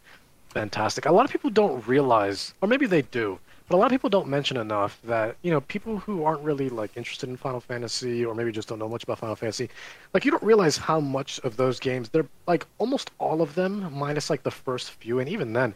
[0.48, 1.06] fantastic.
[1.06, 3.38] A lot of people don't realize, or maybe they do,
[3.68, 6.68] but a lot of people don't mention enough that you know people who aren't really
[6.68, 9.68] like interested in Final Fantasy, or maybe just don't know much about Final Fantasy,
[10.14, 13.92] like you don't realize how much of those games they're like almost all of them,
[13.92, 15.74] minus like the first few, and even then,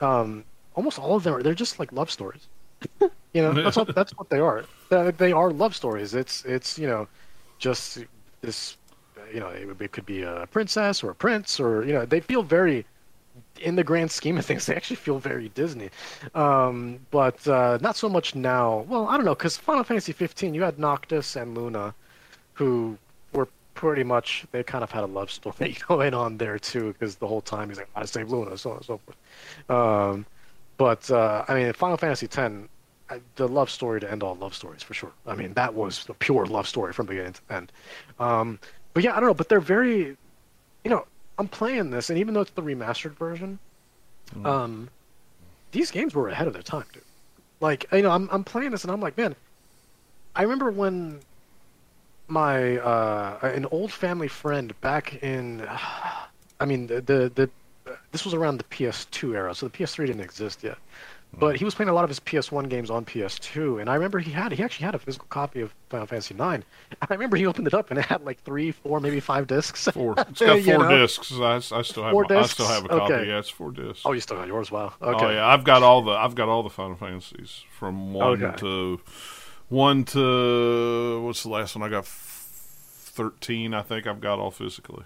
[0.00, 2.48] um, almost all of them are they're just like love stories.
[3.00, 4.64] you know, that's what that's what they are.
[4.88, 6.14] They, they are love stories.
[6.14, 7.08] It's it's you know,
[7.58, 7.98] just
[8.40, 8.76] this,
[9.32, 12.20] you know, it, it could be a princess or a prince or you know, they
[12.20, 12.86] feel very
[13.60, 15.90] in the grand scheme of things, they actually feel very Disney.
[16.34, 18.84] Um, but uh, not so much now.
[18.88, 21.94] Well, I don't know, because Final Fantasy 15, you had Noctis and Luna,
[22.54, 22.98] who
[23.32, 27.16] were pretty much they kind of had a love story going on there too, because
[27.16, 29.16] the whole time he's like, "I save Luna," so on and so forth.
[29.70, 30.26] Um,
[30.80, 32.66] but uh, I mean, Final Fantasy 10,
[33.10, 35.12] I- the love story to end all love stories for sure.
[35.26, 37.70] I mean, that was a pure love story from beginning to end.
[38.18, 38.58] Um,
[38.94, 40.16] but yeah, I don't know, but they're very,
[40.84, 41.04] you know,
[41.38, 43.58] I'm playing this, and even though it's the remastered version,
[44.46, 44.88] um,
[45.72, 47.02] these games were ahead of their time, dude.
[47.60, 49.36] Like, you know, I'm I'm playing this, and I'm like, man,
[50.34, 51.20] I remember when
[52.26, 55.60] my uh, an old family friend back in,
[56.60, 57.50] I mean, the the, the
[58.12, 60.78] this was around the PS2 era, so the PS3 didn't exist yet.
[61.32, 61.58] But mm.
[61.58, 64.32] he was playing a lot of his PS1 games on PS2, and I remember he
[64.32, 66.64] had he actually had a physical copy of Final Fantasy IX.
[67.02, 69.86] I remember he opened it up and it had like three, four, maybe five discs.
[69.86, 70.16] Four.
[70.30, 71.32] It's got four discs.
[71.32, 72.12] I, I still have.
[72.12, 73.14] Four my- I still have a copy.
[73.14, 73.28] Okay.
[73.28, 74.02] Yeah, it's four discs.
[74.04, 74.72] Oh, you still got yours?
[74.72, 74.92] Wow.
[75.00, 75.26] Oh, okay.
[75.26, 78.56] Oh yeah, I've got all the I've got all the Final Fantasies from one Okay.
[78.58, 79.00] to
[79.68, 81.86] one to what's the last one?
[81.86, 83.72] I got thirteen.
[83.72, 85.04] I think I've got all physically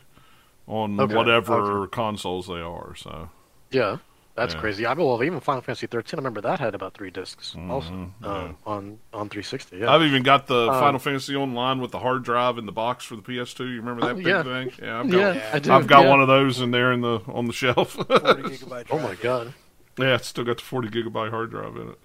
[0.66, 2.95] on Okay, whatever consoles they are.
[2.97, 3.31] So
[3.70, 3.99] Yeah,
[4.35, 4.61] that's Yeah.
[4.61, 4.86] crazy.
[4.86, 7.93] I mean, well, even Final Fantasy 13, I remember that had about three discs also
[7.93, 9.78] Mhm, um, on on 360.
[9.78, 9.93] Yeah.
[9.93, 13.05] I've even got the Um, Final Fantasy Online with the hard drive in the box
[13.05, 13.65] for the PS2.
[13.65, 14.43] You remember that Oh, big yeah.
[14.43, 14.73] thing?
[14.82, 15.70] Yeah, I've got, yeah, I do.
[15.70, 16.11] I've got yeah.
[16.11, 17.93] one of those in there in the on the shelf.
[18.19, 19.55] 40 gigabyte Oh my god,
[19.99, 21.99] yeah, it's still got the 40 gigabyte hard drive in it.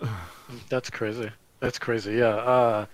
[0.68, 1.30] that's crazy.
[1.60, 2.14] That's crazy.
[2.14, 2.36] Yeah.
[2.36, 2.86] Uh,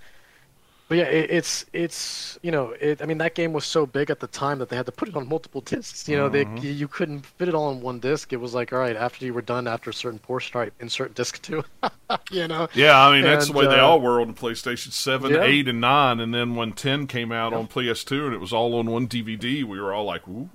[0.92, 3.00] but yeah, it, it's it's you know it.
[3.00, 5.08] I mean, that game was so big at the time that they had to put
[5.08, 6.06] it on multiple discs.
[6.06, 6.60] You know, Mhm.
[6.60, 8.30] they you couldn't fit it all on one disc.
[8.30, 11.14] It was like, all right, after you were done after a certain portion, right, insert
[11.14, 11.64] disc two.
[12.30, 12.68] you know.
[12.74, 15.44] Yeah, I mean that's the way they uh, all were on the PlayStation Seven, Yeah.
[15.44, 16.20] Eight, and Nine.
[16.20, 17.58] And then when Ten came out Yeah.
[17.60, 20.50] on PS2 and it was all on one DVD, we were all like, "Ooh,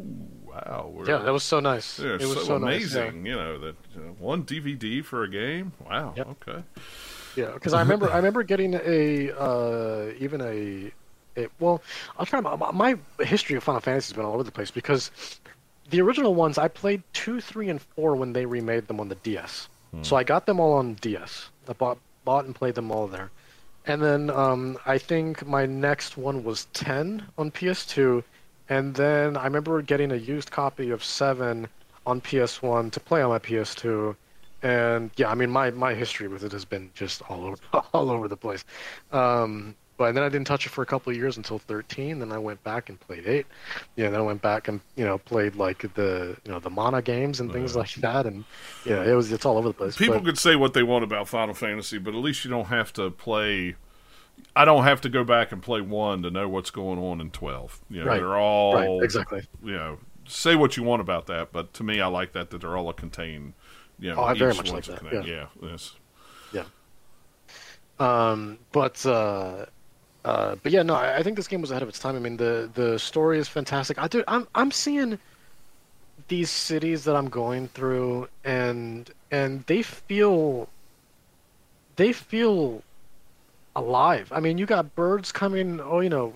[0.45, 1.97] wow!" We're, Yeah, that was so nice.
[1.99, 2.93] yeah, it was so, so, nice.
[2.93, 3.25] amazing.
[3.25, 5.71] You know that you know, one DVD for a game.
[5.89, 6.13] Wow.
[6.15, 6.27] Yep.
[6.47, 6.63] Okay.
[7.37, 10.91] Yeah, because I remember I remember getting a uh, even a,
[11.39, 11.83] a well
[12.17, 15.11] I'll try my, my history of Final Fantasy has been all over the place because
[15.89, 19.15] the original ones I played two, three, and four when they remade them on the
[19.15, 19.69] DS.
[20.01, 21.49] So I got them all on DS.
[21.69, 23.29] I bought bought and played them all there,
[23.85, 28.23] and then um, I think my next one was ten on PS2,
[28.67, 31.67] and then I remember getting a used copy of seven
[32.05, 34.15] on PS1 to play on my PS2
[34.61, 37.57] and yeah, I mean my my history with it has been just all over
[37.93, 38.65] all over the place.
[39.11, 42.19] Um, but then I didn't touch it for a couple of years until 13.
[42.19, 43.47] Then I went back and played eight.
[43.95, 47.01] Yeah, then I went back and you know played like the you know the Mana
[47.01, 47.79] games and things Yeah.
[47.79, 48.25] like that.
[48.25, 48.45] And
[48.83, 49.97] yeah, it was it's all over the place.
[49.97, 52.65] People but, could say what they want about Final Fantasy, but at least you don't
[52.67, 53.75] have to play
[54.55, 57.31] I don't have to go back and play one to know what's going on in
[57.31, 57.81] twelve.
[57.89, 58.15] You know, Right.
[58.15, 59.41] they're all Right, exactly.
[59.63, 62.61] You know, say what you want about that, but to me, I like that that
[62.61, 63.53] they're all a contained.
[63.99, 65.23] Know, Oh, I very much like that, yeah.
[65.25, 65.93] yeah, yes.
[67.99, 69.65] Um, but uh,
[70.23, 72.15] uh, but yeah, no, I, I think this game was ahead of its time.
[72.15, 73.97] I mean, the the story is fantastic.
[73.97, 74.23] I do.
[74.27, 75.17] I'm I'm seeing
[76.27, 80.69] these cities that I'm going through, and and they feel
[81.95, 82.83] they feel
[83.75, 84.31] alive.
[84.31, 86.33] I mean, you got birds coming, oh, you know,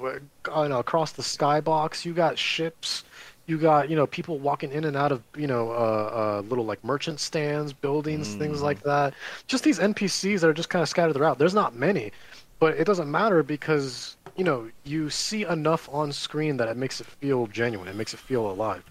[0.55, 2.05] uh, you know, across the skybox.
[2.05, 3.03] You got ships.
[3.47, 6.65] You got you know people walking in and out of you know uh, uh, little
[6.65, 9.13] like merchant stands, buildings, things like that.
[9.47, 11.37] Just these NPCs that are just kind of scattered throughout.
[11.37, 12.11] There's not many,
[12.59, 17.01] but it doesn't matter because you know you see enough on screen that it makes
[17.01, 17.87] it feel genuine.
[17.87, 18.83] It makes it feel alive.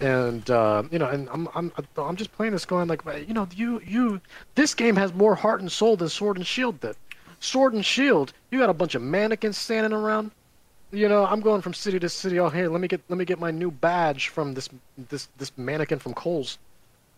[0.00, 3.46] And uh, you know, and I'm I'm I'm just playing this going like, you know,
[3.54, 4.20] you you
[4.56, 6.96] this game has more heart and soul than Sword and Shield did.
[7.38, 10.32] Sword and Shield, you got a bunch of mannequins standing around.
[10.92, 12.38] You know, I'm going from city to city.
[12.38, 14.68] Oh, hey, let me get let me get my new badge from this
[15.08, 16.58] this this mannequin from Kohl's.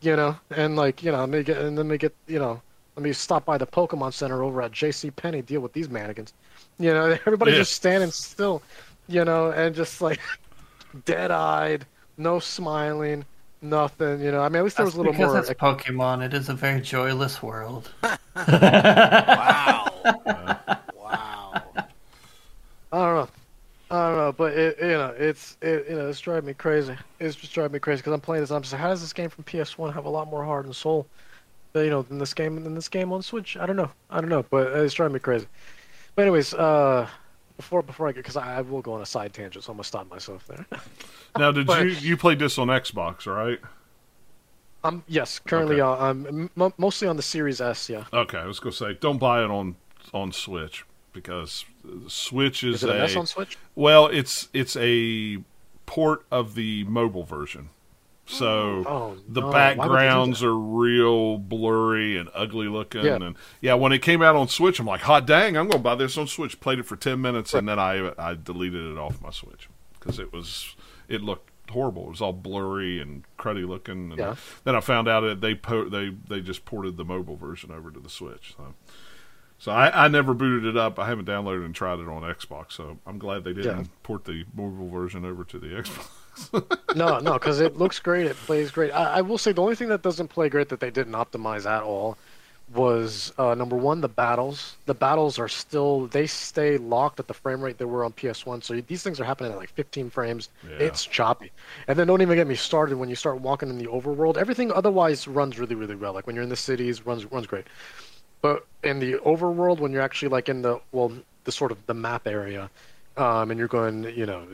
[0.01, 2.61] You know, and like you know, let me get and let me get you know,
[2.97, 5.11] let me stop by the Pokemon Center over at J.C.
[5.11, 5.43] Penney.
[5.43, 6.33] Deal with these mannequins.
[6.79, 7.61] You know, everybody's Yeah.
[7.61, 8.63] just standing still.
[9.09, 10.21] You know, and just like
[11.05, 11.85] dead-eyed,
[12.17, 13.25] no smiling,
[13.61, 14.21] nothing.
[14.21, 15.41] You know, I mean, at least there was That's a little because more.
[15.41, 16.25] it's Pokemon.
[16.25, 17.91] It is a very joyless world.
[18.37, 19.91] Wow.
[20.95, 21.63] wow.
[22.93, 23.29] I don't know.
[23.95, 26.97] I don't know, but it, you know, it's it, you know, it's driving me crazy.
[27.21, 28.51] It's just driving me crazy because I'm playing this.
[28.51, 30.75] I'm just like, how does this game from PS1 have a lot more heart and
[30.75, 31.07] soul,
[31.73, 33.57] than, you know, than this game than this game on Switch?
[33.57, 33.91] I don't know.
[34.11, 35.47] I don't know, but it's driving me crazy.
[36.17, 37.07] But anyways, uh,
[37.57, 39.77] before before I get, because I, I will go on a side tangent, so I'm
[39.77, 40.67] gonna stop myself there.
[41.39, 43.59] Now, did But- you you played this on Xbox, right?
[44.85, 47.89] um, yes, currently, uh, I'm m- mostly on the Series S.
[47.89, 49.77] Yeah, Okay, I was gonna say don't buy it on
[50.13, 50.85] on Switch
[51.15, 51.65] because
[52.09, 53.57] Switch is, is a mess on Switch?
[53.75, 55.39] well, it's it's a
[55.87, 57.71] port of the mobile version.
[58.27, 59.47] So Oh, oh the no.
[59.49, 63.17] Why would they do backgrounds are real blurry and ugly looking Yeah.
[63.17, 65.95] and yeah when it came out on switch i'm like hot dang i'm gonna buy
[65.95, 69.21] this on switch played it for 10 minutes and then i i deleted it off
[69.21, 69.69] my switch
[70.01, 70.75] because it was
[71.07, 74.37] it looked horrible it was all blurry and cruddy looking and Yeah.
[74.65, 77.91] then i found out that they po- they they just ported the mobile version over
[77.91, 78.73] to the switch so
[79.59, 80.99] so I, I never booted it up.
[80.99, 83.85] I haven't downloaded and tried it on Xbox, so I'm glad they didn't Yeah.
[84.03, 85.67] port the mobile version over to the
[86.53, 86.97] Xbox.
[86.97, 88.27] no, no, because it looks great.
[88.27, 88.91] It plays great.
[88.91, 91.65] I, I will say the only thing that doesn't play great that they didn't optimize
[91.65, 92.19] at all
[92.75, 94.77] was uh, number one the battles.
[94.87, 98.65] The battles are still they stay locked at the frame rate they were on PS1.
[98.65, 100.49] So these things are happening at like 15 frames.
[100.67, 100.77] Yeah.
[100.87, 101.53] It's choppy.
[101.89, 104.39] And then don't even get me started when you start walking in the overworld.
[104.39, 106.15] Everything otherwise runs really, really well.
[106.15, 107.67] Like when you're in the cities, runs runs great.
[108.45, 111.11] But in the overworld, when you're actually like in the well,
[111.45, 112.69] the sort of the map area,
[113.17, 114.47] um, and you're going, you know,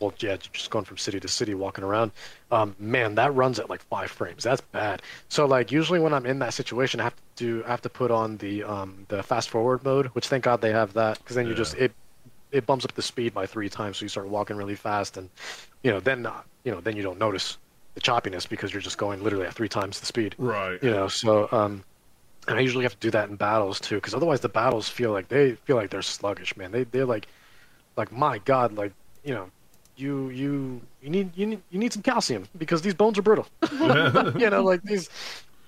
[0.00, 2.12] well, yeah, just going from city to city, walking around.
[2.50, 4.44] Um, man, that runs at like five frames.
[4.44, 5.02] That's bad.
[5.28, 7.90] So like usually when I'm in that situation, I have to do, I have to
[7.90, 11.36] put on the um, the fast forward mode, which thank God they have that, because
[11.36, 11.58] then you Yeah.
[11.58, 11.92] just it
[12.50, 15.28] it bumps up the speed by three times, so you start walking really fast, and
[15.82, 17.58] you know then uh, you know then you don't notice
[17.94, 20.34] the choppiness because you're just going literally at three times the speed.
[20.38, 20.82] Right.
[20.82, 21.84] You know, so um,
[22.48, 25.12] and I usually have to do that in battles too, because otherwise the battles feel
[25.12, 26.72] like they feel like they're sluggish, man.
[26.72, 27.28] They they're like,
[27.96, 28.92] like my God, like
[29.24, 29.50] you know,
[29.96, 33.46] you you you need you need you need some calcium because these bones are brittle.
[33.72, 35.08] you know, like these.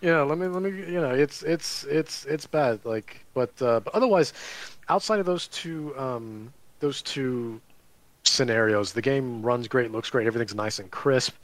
[0.01, 0.70] You know, let me let me.
[0.70, 2.80] You know, it's it's it's it's bad.
[2.84, 4.34] Like, but uh, but otherwise,
[4.88, 7.60] outside of those two um those two
[8.24, 8.92] scenarios.
[8.92, 11.34] The game runs great, looks great, everything's nice and crisp,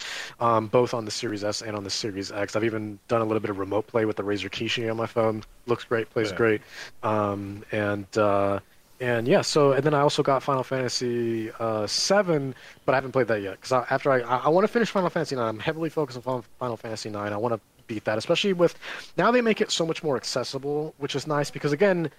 [0.41, 2.57] um, both on the Series S and on the Series X.
[2.57, 5.07] I've even done a little bit of remote play with the Razer Kishi on my
[5.07, 5.43] phone.
[5.67, 6.37] Looks great, plays Yeah.
[6.37, 6.63] great,
[7.03, 8.61] um, and uh,
[9.01, 9.43] and yeah.
[9.43, 12.55] So and then I also got Final Fantasy uh, seven,
[12.85, 14.91] but I haven't played that yet because I, after I I, I want to finish
[14.91, 15.49] Final Fantasy nine.
[15.49, 17.33] I'm heavily focused on Final- Final Fantasy nine.
[17.33, 18.75] I want to beat that, especially with
[19.17, 22.11] now they make it so much more accessible, which is nice because again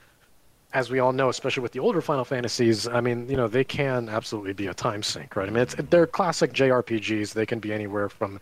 [0.74, 3.64] as we all know, especially with the older Final Fantasies, I mean, you know, they
[3.64, 5.48] can absolutely be a time sink, right?
[5.48, 7.34] I mean, it's they're classic JRPGs.
[7.34, 8.40] They can be anywhere from,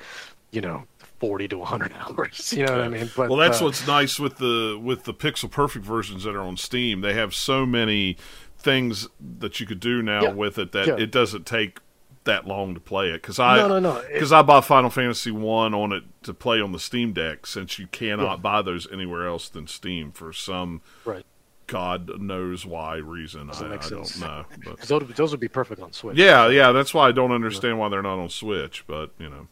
[0.51, 0.83] you know,
[1.19, 2.53] forty to hundred hours.
[2.53, 3.09] You know what I mean?
[3.15, 6.41] But well, that's uh, what's nice with the with the Pixel Perfect versions that are
[6.41, 7.01] on Steam.
[7.01, 8.15] They have so many
[8.57, 9.07] things
[9.39, 10.31] that you could do now Yeah.
[10.33, 10.95] with it that Yeah.
[10.97, 11.79] it doesn't take
[12.25, 13.21] that long to play it.
[13.21, 14.03] Because I No, no, no.
[14.11, 17.79] Because I bought Final Fantasy one on it to play on the Steam Deck since
[17.79, 18.35] you cannot Yeah.
[18.41, 21.25] buy those anywhere else than Steam for some right.
[21.69, 23.49] God knows why reason.
[23.49, 24.45] I, Doesn't I don't know.
[24.65, 26.17] But 'Cause Those, those would be perfect on Switch.
[26.17, 28.83] yeah, yeah, that's why I don't understand why they're not on Switch.
[28.87, 29.47] But you know,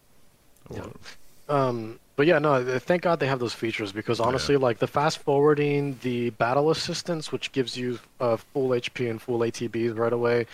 [0.71, 0.85] Yeah.
[1.49, 2.79] Um, but yeah, no.
[2.79, 7.31] Thank God they have those features because honestly, like the fast forwarding, the battle assistance,
[7.31, 10.47] which gives you uh, full HP and full ATBs right away.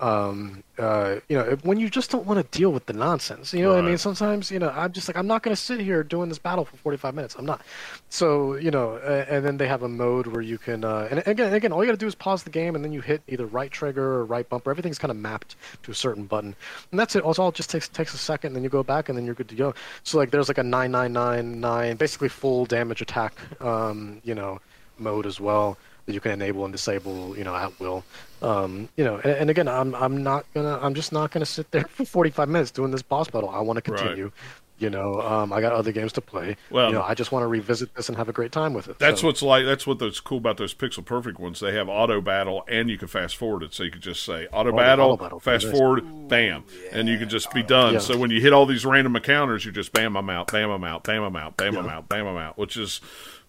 [0.00, 3.62] Um, uh, you know, when you just don't want to deal with the nonsense, you
[3.62, 3.98] know what I mean.
[3.98, 6.64] Sometimes, you know, I'm just like, I'm not going to sit here doing this battle
[6.64, 7.34] for 45 minutes.
[7.36, 7.62] I'm not.
[8.10, 11.22] So, you know, uh, and then they have a mode where you can, uh, and
[11.26, 13.22] again, again, all you got to do is pause the game and then you hit
[13.28, 14.70] either right trigger or right bumper.
[14.70, 16.54] Everything's kind of mapped to a certain button,
[16.90, 17.22] and that's it.
[17.22, 19.24] Also, all it just takes takes a second, and then you go back and then
[19.24, 19.74] you're good to go.
[20.04, 24.60] So like, there's like a 9999, basically full damage attack, um, you know,
[24.98, 25.76] mode as well
[26.08, 28.02] that you can enable and disable, you know, at will.
[28.40, 31.70] Um, you know, and, and again, I'm I'm not gonna, I'm just not gonna sit
[31.70, 33.50] there for 45 minutes doing this boss battle.
[33.50, 34.06] I want to continue.
[34.06, 34.10] Right.
[34.16, 34.32] continue.
[34.80, 36.56] You know, um, I got other games to play.
[36.70, 38.86] Well- you know, I just want to revisit this and have a great time with
[38.86, 39.00] it.
[39.00, 39.64] That's So- what's like.
[39.66, 41.58] That's what that's cool about those Pixel Perfect ones.
[41.60, 43.74] They have auto battle, and you can fast forward it.
[43.74, 45.76] So you could just say auto Auto- battle, auto battle, fast nice.
[45.76, 46.62] forward, bam,
[46.92, 47.94] and you can just be done.
[47.94, 47.98] Yeah.
[47.98, 50.84] So when you hit all these random encounters, you just bam them out, bam them
[50.84, 51.96] out, bam them out, bam them Yeah.
[51.96, 53.00] out, bam them out, which is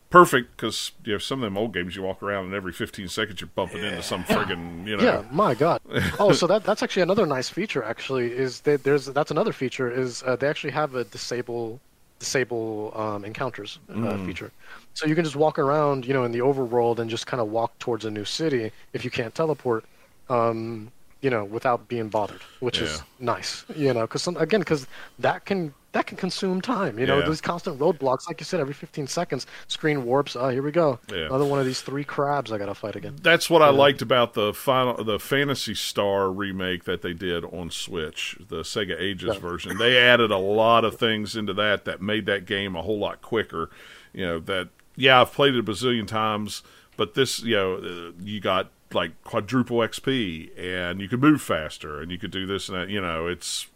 [0.09, 3.07] perfect because you know some of them old games you walk around and every 15
[3.07, 5.79] seconds you're bumping into some friggin' you know Yeah, my God.
[6.19, 7.83] Oh, so that that's actually another nice feature.
[7.83, 11.79] Actually, is that there's that's another feature is uh, they actually have a disable
[12.19, 14.25] disable um, encounters uh, Mm.
[14.25, 14.51] feature.
[14.93, 17.47] So you can just walk around, you know, in the overworld and just kind of
[17.49, 19.85] walk towards a new city if you can't teleport,
[20.29, 23.65] um, you know, without being bothered, which is nice.
[23.75, 24.87] You know, because again, because
[25.19, 26.99] that can that can consume time.
[26.99, 27.27] You know, Yeah.
[27.27, 30.35] these constant roadblocks, like you said, every 15 seconds, screen warps.
[30.35, 30.99] Oh, here we go.
[31.11, 31.25] Yeah.
[31.25, 33.15] Another one of these three crabs I gotta fight again.
[33.23, 37.71] That's what I liked about the final, the Phantasy Star remake that they did on
[37.71, 39.39] Switch, the Sega Ages Yeah.
[39.39, 39.77] version.
[39.79, 43.21] They added a lot of things into that that made that game a whole lot
[43.23, 43.71] quicker.
[44.13, 46.61] You know that yeah, I've played it a bazillion times,
[46.97, 52.01] but this you know uh, you got like quadruple XP and you could move faster
[52.01, 52.89] and you could do this and that.
[52.89, 53.67] You know it's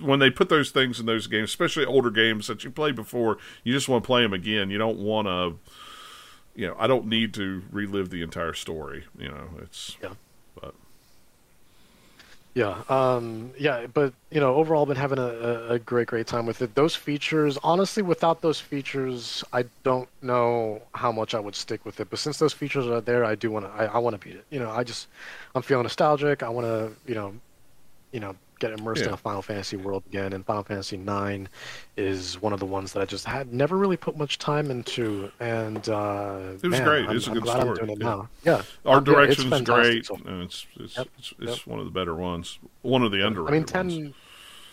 [0.00, 3.38] when they put those things in those games, especially older games that you played before,
[3.62, 4.68] you just want to play them again.
[4.70, 5.54] You don't want to
[6.56, 9.04] you know, I don't need to relive the entire story.
[9.18, 10.14] You know, it's Yeah.
[10.60, 10.74] but
[12.54, 16.46] Yeah, um, yeah, but you know, overall, I've been having a, a, great, great time
[16.46, 16.76] with it.
[16.76, 21.98] Those features, honestly, without those features, I don't know how much I would stick with
[21.98, 22.10] it.
[22.10, 23.72] But since those features are there, I do want to.
[23.72, 24.44] I, I want to beat it.
[24.50, 25.08] You know, I just,
[25.56, 26.44] I'm feeling nostalgic.
[26.44, 27.34] I want to, you know,
[28.12, 30.32] you know, get immersed in a Final Fantasy world again.
[30.32, 31.48] And Final Fantasy IX
[31.96, 35.30] is one of the ones that I just had never really put much time into.
[35.40, 37.08] And uh, It was man, great.
[37.08, 37.78] I'm, It's a I'm good glad story.
[37.80, 38.08] I'm doing it Yeah.
[38.08, 38.28] now.
[38.44, 41.66] Yeah, Um, yeah, it's direction's fantastic great, so and it's it's Yep, it's, it's yep.
[41.66, 42.58] one of the better ones.
[42.82, 43.88] One of the I underrated mean, ten.
[43.88, 44.14] ones.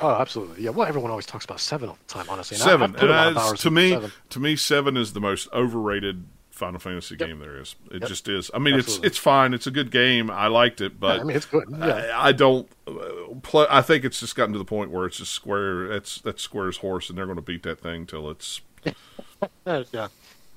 [0.04, 0.64] Oh, absolutely.
[0.64, 0.72] Yeah.
[0.72, 2.26] Well, everyone always talks about seven all the time.
[2.28, 4.12] Honestly, and Seven, I've and I- to me, seven.
[4.30, 6.24] to me, seven is the most overrated
[6.62, 7.28] Final Fantasy Yep.
[7.28, 7.76] game there is.
[7.90, 8.08] It Yep.
[8.10, 8.52] just is.
[8.54, 9.08] I mean, Absolutely.
[9.08, 9.54] it's it's fine.
[9.56, 10.30] It's a good game.
[10.30, 11.64] I liked it, but yeah, I mean, it's good.
[11.70, 11.88] Yeah.
[12.16, 12.94] I, I don't uh,
[13.42, 13.66] play.
[13.70, 15.88] I think it's just gotten to the point where it's just Square.
[15.90, 18.62] That's that's Square's horse, and they're going to beat that thing till it's
[19.66, 20.08] yeah.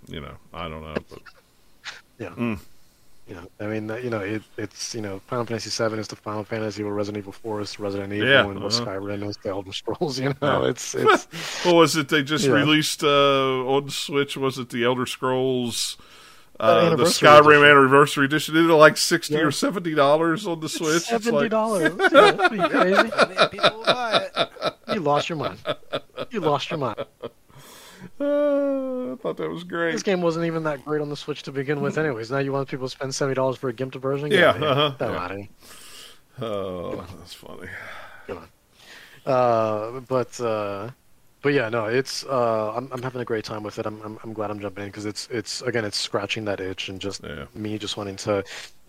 [0.09, 0.35] you know.
[0.52, 1.18] I don't know, but
[2.18, 2.28] Yeah.
[2.31, 2.59] Mm.
[3.26, 6.16] You know, I mean, you know, it, it's you know, Final Fantasy Seven is the
[6.16, 8.68] Final Fantasy, what Resident Evil Four is Resident Evil, Yeah, and uh-huh.
[8.68, 10.18] Skyrim is the Elder Scrolls.
[10.24, 10.68] You know, Yeah.
[10.68, 11.26] it's it's
[11.64, 12.09] what was it?
[12.10, 12.52] They just Yeah.
[12.52, 14.36] released uh, on Switch.
[14.36, 15.96] Was it the Elder Scrolls?
[16.60, 17.64] Uh, the Skyrim Edition.
[17.64, 18.56] anniversary edition.
[18.56, 19.40] It like sixty Yeah.
[19.40, 20.96] or seventy dollars on the Switch.
[20.96, 21.92] It's seventy like, dollars.
[21.98, 23.10] yeah, that's pretty crazy.
[23.12, 24.74] I mean, people buy it.
[24.94, 25.59] You lost your mind.
[26.30, 27.05] You lost your mind.
[28.20, 28.24] Uh,
[29.12, 29.93] I thought that was great.
[29.93, 32.31] This game wasn't even that great on the Switch to begin with, anyways.
[32.31, 34.28] Now you want people to spend seventy dollars for a gimped version?
[34.31, 35.47] Get Yeah, uh-huh, Get yeah.
[36.40, 37.68] Oh, that's funny.
[38.26, 38.48] Come on.
[39.32, 40.90] Uh, but uh,
[41.43, 43.86] but yeah, no, it's uh, I'm I'm having a great time with it.
[43.86, 46.89] I'm I'm, I'm glad I'm jumping in because it's it's again it's scratching that itch
[46.89, 47.44] and just Yeah.
[47.55, 48.44] me just wanting to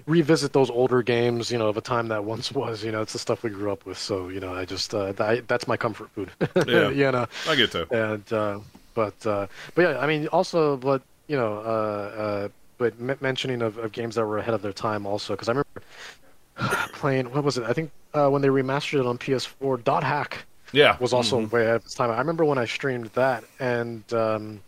[0.08, 2.84] revisit those older games, you know, of a time that once was.
[2.84, 3.98] You know, it's the stuff we grew up with.
[3.98, 6.32] So you know, I just uh, that, that's my comfort food.
[6.68, 6.90] Yeah.
[6.90, 7.92] you know, I get that.
[7.92, 8.60] and uh,
[8.96, 9.46] but uh,
[9.76, 12.50] but yeah, I mean, also, but you know, uh, uh,
[12.80, 16.88] but mentioning of, of games that were ahead of their time, also, because I remember
[16.94, 17.32] playing.
[17.32, 17.66] What was it?
[17.66, 21.52] I think uh, when they remastered it on PS4, Dot Hack Yeah, was also Mhm.
[21.52, 22.10] way ahead of its time.
[22.12, 24.62] I remember when I streamed that, and um,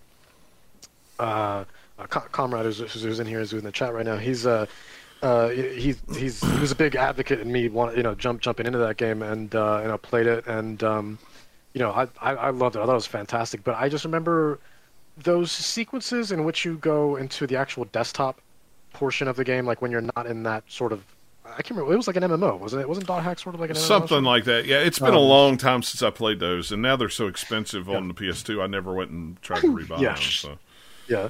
[1.19, 1.65] uh,
[1.97, 4.17] a co- comrade who's, who's who's in here, who's in the chat right now.
[4.17, 4.65] He's uh,
[5.21, 8.65] uh, he, he's he was a big advocate in me, want you know, jump jumping
[8.65, 11.19] into that game, and uh, and I played it, and um,
[11.77, 12.79] you know, I, I loved it.
[12.79, 13.63] I thought it was fantastic.
[13.63, 14.59] But I just remember
[15.15, 18.41] those sequences in which you go into the actual desktop
[18.93, 21.03] portion of the game, like when you're not in that sort of.
[21.45, 21.93] I can't remember.
[21.93, 22.89] It was like an MMO, wasn't it?
[22.89, 23.79] Wasn't Dot Hack sort of like an MMO?
[23.79, 24.65] Something like that.
[24.65, 27.27] Yeah, it's been a Um, long time since I played those, and now they're so
[27.27, 28.61] expensive on the PS2.
[28.61, 30.13] I never went and tried to rebuy Yeah.
[30.15, 30.21] them.
[30.23, 30.57] So
[31.07, 31.29] yeah.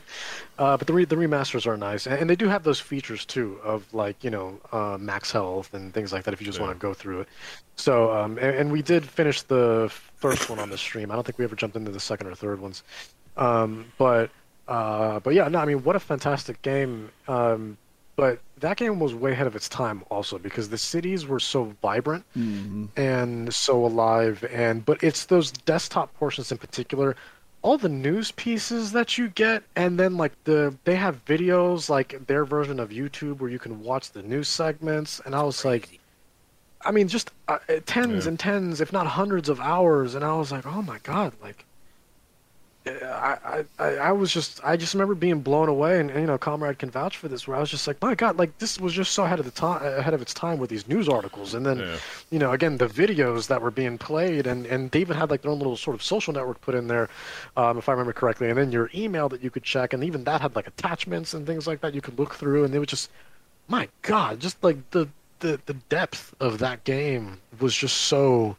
[0.57, 3.25] Uh, but the re- the remasters are nice, and, and they do have those features
[3.25, 6.59] too of like you know uh, max health and things like that if you just
[6.59, 6.65] Yeah.
[6.65, 7.27] want to go through it.
[7.75, 11.11] So um, and, and we did finish the first one on the stream.
[11.11, 12.83] I don't think we ever jumped into the second or third ones.
[13.37, 14.31] Um, but
[14.67, 17.09] uh, but yeah, no, I mean what a fantastic game.
[17.27, 17.77] Um,
[18.15, 21.65] but that game was way ahead of its time also because the cities were so
[21.83, 22.25] vibrant
[22.95, 27.15] and so alive and but it's those desktop portions in particular
[27.67, 32.25] all the news pieces that you get and then like the they have videos like
[32.25, 35.99] their version of youtube where you can watch the news segments and i was like
[36.85, 38.29] i mean just uh, tens Yeah.
[38.29, 41.65] and tens if not hundreds of hours and i was like oh my god like
[42.89, 46.37] I, I, I was just I just remember being blown away and, and, you know
[46.37, 48.93] comrade can vouch for this where I was just like my god like this was
[48.93, 51.53] just so ahead of the time ahead of its time with these news articles.
[51.53, 51.97] And then Yeah.
[52.31, 55.41] you know again the videos that were being played and and they even had like
[55.41, 57.09] their own little sort of social network put in there
[57.55, 58.49] um, if I remember correctly.
[58.49, 61.45] And then your email that you could check and even that had like attachments and
[61.45, 63.09] things like that you could look through and it was just
[63.67, 65.07] my god just like the
[65.39, 68.57] the, the depth of that game was just so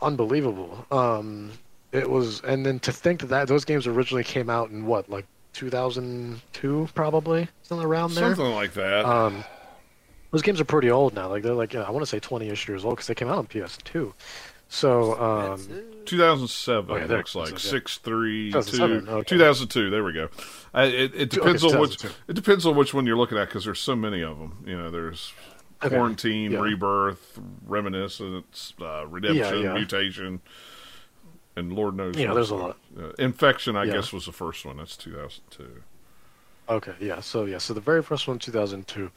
[0.00, 0.86] unbelievable.
[0.90, 1.52] Um
[1.92, 5.08] it was and then to think that, that those games originally came out in what
[5.10, 9.04] like 2002 probably something around there Something like that.
[9.04, 9.44] um,
[10.30, 11.28] those games are pretty old now.
[11.28, 13.38] Like they're like yeah, I want to say 20ish years old because they came out
[13.38, 14.12] on PS2.
[14.68, 15.58] So um,
[16.06, 19.28] 2007 Oh, yeah, looks like six three two 2007, okay.
[19.28, 19.90] 2002.
[19.90, 20.28] There we go.
[20.74, 23.48] Uh, it, it Okay, depends on which it depends on which one you're looking at
[23.48, 24.64] because there's so many of them.
[24.66, 25.34] You know, there's
[25.84, 26.60] Okay, quarantine, yeah.
[26.60, 30.40] rebirth, reminiscence, uh, redemption, mutation,
[31.56, 32.16] and Lord knows.
[32.16, 32.76] Yeah, there's a lot.
[32.98, 33.94] Uh, infection, I Yeah.
[33.94, 34.76] guess, was the first one.
[34.78, 35.82] That's 2002.
[36.68, 37.20] okay, yeah.
[37.20, 39.10] So yeah, so the very first one 2002,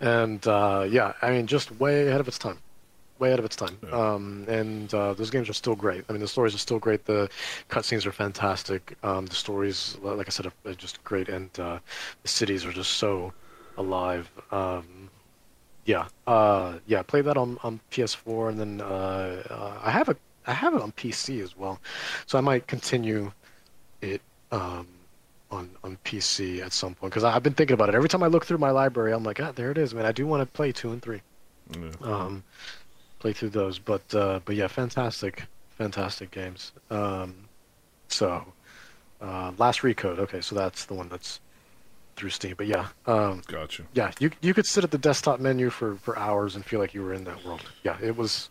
[0.00, 2.58] and uh, yeah, I mean just way ahead of its time.
[3.18, 3.90] Way ahead of its time, Yeah.
[4.14, 6.04] um, and uh, those games are still great.
[6.08, 7.06] I mean, the stories are still great.
[7.06, 7.30] The
[7.70, 8.94] cutscenes are fantastic.
[9.02, 11.78] Um, the stories, like I said, are just great, and uh,
[12.22, 13.32] the cities are just so
[13.78, 14.30] alive.
[14.50, 15.08] Um,
[15.86, 17.02] yeah, uh, yeah.
[17.02, 20.16] Play that on, on PS4, and then uh, uh, I have a
[20.46, 21.80] I have it on PC as well,
[22.26, 23.32] so I might continue
[24.00, 24.20] it
[24.52, 24.86] um,
[25.50, 27.94] on on PC at some point because I've been thinking about it.
[27.94, 30.06] Every time I look through my library, I'm like, ah, there it is, man.
[30.06, 31.20] I do want to play two and three,
[31.72, 31.90] Yeah.
[32.02, 32.44] um,
[33.18, 33.78] play through those.
[33.78, 35.44] But uh, but yeah, fantastic,
[35.76, 36.72] fantastic games.
[36.90, 37.34] Um,
[38.08, 38.44] so
[39.20, 40.18] uh, last recode.
[40.18, 41.40] Okay, so that's the one that's
[42.16, 42.54] through Steam.
[42.56, 43.82] But yeah, um, Gotcha.
[43.94, 46.94] yeah, you you could sit at the desktop menu for for hours and feel like
[46.94, 47.62] you were in that world.
[47.82, 48.48] Yeah, it was.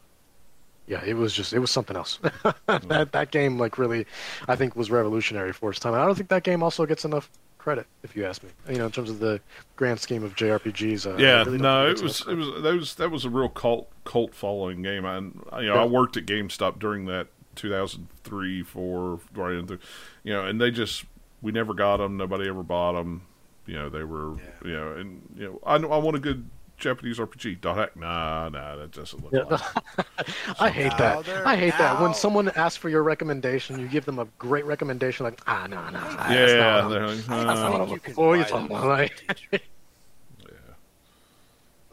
[0.87, 2.19] Yeah, it was just it was something else.
[2.67, 4.05] that that game like really,
[4.47, 5.93] I think was revolutionary for its time.
[5.93, 8.49] And I don't think that game also gets enough credit, if you ask me.
[8.69, 9.41] You know, in terms of the
[9.75, 11.07] grand scheme of JRPGs.
[11.11, 13.89] Uh, Yeah, really no, it was it was that was that was a real cult
[14.03, 15.05] cult following game.
[15.05, 19.79] And you know, I worked at GameStop during that 2003, four, right into,
[20.23, 21.05] you know, and they just
[21.41, 22.17] we never got them.
[22.17, 23.23] Nobody ever bought them.
[23.65, 24.43] You know, they were Yeah.
[24.63, 26.47] you know, and you know, I I want a good
[26.77, 27.61] Japanese RPG.
[27.61, 29.43] Dot hack, nah, nah, that doesn't look Yeah.
[29.43, 30.06] like.
[30.60, 31.45] I hate Now that.
[31.47, 35.23] I hate that when someone asks for your recommendation, you give them a great recommendation,
[35.23, 35.99] like ah no no.
[35.99, 38.35] that's Yeah, what they're like, I not what I'm you looking can for.
[38.35, 39.11] You're buy talking them about,
[39.52, 39.57] yeah.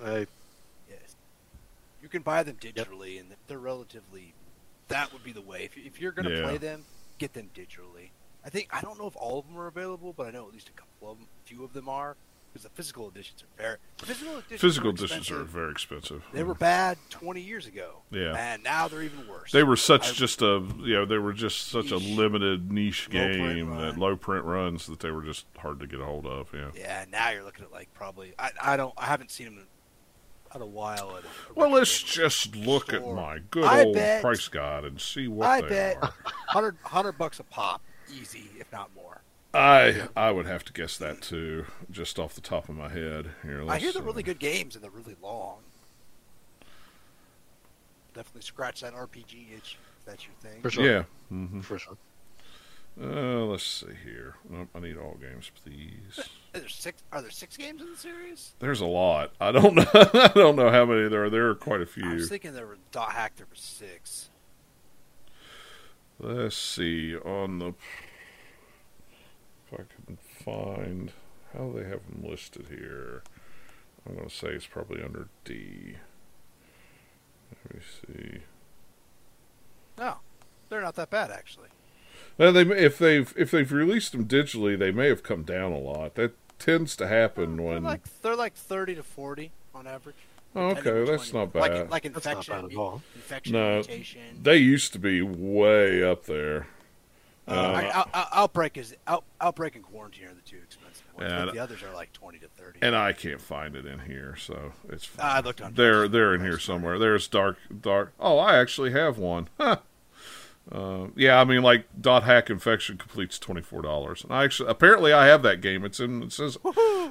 [0.04, 0.26] I-
[0.90, 1.14] Yes.
[2.02, 4.34] You can buy them digitally, and they're relatively.
[4.88, 5.62] That would be the way.
[5.64, 6.42] If, you- if you're going to Yeah.
[6.42, 6.84] play them,
[7.18, 8.10] get them digitally.
[8.44, 10.52] I think I don't know if all of them are available, but I know at
[10.52, 12.16] least a couple of them, a few of them are,
[12.52, 13.76] because the physical editions are very.
[13.98, 15.48] Physical editions, Physical are editions are expensive.
[15.48, 16.22] very expensive.
[16.34, 16.58] They were mm.
[16.58, 18.02] bad 20 years ago.
[18.10, 18.34] Yeah.
[18.36, 19.52] And now they're even worse.
[19.52, 23.08] They were such I- just a you know they were just such a limited niche
[23.08, 26.50] game that low print runs that they were just hard to get a hold of.
[26.52, 26.70] Yeah.
[26.74, 28.34] Yeah, now you're looking at like probably.
[28.38, 28.92] I, I don't.
[28.98, 29.66] I haven't seen them
[30.54, 31.16] in, a while.
[31.16, 35.00] At a, Well, let's just look at my good I old bet- price guide and
[35.00, 36.12] see what I they bet are.
[36.52, 37.80] 100, 100 bucks a pop,
[38.14, 39.21] easy, if not more.
[39.54, 43.30] I I would have to guess that too, just off the top of my head.
[43.42, 45.58] Here, I hear they're uh, really good games and they're really long.
[48.14, 49.78] Definitely scratch that RPG itch.
[50.00, 50.60] If that's your thing.
[50.62, 50.84] For sure.
[50.84, 51.02] Yeah.
[51.28, 51.96] hmm For sure.
[53.00, 54.34] Uh, let's see here.
[54.50, 56.28] Nope, I need all games, please.
[56.52, 57.02] There's six.
[57.10, 58.52] Are there six games in the series?
[58.58, 59.32] There's a lot.
[59.40, 59.86] I don't know.
[59.94, 61.30] I don't know how many there are.
[61.30, 62.10] There are quite a few.
[62.10, 63.36] I was thinking there were dot hack.
[63.36, 64.28] There were six.
[66.18, 67.72] Let's see on the
[69.72, 71.12] if I can find
[71.56, 73.22] how they have them listed here.
[74.06, 75.96] I'm going to say it's probably under D.
[77.64, 78.38] Let me see.
[79.98, 80.16] No,
[80.68, 81.68] they're not that bad actually.
[82.38, 85.78] Well, they if they've if they've released them digitally, they may have come down a
[85.78, 86.14] lot.
[86.14, 87.82] That tends to happen They're when.
[87.82, 90.16] like they're like thirty to forty on average.
[90.56, 91.60] oh, okay, that's one not bad.
[91.60, 93.02] Like, like That's not infection, bad at all.
[93.14, 93.74] infection, No.
[93.74, 94.22] mutation.
[94.42, 96.68] They used to be way up there.
[97.48, 101.28] Uh, I, out, out, outbreak is out, outbreak and quarantine are the two expensive ones.
[101.30, 102.78] Yeah, but the others are like twenty to thirty.
[102.82, 105.04] and I can't find it in here, so it's.
[105.06, 105.26] Fine.
[105.26, 105.74] I looked on.
[105.74, 106.98] They're they're in here somewhere.
[107.00, 108.12] There's dark dark.
[108.20, 109.48] Oh, I actually have one.
[109.58, 109.78] Huh.
[110.70, 114.70] Uh, yeah, I mean, like dot hack infection completes twenty four dollars, and I actually
[114.70, 115.84] apparently I have that game.
[115.84, 116.22] It's in.
[116.22, 116.56] It says,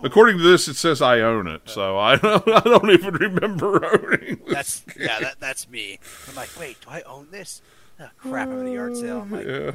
[0.03, 1.63] according to this, it says I own it.
[1.65, 2.47] So I don't.
[2.47, 4.39] I don't even remember owning.
[4.45, 4.53] This.
[4.53, 5.99] That's yeah, that, that's me.
[6.29, 7.61] I'm like, wait, do I own this?
[7.99, 8.47] Oh, crap!
[8.47, 9.19] I'm in the yard sale.
[9.19, 9.71] I'm like, Yeah.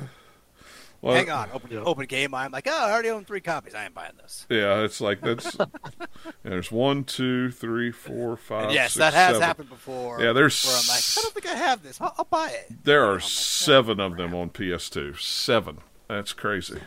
[1.02, 1.80] Well, hang on, open Yeah.
[1.80, 2.34] open game.
[2.34, 3.74] I'm like, oh, I already own three copies.
[3.74, 4.46] I ain't buying this.
[4.48, 5.56] Yeah, it's like that's.
[5.58, 5.66] yeah,
[6.42, 8.64] there's one, two, three, four, five.
[8.64, 9.42] And yes, six, that has seven.
[9.42, 10.20] happened before.
[10.20, 12.00] Yeah, there's where I'm like, I don't think I have this.
[12.00, 12.84] I'll, I'll buy it.
[12.84, 15.20] There are like, oh, seven of them on PS2.
[15.20, 15.78] Seven.
[16.08, 16.80] That's crazy.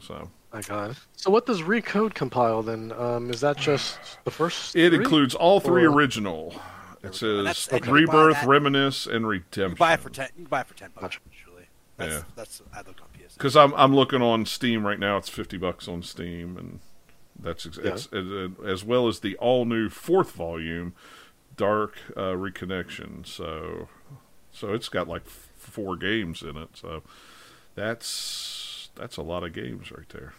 [0.00, 0.96] So My God.
[1.16, 2.92] So what does Recode compile then?
[2.92, 4.76] Um, is that just the first?
[4.76, 4.98] it three?
[4.98, 6.54] includes all three Or- original.
[7.02, 9.70] It says That's- and you can buy Rebirth, that- Reminisce, and Redemption.
[9.72, 10.28] You buy it for ten.
[10.38, 11.18] You buy it for ten bucks.
[11.30, 11.66] Usually,
[11.96, 12.22] that's Yeah.
[12.34, 13.13] that's I looked on PS.
[13.34, 15.16] Because I'm I'm looking on Steam right now.
[15.16, 16.80] It's fifty bucks on Steam, and
[17.38, 17.92] that's ex- Yeah.
[17.94, 18.08] it's,
[18.64, 20.94] as well as the all new fourth volume,
[21.56, 23.26] Dark uh, Reconnection.
[23.26, 23.88] So
[24.52, 26.70] so it's got like f- four games in it.
[26.74, 27.02] So
[27.74, 30.34] that's that's a lot of games right there.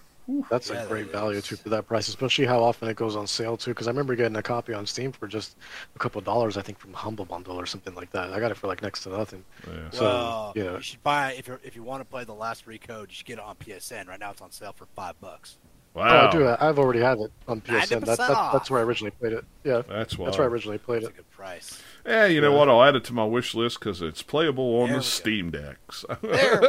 [0.50, 1.44] That's Yeah, a great that value is.
[1.44, 3.72] too for that price, especially how often it goes on sale too.
[3.72, 5.56] Because I remember getting a copy on Steam for just
[5.96, 8.32] a couple of dollars, I think, from Humble Bundle or something like that.
[8.34, 9.44] I got it for like next to nothing.
[9.68, 9.90] Yeah.
[9.92, 10.76] So, well, yeah.
[10.76, 13.26] you should buy if you if you want to play the last recode, you should
[13.26, 14.08] get it on PSN.
[14.08, 15.58] Right now, it's on sale for five bucks.
[15.96, 16.26] Wow.
[16.26, 16.40] Oh, I do.
[16.40, 16.62] That.
[16.62, 18.06] I've already had it on PSN.
[18.06, 19.46] That, that, that's where I originally played it.
[19.64, 20.26] Yeah, That's why.
[20.26, 21.16] that's where I originally played It's a it.
[21.16, 21.82] good price.
[22.06, 22.58] Yeah, you know Yeah.
[22.60, 22.70] what?
[22.70, 25.04] I'll add it to my wish list because it's playable on There the.
[25.04, 25.78] Steam Deck.
[26.22, 26.62] There.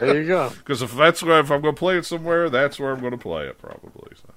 [0.00, 0.50] There you go.
[0.58, 3.12] Because if that's where if I'm going to play it somewhere, that's where I'm going
[3.12, 4.12] to play it probably.
[4.16, 4.28] So.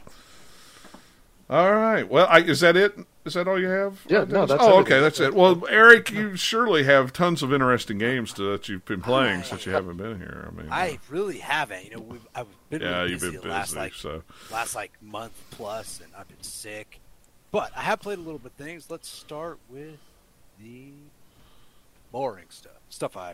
[1.52, 2.08] All right.
[2.08, 2.98] Well, I, is that it?
[3.26, 4.00] Is that all you have?
[4.08, 5.34] Yeah, Uh, no, that's Oh, okay, that's it.
[5.34, 9.66] Well, Eric, you surely have tons of interesting games to, that you've been playing since
[9.66, 10.48] you haven't been here.
[10.48, 11.84] I mean, I really haven't.
[11.84, 14.76] You know, we've I've been yeah, really you've busy been the last like so last
[14.76, 17.02] like month plus, and I've been sick.
[17.52, 18.90] But I have played a little bit of things.
[18.90, 20.00] Let's start with
[20.58, 20.94] the
[22.14, 22.80] boring stuff.
[22.90, 23.34] Stuff I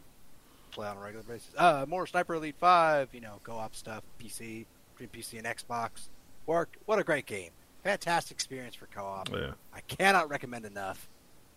[0.72, 1.52] play on a regular basis.
[1.56, 3.10] Uh, more Sniper Elite Five.
[3.14, 4.02] You know, co-op stuff.
[4.19, 4.65] PC,
[4.98, 6.10] between PC and Xbox.
[6.48, 6.77] Worked.
[6.88, 7.52] What a great game.
[7.88, 9.30] Fantastic experience for co-op.
[9.31, 11.07] yeah, I cannot recommend enough,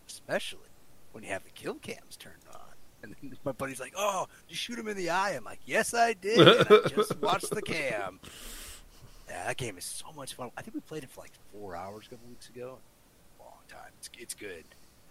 [0.09, 0.69] especially
[1.11, 2.61] when you have the kill cams turned on.
[3.03, 5.59] And then my buddy's like, "Oh, did you shoot him in the eye?" I'm like,
[5.67, 6.39] "Yes, I did.
[6.47, 8.21] I just watched the cam."
[9.29, 10.53] Yeah, that game is so much fun.
[10.57, 12.79] I think we played it for like four hours a couple weeks ago.
[13.41, 13.91] Long time.
[13.99, 14.65] It's, it's good.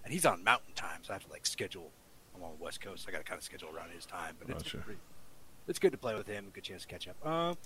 [0.06, 1.91] And he's on mountain time, so I have to like schedule.
[2.34, 3.04] I'm on the west coast.
[3.04, 4.36] So I got to kind of schedule around his time.
[4.40, 4.78] But it's Gotcha.
[4.78, 5.00] pretty,
[5.68, 6.50] it's good to play with him.
[6.54, 7.28] Good chance to catch up.
[7.28, 7.58] Um,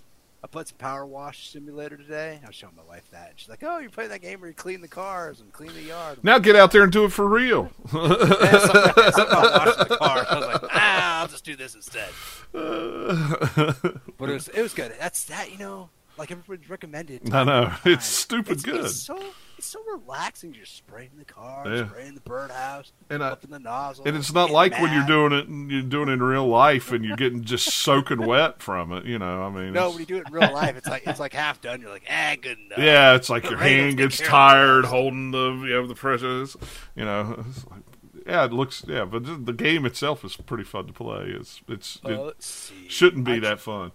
[0.43, 2.39] I put some Power Wash Simulator today.
[2.43, 3.29] I was showing my wife that.
[3.29, 5.73] And she's like, "Oh, you're playing that game where you clean the cars and clean
[5.73, 7.71] the yard." now get out there and do it for real.
[7.93, 7.99] Yeah,
[8.41, 10.25] yeah, something about washing the car.
[10.29, 12.09] I was like, ah, I'll just do this instead.
[12.51, 14.93] But it was it was good.
[14.99, 17.33] That's that you know, like everybody's recommended.
[17.33, 18.85] I know it's stupid It's, good.
[18.85, 19.17] it's so
[19.64, 20.52] it's so relaxing.
[20.52, 21.88] Just spraying the car, Yeah.
[21.88, 24.06] spraying the birdhouse, And I- up in the nozzle.
[24.06, 26.91] And it's not like when you're doing it and you're doing it in real life
[26.91, 29.06] and you're getting just soaking wet from it.
[29.06, 31.19] You know, I mean, No, when you do it in real life, it's like it's
[31.19, 31.80] like half done.
[31.81, 32.77] You're like, ah, good enough.
[32.80, 36.57] yeah, it's like your hand gets tired holding the you know the pressures.
[36.95, 37.81] You know, like,
[38.27, 41.27] yeah, it looks yeah, but the- game itself is pretty fun to play.
[41.40, 42.44] It's it's Uh, it
[42.90, 43.91] shouldn't be I that fun.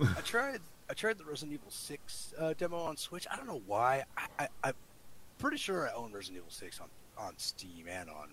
[0.00, 0.60] I tried.
[0.90, 3.26] I tried the Resident Evil Six uh, demo on Switch.
[3.30, 4.04] I don't know why.
[4.18, 4.74] I, I, I'm
[5.42, 6.86] pretty sure I own Resident Evil Six on
[7.18, 8.28] on Steam and on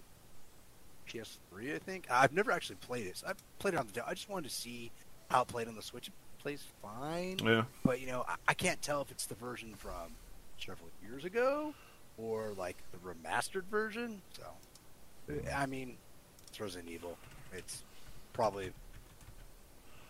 [1.09, 1.75] PS3.
[1.75, 3.17] I think I've never actually played it.
[3.17, 4.07] So I played it on the.
[4.07, 4.91] I just wanted to see
[5.29, 6.07] how it played on the Switch.
[6.07, 9.73] It plays fine, Yeah, but you know, I, I can't tell if it's the version
[9.75, 10.13] from
[10.59, 11.73] several years ago
[12.17, 14.21] or like the remastered version.
[14.37, 14.43] So,
[15.29, 15.97] uh, I mean,
[16.47, 17.17] it's Resident Evil.
[17.53, 17.81] It's
[18.33, 18.71] probably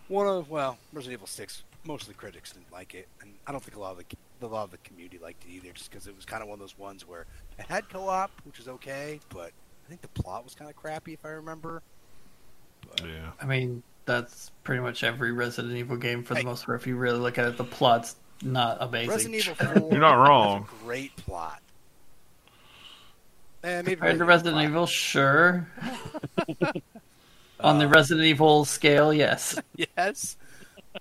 [0.09, 1.63] one of well, Resident Evil Six.
[1.85, 4.03] Mostly critics didn't like it, and I don't think a lot of the
[4.43, 6.55] a lot of the community liked it either, just because it was kind of one
[6.55, 7.25] of those ones where
[7.57, 9.51] it had co-op, which was okay, but
[9.85, 11.81] I think the plot was kind of crappy, if I remember.
[12.89, 13.31] But, yeah.
[13.41, 16.45] I mean, that's pretty much every Resident Evil game for the Hey.
[16.45, 16.79] most part.
[16.81, 19.09] If you really look at it, the plot's not amazing.
[19.09, 19.91] Resident Evil Four.
[19.91, 20.63] You're not wrong.
[20.63, 21.61] has a great plot.
[23.63, 24.69] Eh, maybe Compared to Resident five.
[24.69, 25.67] Evil, sure.
[27.59, 29.59] On the Uh, Resident Evil scale, yes.
[29.97, 30.37] yes.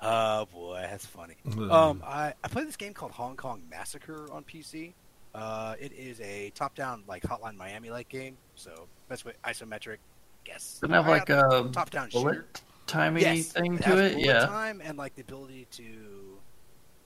[0.00, 1.34] Oh boy, that's funny.
[1.70, 4.92] Um, I, I played this game called Hong Kong Massacre on PC.
[5.34, 8.36] Uh, it is a top-down like Hotline Miami-like game.
[8.54, 9.98] So best way isometric.
[10.46, 10.78] Yes.
[10.80, 12.22] Doesn't it have like a top-down shooter.
[12.24, 14.18] bullet timing Yes, thing it to has it?
[14.18, 14.46] Yeah.
[14.46, 16.38] time and like the ability to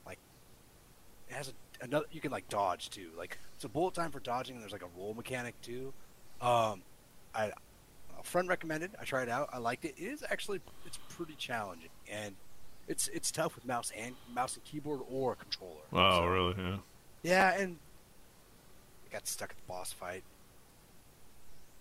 [0.05, 0.17] like
[1.29, 3.09] it has a, another you can like dodge too.
[3.17, 5.93] Like it's a bullet time for dodging and there's like a roll mechanic too.
[6.41, 6.81] Um
[7.35, 7.51] I
[8.19, 8.91] a friend recommended.
[8.99, 9.49] I tried it out.
[9.51, 9.95] I liked it.
[9.97, 12.35] It is actually it's pretty challenging, and
[12.87, 15.81] it's it's tough with mouse and mouse and keyboard or a controller.
[15.93, 16.55] Oh, So, really?
[16.57, 16.77] Yeah.
[17.23, 17.77] Yeah, and
[19.09, 20.23] I got stuck at the boss fight.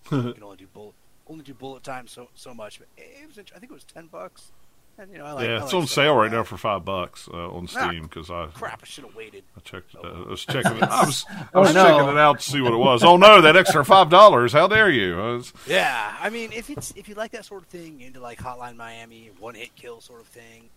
[0.12, 0.94] you can only do bullet
[1.28, 4.06] only do bullet time so so much, but it was I think it was ten
[4.06, 4.50] bucks,
[4.98, 6.36] and you know I like yeah, I it's like on sale like right that.
[6.38, 8.80] now for five bucks uh, on Ah, Steam because I Crap!
[8.82, 9.44] I should have waited.
[9.56, 9.94] I checked.
[9.94, 10.76] Uh, I was checking.
[10.76, 11.72] It, I was I Oh, no.
[11.72, 13.04] checking it out to see what it was.
[13.04, 14.52] Oh no, that extra five dollars!
[14.52, 15.20] How dare you?
[15.20, 18.18] I was, Yeah, I mean, if it's if you like that sort of thing, into
[18.20, 20.68] like Hotline Miami, one hit kill sort of thing,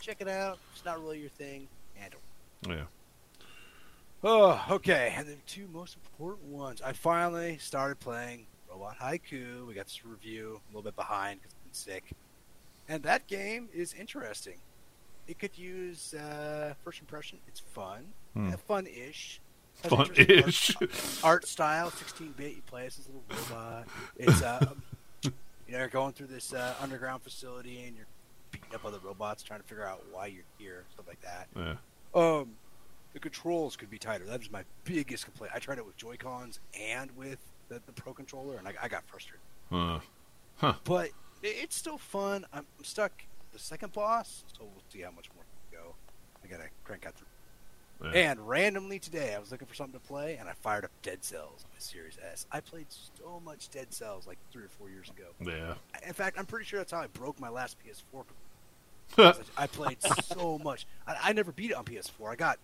[0.00, 0.58] check it out.
[0.74, 1.68] It's not really your thing,
[2.02, 2.14] and
[2.68, 2.84] yeah.
[4.24, 5.12] Oh, okay.
[5.16, 6.80] And the two most important ones.
[6.80, 9.66] I finally started playing Robot Haiku.
[9.66, 12.04] We got this review a little bit behind because I've been sick.
[12.88, 14.58] And that game is interesting.
[15.26, 17.38] It could use uh, first impression.
[17.48, 18.52] It's fun, Hmm.
[18.52, 19.40] uh, fun-ish.
[19.74, 20.36] Fun interesting
[20.78, 21.24] art- ish.
[21.24, 22.54] art style, 16-bit.
[22.56, 23.86] You play as this little robot.
[24.16, 24.66] It's uh,
[25.22, 25.30] you
[25.68, 28.06] know, you're going through this uh, underground facility and you're
[28.74, 31.48] up other robots, trying to figure out why you're here, stuff like that.
[31.56, 31.74] Yeah.
[32.14, 32.52] Um,
[33.12, 34.24] the controls could be tighter.
[34.24, 35.52] That was my biggest complaint.
[35.54, 37.38] I tried it with Joy Cons and with
[37.68, 39.40] the, the Pro controller, and I, I got frustrated.
[39.70, 40.00] Uh,
[40.84, 41.06] But
[41.42, 42.46] it, it's still fun.
[42.52, 43.12] I'm, I'm stuck
[43.52, 45.94] the second boss, so we'll see how much more we can go.
[46.44, 48.10] I gotta crank out through.
[48.12, 48.30] yeah.
[48.30, 51.22] And randomly today, I was looking for something to play, and I fired up Dead
[51.22, 52.46] Cells on my Series S.
[52.50, 55.28] I played so much Dead Cells like three or four years ago.
[55.44, 55.74] yeah.
[56.06, 58.24] In fact, I'm pretty sure that's how I broke my last PS4.
[59.18, 60.86] I I played so much.
[61.06, 62.30] I, I never beat it on PS4.
[62.32, 62.58] I got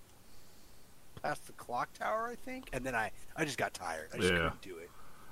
[1.22, 4.08] past the clock tower, I think, and then I, I just got tired.
[4.12, 4.38] I just Yeah.
[4.38, 4.90] couldn't do it.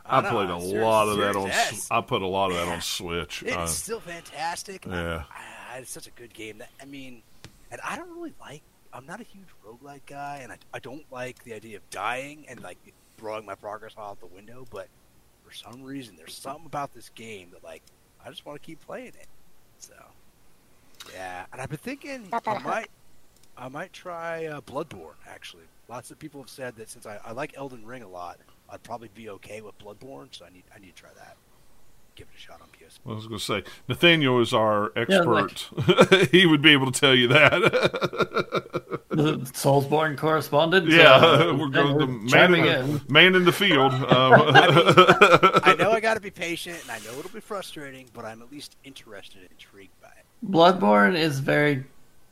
[0.09, 1.51] I don't played know, a lot of that on.
[1.51, 1.89] S.
[1.91, 3.43] I put a lot of that on Switch.
[3.43, 4.85] It's Uh, still fantastic.
[4.87, 5.25] yeah.
[5.31, 6.59] I, I, it's such a good game.
[6.59, 7.23] That I mean,
[7.71, 8.63] and I don't really like.
[8.93, 12.47] I'm not a huge roguelike guy, and I, I don't like the idea of dying
[12.49, 12.79] and like
[13.19, 14.65] throwing my progress out the window.
[14.71, 14.87] But
[15.45, 17.83] for some reason, there's something about this game that like
[18.25, 19.27] I just want to keep playing it.
[19.79, 19.95] So
[21.13, 22.89] yeah, and I've been thinking I might
[23.57, 25.15] I might try uh, Bloodborne.
[25.29, 28.39] Actually, lots of people have said that since I, I like Elden Ring a lot,
[28.69, 30.29] I'd probably be okay with Bloodborne.
[30.31, 31.37] So I need I need to try that.
[32.15, 32.99] Give it a shot on PS.
[33.05, 36.29] I was going to say Nathaniel is our Yeah, like- expert.
[36.33, 37.51] he would be able to tell you that.
[39.11, 40.89] the Soulsborne correspondent.
[40.89, 42.93] yeah, uh, we're going to we're man in, in.
[42.95, 43.93] the, man in the field.
[43.93, 44.33] Um,
[45.63, 48.41] I know I got to be patient, and I know it'll be frustrating, but I'm
[48.41, 49.96] at least interested and intrigued by it.
[50.45, 51.85] Bloodborne is very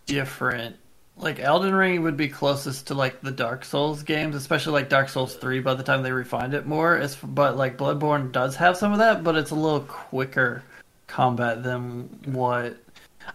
[0.07, 0.77] different.
[1.17, 5.09] Like Elden Ring would be closest to like the Dark Souls games, especially like Dark
[5.09, 6.97] Souls 3 by the time they refined it more.
[6.97, 10.65] It's, but like Bloodborne does have some of that, but it's a little quicker
[11.07, 12.77] combat than what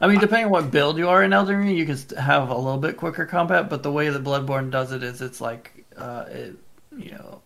[0.01, 2.55] I mean, depending on what build you are in Elden Ring, you can have a
[2.55, 6.25] little bit quicker combat, but the way that Bloodborne does it is it's like uh
[6.29, 6.55] it,
[6.97, 7.41] you know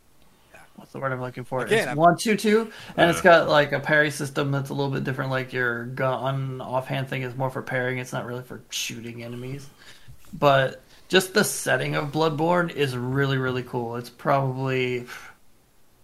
[0.94, 1.66] the word I'm looking for?
[1.66, 4.74] Again, it's I'm- one two two, and it's got like a parry system that's a
[4.74, 5.32] little bit different.
[5.32, 9.70] Like your gun offhand thing is more for parrying; it's not really for shooting enemies.
[10.32, 13.98] But just the setting of Bloodborne is really really cool.
[13.98, 15.06] It's probably,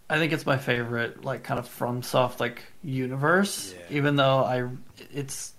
[0.10, 3.74] I think it's my favorite like kind of FromSoft like universe.
[3.74, 3.98] Yeah.
[3.98, 4.68] Even though I,
[5.14, 5.54] it's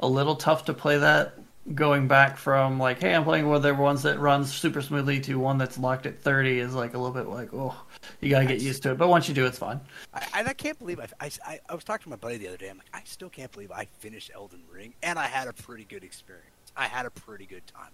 [0.00, 1.34] a little tough to play that
[1.74, 5.20] going back from like hey i'm playing one of the ones that runs super smoothly
[5.20, 7.74] to one that's locked at 30 is like a little bit like oh
[8.20, 9.80] you gotta get used to it but once you do it's fine
[10.14, 12.48] I, and I can't believe I, I, I, I was talking to my buddy the
[12.48, 12.68] other day.
[12.68, 15.84] I'm like, I still can't believe I finished Elden Ring, and I had a pretty
[15.84, 16.46] good experience.
[16.76, 17.90] I had a pretty good time.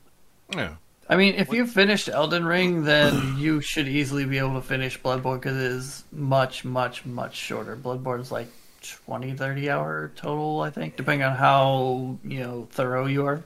[0.55, 0.74] yeah.
[1.09, 5.01] i mean if you finished elden ring then you should easily be able to finish
[5.01, 8.49] bloodborne because it is much much much shorter bloodborne's like
[9.07, 13.43] 20 30 hour total i think depending on how you know thorough you are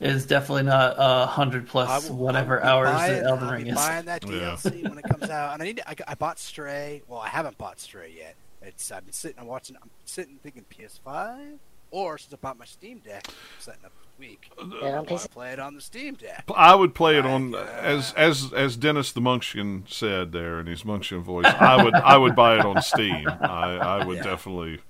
[0.00, 3.52] is definitely not a hundred plus will- whatever I'll be hours buying, that elden I'll
[3.54, 4.30] ring be is buying that Yeah.
[4.56, 5.76] DLC when it comes out, and I need.
[5.78, 7.02] To, I, I bought Stray.
[7.08, 8.36] Well, I haven't bought Stray yet.
[8.62, 9.38] It's I've been sitting.
[9.40, 9.76] I'm watching.
[9.82, 11.58] I'm sitting thinking PS5,
[11.90, 14.50] or since I bought my Steam Deck, I'm setting up this week.
[14.58, 16.44] Yeah, I on want to play it on the Steam Deck.
[16.54, 17.68] I would play it on God.
[17.68, 21.46] as as as Dennis the Munchkin said there in his Munchkin voice.
[21.46, 23.26] I would I would buy it on Steam.
[23.28, 24.22] I, I would Yeah.
[24.24, 24.80] definitely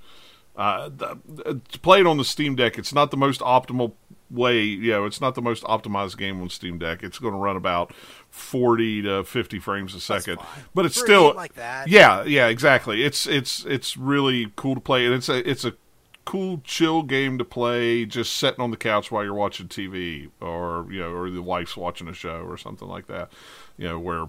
[0.57, 2.79] uh, th- to play it on the Steam Deck.
[2.79, 3.93] It's not the most optimal
[4.31, 4.63] way.
[4.63, 7.03] You know, it's not the most optimized game on Steam Deck.
[7.03, 7.95] It's going to run about
[8.31, 10.39] forty to fifty frames a second,
[10.75, 11.89] but it's For still like that.
[11.89, 13.05] yeah, yeah, exactly.
[13.05, 15.75] It's it's it's really cool to play, and it's a it's a
[16.25, 20.87] cool chill game to play just sitting on the couch while you're watching TV or
[20.91, 23.33] you know or the wife's watching a show or something like that.
[23.79, 24.27] You know where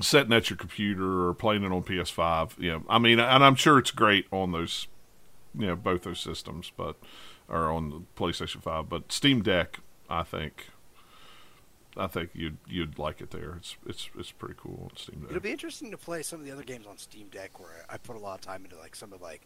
[0.00, 2.58] sitting at your computer or playing it on PS5.
[2.58, 4.88] You know, I mean, and I'm sure it's great on those
[5.56, 6.96] you know both those systems, but
[7.48, 10.68] or on the PlayStation 5, but Steam Deck, I think
[11.96, 13.54] I think you'd you'd like it there.
[13.56, 15.30] It's it's it's pretty cool on Steam Deck.
[15.30, 17.98] It'll be interesting to play some of the other games on Steam Deck where I
[17.98, 19.42] put a lot of time into like some of like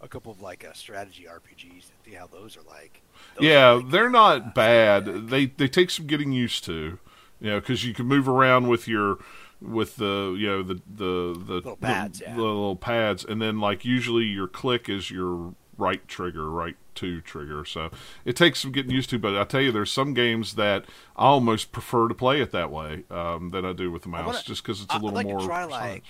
[0.00, 3.02] a couple of like uh, strategy RPGs and see how those are like.
[3.36, 5.28] Those Yeah, are, like, they're uh, not bad.
[5.28, 6.98] They they take some getting used to,
[7.40, 9.18] you know, because you can move around with your
[9.60, 12.34] with the you know the the the Little pads, the, yeah.
[12.36, 17.20] the little pads, and then like usually your click is your right trigger, right two
[17.20, 17.64] trigger.
[17.64, 17.90] So
[18.24, 19.18] it takes some getting used to.
[19.18, 20.84] But I tell you, there's some games that
[21.16, 24.26] I almost prefer to play it that way um, than I do with the mouse,
[24.26, 25.40] wanna- just because it's a I'd little like more.
[25.40, 26.04] to try like,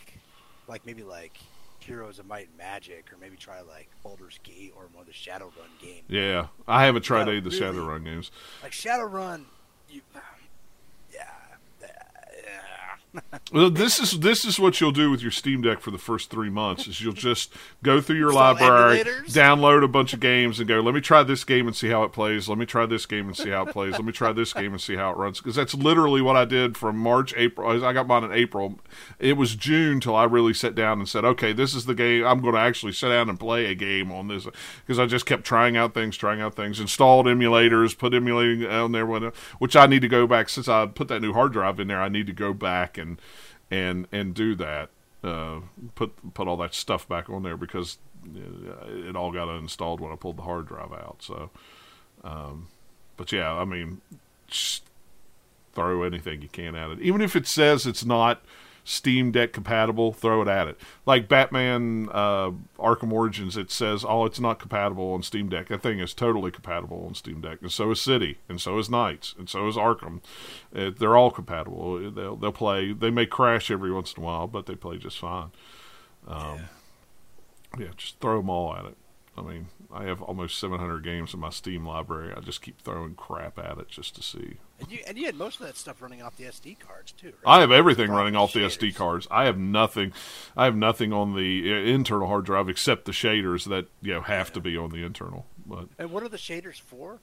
[0.69, 1.37] like maybe like
[1.81, 5.13] Heroes of Might and Magic, or maybe try like Baldur's Gate or one of the
[5.13, 6.03] Shadowrun games.
[6.09, 8.31] yeah, I haven't tried any of the really- Shadowrun games.
[8.63, 9.45] Like Shadowrun,
[9.89, 10.01] you.
[13.53, 16.31] Well, this is this is what you'll do with your Steam Deck for the first
[16.31, 16.87] three months.
[16.87, 17.53] Is you'll just
[17.83, 19.27] go through your library, emulators?
[19.27, 20.81] download a bunch of games, and go.
[20.81, 22.49] Let me try this game and see how it plays.
[22.49, 23.93] Let me try this game and see how it plays.
[23.93, 25.39] Let me try this game and see how it runs.
[25.39, 27.85] Because that's literally what I did from March, April.
[27.85, 28.81] I got mine in April.
[29.19, 32.25] It was June till I really sat down and said, okay, this is the game.
[32.25, 34.47] I'm going to actually sit down and play a game on this.
[34.81, 36.81] Because I just kept trying out things, trying out things.
[36.81, 41.09] Installed emulators, put emulating on there, which I need to go back since I put
[41.09, 42.03] that new hard drive in there.
[42.03, 43.06] I need to go back and
[43.71, 44.91] and and do that.
[45.25, 45.61] Uh,
[45.95, 50.13] put put all that stuff back on there because uh, it all got uninstalled when
[50.13, 51.17] I pulled the hard drive out.
[51.21, 51.51] So,
[52.23, 52.69] um,
[53.17, 54.01] but yeah, I mean,
[55.73, 58.43] throw anything you can at it, even if it says it's not
[58.89, 60.13] Steam Deck compatible.
[60.13, 60.79] Throw it at it.
[61.05, 65.83] Like Batman uh, Arkham Origins, it says, "Oh, it's not compatible on Steam Deck." That
[65.83, 69.35] thing is totally compatible on Steam Deck, and so is City, and so is Knights,
[69.37, 70.21] and so is Arkham.
[70.75, 72.11] Uh, they're all compatible.
[72.13, 72.93] They'll they'll play.
[72.93, 75.51] They may crash every once in a while, but they play just fine.
[76.29, 76.61] Um,
[77.79, 78.97] yeah, just throw them all at it.
[79.37, 82.35] I mean, I have almost 700 games in my Steam library.
[82.37, 84.59] I just keep throwing crap at it just to see.
[84.79, 87.29] And you and you had most of that stuff running off the SD cards too.
[87.29, 87.57] Right?
[87.57, 88.67] I have everything running off the.
[88.67, 89.27] SD cards.
[89.31, 90.13] I have nothing.
[90.57, 94.21] I have nothing on the uh, internal hard drive except the shaders that you know
[94.21, 95.47] have to be on the internal.
[95.65, 97.21] But And what are the shaders for?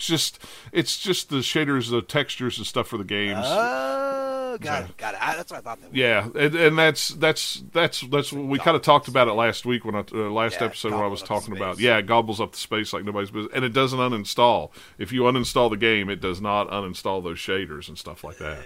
[0.00, 0.38] It's just
[0.72, 3.44] it's just the shaders, the textures and stuff for the games.
[3.44, 4.84] Oh, got Yeah.
[4.86, 5.20] it, got it.
[5.22, 5.82] I, that's what I thought.
[5.82, 5.94] That.
[5.94, 9.84] Yeah, and, and that's that's that's that's we kind of talked about it last week
[9.84, 12.52] when I uh, last Yeah, episode when I was talking about yeah, it gobbles up
[12.52, 14.70] the space like nobody's business, and it doesn't uninstall.
[14.96, 18.60] If you uninstall the game, it does not uninstall those shaders and stuff like that.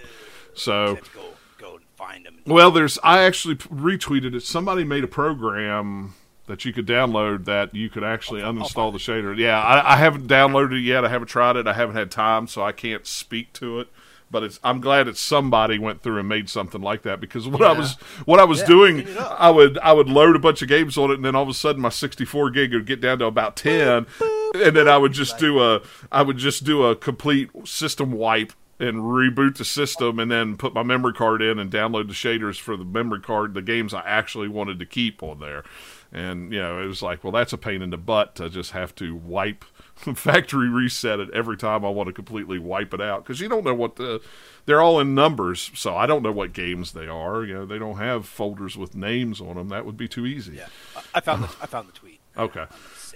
[0.53, 1.21] So go
[1.57, 2.39] go and find them.
[2.45, 4.43] well, there's I actually retweeted it.
[4.43, 6.13] Somebody made a program
[6.47, 9.35] that you could download that you could actually uninstall the shader.
[9.37, 11.03] Yeah, I, I haven't downloaded it yet.
[11.03, 11.67] I haven't tried it.
[11.67, 13.87] I haven't had time, so I can't speak to it.
[14.31, 17.61] But it's I'm glad that somebody went through and made something like that because what
[17.61, 17.93] I was
[18.25, 19.37] what I was Yeah, doing, clean it up.
[19.39, 21.49] I would I would load a bunch of games on it, and then all of
[21.49, 24.07] a sudden my 64 gig would get down to about 10,
[24.55, 25.81] and then I would just do a
[26.11, 30.73] I would just do a complete system wipe and reboot the system and then put
[30.73, 34.01] my memory card in and download the shaders for the memory card the games I
[34.01, 35.63] actually wanted to keep on there.
[36.11, 38.71] And you know, it was like, well that's a pain in the butt to just
[38.71, 39.63] have to wipe
[40.15, 43.63] factory reset it every time I want to completely wipe it out because you don't
[43.63, 44.21] know what the
[44.65, 47.43] they're all in numbers, so I don't know what games they are.
[47.43, 49.69] You know, they don't have folders with names on them.
[49.69, 50.55] That would be too easy.
[50.55, 50.67] Yeah,
[51.13, 52.19] I- found the I found the tweet.
[52.35, 52.65] Okay.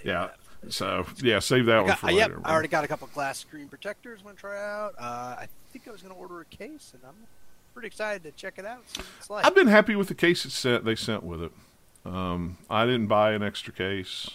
[0.04, 0.28] Yeah.
[0.68, 2.34] So yeah, save that one Got- for uh, later.
[2.34, 4.20] yep, I already got a couple glass screen protectors.
[4.20, 4.94] I'm gonna try out.
[4.98, 7.14] Uh, I think I was gonna order a case, and I'm
[7.72, 8.82] pretty excited to check it out.
[8.90, 9.46] See what it's like.
[9.46, 10.84] I've been happy with the case it sent.
[10.84, 11.52] They sent with it.
[12.04, 14.28] Um, I didn't buy an extra case.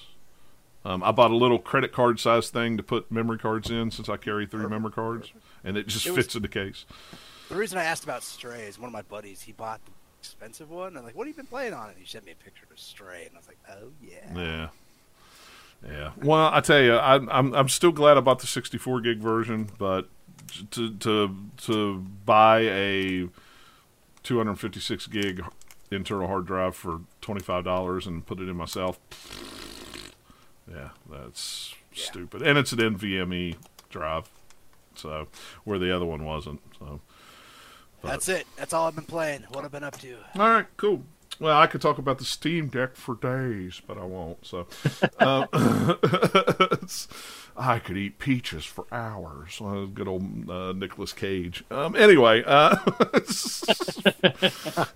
[0.84, 4.08] Um, I bought a little credit card size thing to put memory cards in since
[4.08, 5.32] I carry three memory cards,
[5.64, 6.86] and it just It was- fits in the case.
[7.50, 9.42] The reason I asked about Stray is one of my buddies.
[9.42, 10.98] He bought the expensive one.
[10.98, 12.80] I'm like, "What have you been playing on it?" He sent me a picture of
[12.80, 14.68] Stray, and I was like, "Oh yeah." Yeah.
[15.88, 16.12] Yeah.
[16.18, 19.70] Well, I tell you, I, I'm I'm still glad I bought the 64 gig version,
[19.78, 20.08] but
[20.72, 23.28] to to to buy a
[24.24, 25.44] 256 gig
[25.92, 29.00] internal hard drive for twenty five dollars and put it in myself,
[30.70, 32.04] yeah, that's Yeah.
[32.06, 32.42] stupid.
[32.42, 33.56] And it's an NVMe
[33.90, 34.30] drive,
[34.96, 35.28] so
[35.64, 36.62] where the other one wasn't.
[36.80, 37.02] So.
[38.02, 38.48] But- That's it.
[38.56, 39.44] That's all I've been playing.
[39.50, 40.18] What I've been up to.
[40.36, 41.04] all right, cool.
[41.40, 44.46] Well, I could talk about the Steam Deck for days, but I won't.
[44.46, 44.68] So,
[45.20, 45.48] um,
[47.58, 49.60] I could eat peaches for hours.
[49.62, 51.64] Uh, good old uh, Nicolas Cage.
[51.70, 52.78] Um, anyway, uh,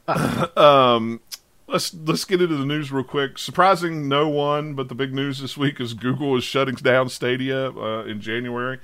[0.58, 1.22] um,
[1.68, 3.38] let's let's get into the news real quick.
[3.38, 7.72] Surprising no one, but the big news this week is Google is shutting down Stadia
[7.72, 8.80] uh, in January.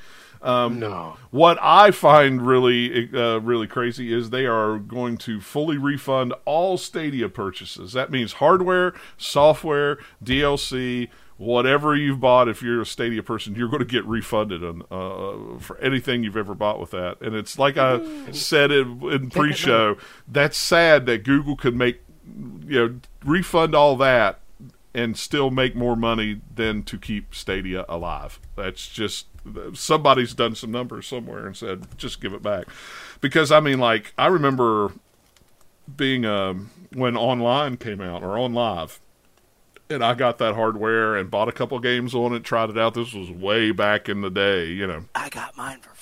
[0.46, 1.18] Um, No.
[1.32, 6.78] what I find really uh, really crazy is they are going to fully refund all
[6.78, 7.94] Stadia purchases.
[7.94, 13.80] That means hardware, software, DLC, whatever you've bought, if you're a Stadia person, you're going
[13.80, 17.20] to get refunded on uh, for anything you've ever bought with that.
[17.22, 18.00] And it's like I
[18.32, 19.98] said in, in pre-show,
[20.28, 22.02] that's sad that Google could make
[22.68, 24.40] you know refund all that
[24.96, 28.40] and still make more money than to keep Stadia alive.
[28.56, 29.28] That's just
[29.74, 32.66] somebody's done some numbers somewhere and said just give it back
[33.22, 34.94] because I mean like I remember
[35.96, 38.98] being um, when online came out or OnLive
[39.90, 42.96] and I got that hardware and bought a couple games on it, tried it out.
[42.96, 45.06] This was way back in the day, you know.
[45.14, 45.95] I got mine for.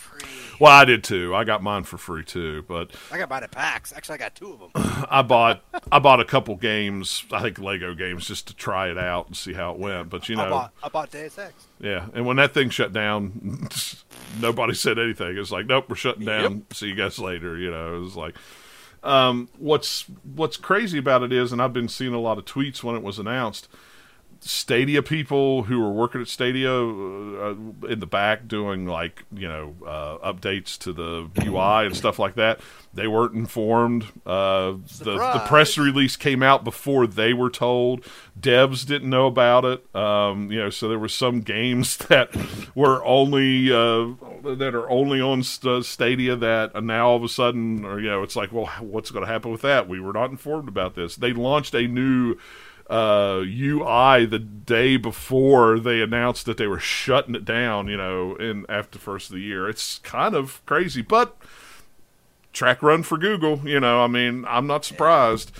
[0.63, 1.35] Well, I did too.
[1.35, 3.91] I got mine for free too, but I got mine at PAX.
[3.91, 5.05] Actually, I got two of them.
[5.11, 5.61] I bought
[5.91, 9.35] I bought a couple games, I think Lego games, just to try it out and
[9.35, 10.09] see how it went.
[10.09, 11.53] But you know, I bought, I bought Deus Ex.
[11.81, 12.05] yeah.
[12.13, 13.67] And when that thing shut down,
[14.39, 15.37] nobody said anything.
[15.37, 16.65] It's like, nope, we're shutting down.
[16.71, 17.57] See you guys later.
[17.57, 18.35] You know, it was like.
[19.03, 22.81] Um, what's what's crazy about it is, and I've been seeing a lot of tweets
[22.81, 23.67] when it was announced.
[24.45, 27.55] Stadia people who were working at Stadia uh,
[27.87, 32.35] in the back doing like you know uh, updates to the UI and stuff like
[32.35, 32.59] that.
[32.93, 34.03] They weren't informed.
[34.25, 38.05] Uh, the the press release came out before they were told.
[38.39, 39.95] Devs didn't know about it.
[39.95, 42.35] Um, you know, so there were some games that
[42.75, 44.13] were only uh,
[44.43, 48.23] that are only on St- Stadia that now all of a sudden, or you know,
[48.23, 49.87] it's like, well, what's going to happen with that?
[49.87, 51.15] We were not informed about this.
[51.15, 52.35] They launched a new
[52.89, 57.87] uh, UI the day before they announced that they were shutting it down.
[57.87, 61.37] You know, in after the first of the year, it's kind of crazy, but
[62.51, 63.61] track run for Google.
[63.67, 65.51] You know, I mean, I'm not surprised.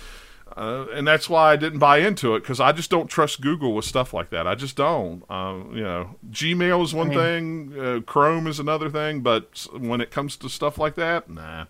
[0.56, 3.74] Uh, and that's why I didn't buy into it because I just don't trust Google
[3.74, 4.46] with stuff like that.
[4.46, 5.28] I just don't.
[5.28, 10.00] Um, you know, Gmail is one I thing, uh, Chrome is another thing, but when
[10.00, 11.64] it comes to stuff like that, nah,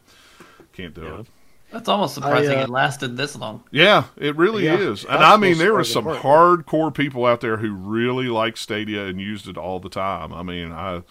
[0.74, 1.20] can't do Yeah.
[1.20, 1.26] it.
[1.74, 3.64] That's almost surprising I, uh, it lasted this long.
[3.72, 5.04] Yeah, it really Yeah, is.
[5.04, 9.06] And I mean, there were some surprising hardcore people out there who really liked Stadia
[9.06, 10.32] and used it all the time.
[10.32, 11.02] I mean, I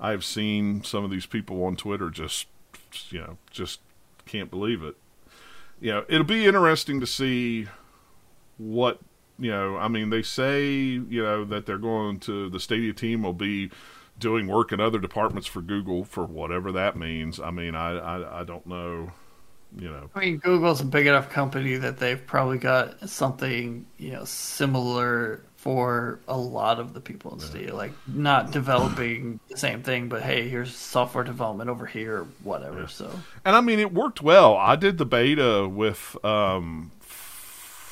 [0.00, 2.48] I've seen some of these people on Twitter just
[3.10, 3.80] you know, just
[4.26, 4.96] can't believe it.
[5.80, 7.68] You know, it'll be interesting to see
[8.58, 8.98] what
[9.38, 13.22] you know, I mean, they say, you know, that they're going to the Stadia team
[13.22, 13.70] will be
[14.18, 17.40] doing work in other departments for Google for whatever that means.
[17.40, 19.12] I mean, I I, I don't know,
[19.76, 20.10] you know.
[20.14, 25.42] I mean, Google's a big enough company that they've probably got something you know similar
[25.56, 27.74] for a lot of the people in Stadia.
[27.74, 32.86] Like not developing the same thing, but hey, here's software development over here, whatever.
[32.88, 33.10] So
[33.44, 34.56] And I mean, it worked well.
[34.56, 36.92] I did the beta with um,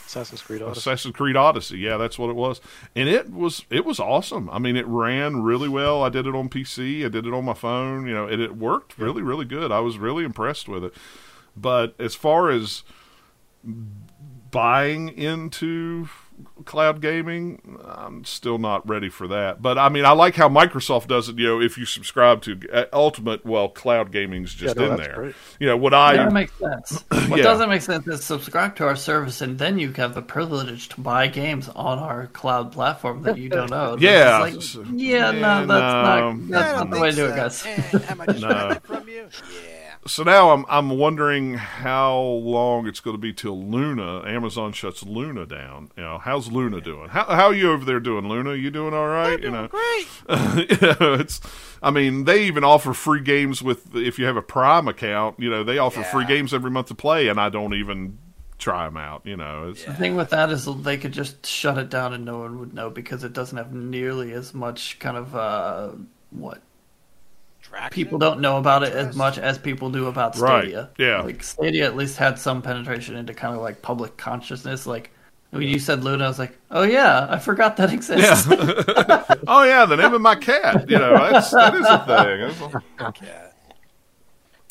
[0.07, 0.79] Assassin's Creed Odyssey.
[0.79, 1.79] Assassin's Creed Odyssey.
[1.79, 2.63] Yeah, that's what it was,
[2.97, 4.49] and it was it was awesome.
[4.49, 6.03] I mean, it ran really well.
[6.03, 7.05] I did it on PC.
[7.05, 8.07] I did it on my phone.
[8.07, 9.71] You know, and it worked really really good.
[9.71, 10.95] I was really impressed with it.
[11.61, 12.83] But as far as
[14.51, 16.09] buying into
[16.65, 19.61] cloud gaming, I'm still not ready for that.
[19.61, 21.37] But I mean, I like how Microsoft does it.
[21.37, 24.97] You know, if you subscribe to uh, Ultimate, well, cloud gaming's just Yeah, no, in
[24.99, 25.15] there.
[25.15, 25.35] great.
[25.59, 27.05] You know, what I that makes sense.
[27.29, 27.43] What Yeah.
[27.45, 31.01] doesn't make sense is subscribe to our service, and then you have the privilege to
[31.01, 33.99] buy games on our cloud platform that you don't own.
[34.01, 34.39] Yeah.
[34.39, 36.33] like, yeah, yeah, no, that's no.
[36.33, 37.67] not that's I not the way to do it, guys.
[37.67, 38.79] Eh, am I just No.
[38.85, 39.29] from you?
[39.53, 39.78] Yeah.
[40.07, 45.03] So now I'm I'm wondering how long it's going to be till Luna Amazon shuts
[45.03, 45.91] Luna down.
[45.97, 47.09] You know, how's Luna doing?
[47.09, 48.55] How how are you over there doing, Luna?
[48.55, 49.41] You doing all right?
[49.41, 50.71] You know, Great.
[50.71, 51.41] you know, it's.
[51.83, 55.39] I mean, they even offer free games with if you have a Prime account.
[55.39, 58.19] You know, they offer free games every month to play, and I don't even
[58.59, 59.23] try them out.
[59.25, 62.25] You know, it's, The thing with that is they could just shut it down and
[62.25, 65.91] no one would know because it doesn't have nearly as much kind of uh,
[66.31, 66.68] what Traction?
[67.91, 70.91] People don't know about it as much as people do about Right, Stadia.
[70.99, 71.23] yeah.
[71.23, 74.87] like Stadia at least had some penetration into kind of like public consciousness.
[74.87, 75.11] Like
[75.51, 78.47] when you said Luna, I was like, oh yeah, I forgot that exists.
[78.51, 80.89] oh yeah, the name of my cat.
[80.91, 82.69] You know, that's that is a thing.
[82.99, 83.55] That's- Cat.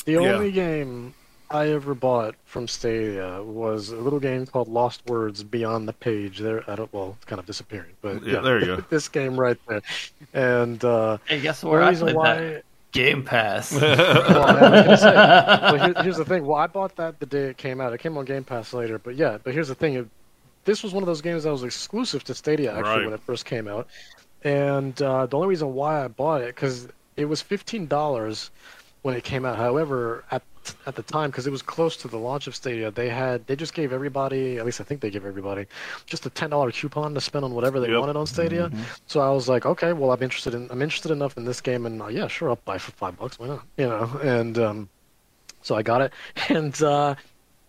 [0.04, 0.18] The Yeah.
[0.20, 1.14] only game
[1.50, 6.38] I ever bought from Stadia was a little game called Lost Words Beyond the Page.
[6.38, 6.92] There, I don't.
[6.92, 8.76] Well, it's kind of disappearing, but Yeah, there you go.
[8.90, 9.80] this game right there,
[10.34, 12.34] and uh, hey, guess the where I reason played why.
[12.36, 12.64] that?
[12.92, 13.72] Game Pass.
[13.80, 16.44] Well, I say, well, here- here's the thing.
[16.46, 17.92] Well, I bought that the day it came out.
[17.92, 19.38] It came on Game Pass later, but yeah.
[19.42, 19.94] But here's the thing.
[19.94, 20.08] It,
[20.64, 23.04] this was one of those games that was exclusive to Stadia actually Right.
[23.04, 23.86] when it first came out,
[24.44, 28.50] and uh, the only reason why I bought it because it was fifteen dollars
[29.02, 29.56] when it came out.
[29.56, 30.42] However, at
[30.86, 33.56] at the time, because it was close to the launch of Stadia, they had they
[33.56, 35.66] just gave everybody, at least I think they gave everybody,
[36.06, 38.00] just a ten dollar coupon to spend on whatever they Yep.
[38.00, 38.70] wanted on Stadia.
[39.06, 41.86] So I was like, okay, well I'm interested in I'm interested enough in this game,
[41.86, 43.62] and uh, yeah, sure, I'll buy for five bucks, why not?
[43.76, 44.88] You know, and um,
[45.62, 46.12] so I got it,
[46.48, 47.14] and uh,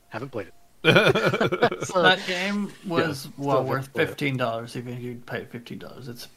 [0.09, 0.53] haven't played it.
[1.85, 6.07] So, that game was Yeah, well worth fifteen dollars even if you'd pay fifteen dollars.
[6.07, 6.27] It's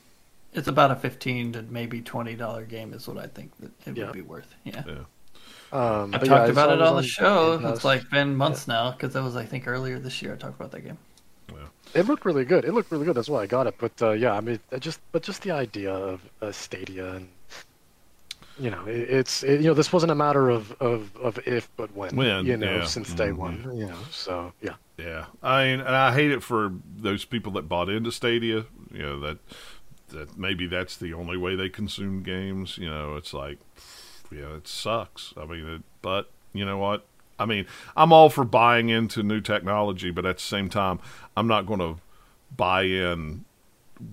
[0.52, 3.96] it's about a fifteen to maybe twenty dollar game is what I think that it
[3.96, 4.04] Yeah.
[4.04, 4.54] would be worth.
[4.64, 4.84] Yeah.
[5.72, 7.58] Um, I but talked yeah, about saw it on the show.
[7.58, 10.36] Game It's like been months now because that was I think earlier this year I
[10.36, 10.98] talked about that game.
[11.94, 12.64] It looked really good.
[12.64, 13.14] It looked really good.
[13.16, 13.74] That's why I got it.
[13.78, 17.28] But uh, yeah, I mean, just but just the idea of uh, Stadia and
[18.58, 21.68] you know, it, it's it, you know, this wasn't a matter of, of, of if
[21.76, 22.16] but when.
[22.16, 22.84] When, you know, yeah.
[22.84, 23.36] since day Mhm.
[23.36, 23.70] one.
[23.74, 24.74] You know, so yeah.
[24.98, 28.66] Yeah, I mean, and I hate it for those people that bought into Stadia.
[28.92, 29.38] You know that
[30.10, 32.78] that maybe that's the only way they consume games.
[32.78, 33.58] You know, it's like,
[34.32, 35.34] yeah, it sucks.
[35.36, 37.06] I mean, it, but you know what?
[37.38, 41.00] I mean, I'm all for buying into new technology, but at the same time,
[41.36, 41.96] I'm not going to
[42.56, 43.44] buy in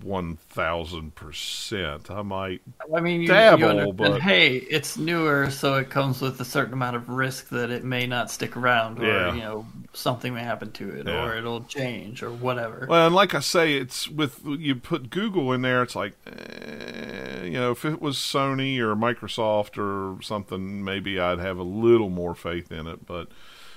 [0.02, 2.10] one thousand percent.
[2.10, 2.60] I might,
[2.94, 6.72] I mean, you, Dabble, you but- hey, it's newer, so it comes with a certain
[6.74, 9.34] amount of risk that it may not stick around, or Yeah.
[9.34, 11.24] you know, something may happen to it, Yeah.
[11.24, 12.86] or it'll change, or whatever.
[12.88, 15.82] Well, and like I say, it's with you put Google in there.
[15.82, 21.38] It's like, eh, you know, if it was Sony or Microsoft or something, maybe I'd
[21.38, 23.06] have a little more faith in it.
[23.06, 23.28] But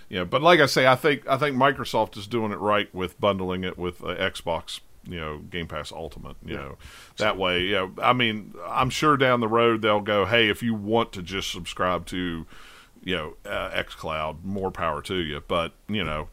[0.09, 3.19] yeah, but like I say, I think I think Microsoft is doing it right with
[3.19, 4.79] bundling it with uh, Xbox.
[5.05, 6.37] You know, Game Pass Ultimate.
[6.45, 6.77] You know,
[7.17, 7.61] that way.
[7.63, 11.21] Yeah, I mean, I'm sure down the road they'll go, hey, if you want to
[11.21, 12.45] just subscribe to,
[13.03, 15.43] you know, uh, XCloud, more power to you.
[15.47, 16.29] But you know,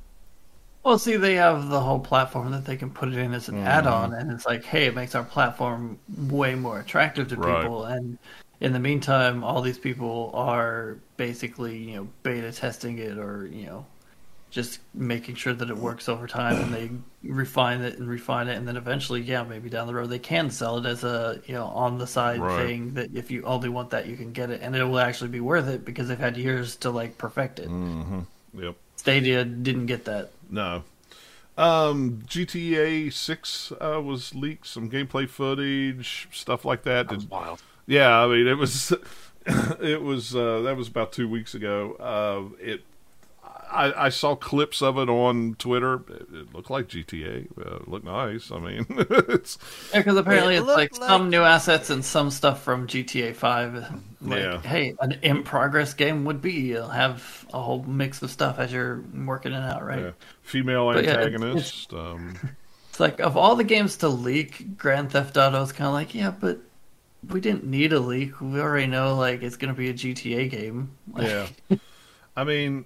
[0.84, 3.55] Well, see, they have the whole platform that they can put it in as an
[3.55, 3.64] Mm-hmm.
[3.64, 7.72] add-on, and it's like, hey, it makes our platform way more attractive to Right.
[7.76, 7.84] people.
[7.84, 8.18] And
[8.60, 13.66] in the meantime, all these people are basically, you know, beta testing it, or you
[13.66, 13.86] know,
[14.51, 16.90] just making sure that it works over time, and they
[17.22, 20.51] refine it and refine it, and then eventually, yeah, maybe down the road they can
[20.51, 22.56] sell it as a, you know, on the side Right.
[22.56, 25.31] thing that if you only want that, you can get it, and it will actually
[25.31, 27.68] be worth it because they've had years to like perfect it.
[27.68, 28.20] hmm
[28.55, 28.74] yep.
[28.97, 30.31] Stadia didn't get that.
[30.51, 30.85] No.
[31.56, 37.09] Um, GTA Six uh, was leaked, some gameplay footage, stuff like that.
[37.09, 37.62] That was Did, wild.
[37.86, 38.93] yeah, I mean, it was,
[39.81, 41.94] it was uh, that was about two weeks ago.
[42.01, 42.85] Uh, it,
[43.72, 46.02] I, I saw clips of it on Twitter.
[46.09, 47.47] It, it looked like GTA.
[47.59, 48.51] Uh, it looked nice.
[48.51, 49.59] I mean, it's
[49.92, 53.32] Yeah, because apparently It it's like, looked some new assets and some stuff from GTA
[53.32, 53.74] Five.
[54.20, 54.60] Like, Yeah.
[54.62, 58.72] hey, an in progress game would be you'll have a whole mix of stuff as
[58.72, 60.06] you're working it out, right?
[60.06, 60.10] yeah,
[60.42, 61.92] female But yeah, it's- antagonist.
[61.94, 62.36] um,
[62.90, 66.14] It's like of all the games to leak, Grand Theft Auto is kind of like,
[66.14, 66.59] yeah, but
[67.28, 68.40] we didn't need a leak.
[68.40, 70.97] We already know like it's gonna be a GTA game.
[71.12, 71.48] Like, yeah,
[72.36, 72.84] I mean,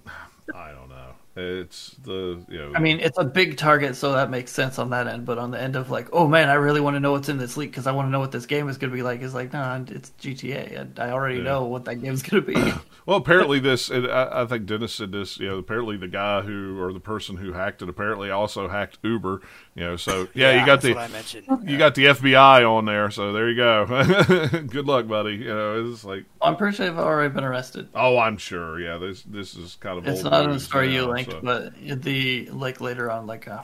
[0.53, 0.94] I don't know.
[1.37, 2.71] It's the you know.
[2.75, 5.25] I mean, it's a big target, so that makes sense on that end.
[5.25, 7.37] But on the end of like, oh man, I really want to know what's in
[7.37, 9.21] this leak because I want to know what this game is going to be like.
[9.21, 10.97] Is like, nah, it's GTA.
[10.99, 11.43] I, I already Yeah.
[11.43, 12.73] know what that game's going to be.
[13.05, 15.37] Well, apparently this, and I, I think Dennis said this.
[15.39, 18.97] You know, apparently the guy who or the person who hacked it apparently also hacked
[19.03, 19.41] Uber.
[19.75, 21.45] You know, so yeah, you got that's the what I mentioned.
[21.69, 23.11] you got the FBI on there.
[23.11, 23.85] So there you go.
[24.67, 25.33] Good luck, buddy.
[25.35, 27.89] You know, it's like, I'm pretty sure they've already been arrested.
[27.93, 28.79] oh, I'm sure.
[28.79, 31.39] Yeah, this this is kind of It's old not in the story you now, so-
[31.43, 31.73] but
[32.03, 33.61] the like later on, like uh,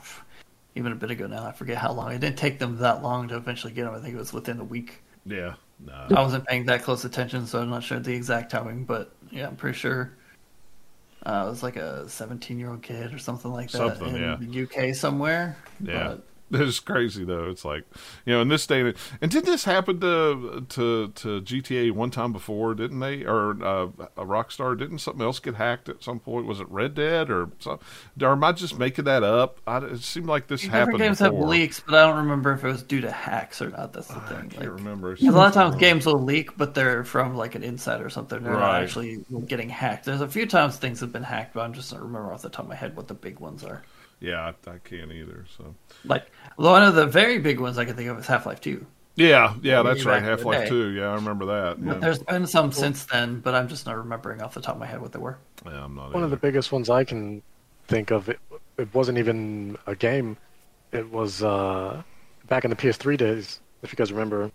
[0.75, 2.11] even a bit ago now, I forget how long.
[2.11, 3.93] It didn't take them that long to eventually get him.
[3.93, 5.01] I think it was within a week.
[5.25, 5.53] yeah,
[5.85, 9.13] no, I wasn't paying that close attention, so I'm not sure the exact timing, but
[9.31, 10.13] yeah, I'm pretty sure.
[11.23, 14.21] Uh, it was like a 17 year old kid or something like that Something, in
[14.21, 14.37] yeah.
[14.39, 15.55] the UK somewhere.
[15.79, 16.07] Yeah.
[16.15, 16.23] But
[16.61, 17.49] It's crazy though.
[17.49, 17.85] It's like
[18.25, 22.11] you know, in this day and and did this happen to to to GTA one
[22.11, 22.73] time before?
[22.75, 23.23] Didn't they?
[23.23, 23.87] Or uh,
[24.17, 24.77] a Rockstar?
[24.77, 26.45] Didn't something else get hacked at some point?
[26.47, 27.85] Was it Red Dead or something?
[28.21, 29.59] Or am I just making that up?
[29.65, 31.39] I, it seemed like this different happened games before.
[31.39, 33.93] have leaks, but I don't remember if it was due to hacks or not.
[33.93, 34.49] That's the I thing.
[34.49, 35.13] can't Like, remember.
[35.19, 38.43] a lot of times games will leak, but they're from like an insider or something.
[38.43, 38.59] They're Right.
[38.59, 40.05] not actually getting hacked.
[40.05, 42.49] There's a few times things have been hacked, but I'm just not remember off the
[42.49, 43.83] top of my head what the big ones are.
[44.21, 45.45] Yeah, I, I can't either.
[45.57, 45.75] So
[46.05, 48.85] Like one of the very big ones I can think of is Half Life Two.
[49.15, 50.21] yeah, yeah, Way that's right.
[50.23, 50.69] Half Life.
[50.69, 50.89] Two.
[50.91, 51.79] Yeah, I remember that.
[51.83, 54.79] Yeah, There's been some since then, but I'm just not remembering off the top of
[54.79, 55.37] my head what they were.
[55.65, 56.13] yeah I'm not.
[56.13, 57.41] One of the biggest ones I can
[57.87, 58.29] think of.
[58.29, 58.39] It,
[58.77, 60.37] it wasn't even a game.
[60.91, 62.01] It was uh,
[62.47, 63.59] back in the PS3 days.
[63.81, 64.51] If you guys remember,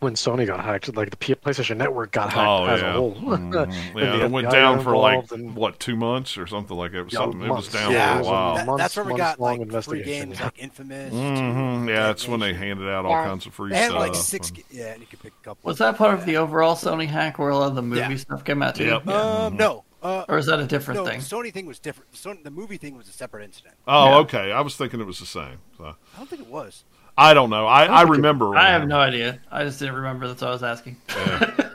[0.00, 3.14] when Sony got hacked, like the PlayStation Network got hacked Oh as yeah, a whole.
[3.14, 3.72] Mhm.
[3.96, 4.24] Yeah.
[4.24, 7.02] It went down for like and- what two months or something like it.
[7.02, 7.42] Was Yeah, something.
[7.42, 8.54] It was down Yeah, for a while.
[8.56, 10.44] that- That, that's where we got like free games yeah.
[10.44, 11.12] like Infamous.
[11.12, 13.24] hmm Yeah, that's when they handed out all Yeah.
[13.24, 13.98] kinds of free They had stuff.
[14.00, 14.50] like six.
[14.50, 15.68] and- Yeah, and you could pick a couple.
[15.68, 18.16] Was that part of the overall Sony hack where a lot of the movie Yeah.
[18.16, 18.84] stuff came out too?
[18.84, 19.08] Yep.
[19.08, 19.84] Um, no.
[20.02, 21.18] Uh, Or is that a different no, thing?
[21.20, 22.12] the Sony thing was different.
[22.12, 23.74] The, Sony, the movie thing was a separate incident.
[23.88, 24.16] Oh, Yeah.
[24.18, 24.52] okay.
[24.52, 25.56] I was thinking it was the same.
[25.78, 26.84] So I don't think it was.
[27.18, 27.66] I don't know.
[27.66, 28.54] I, I think remember.
[28.56, 29.40] I have no idea.
[29.50, 30.28] I just didn't remember.
[30.28, 30.96] That's what I was asking.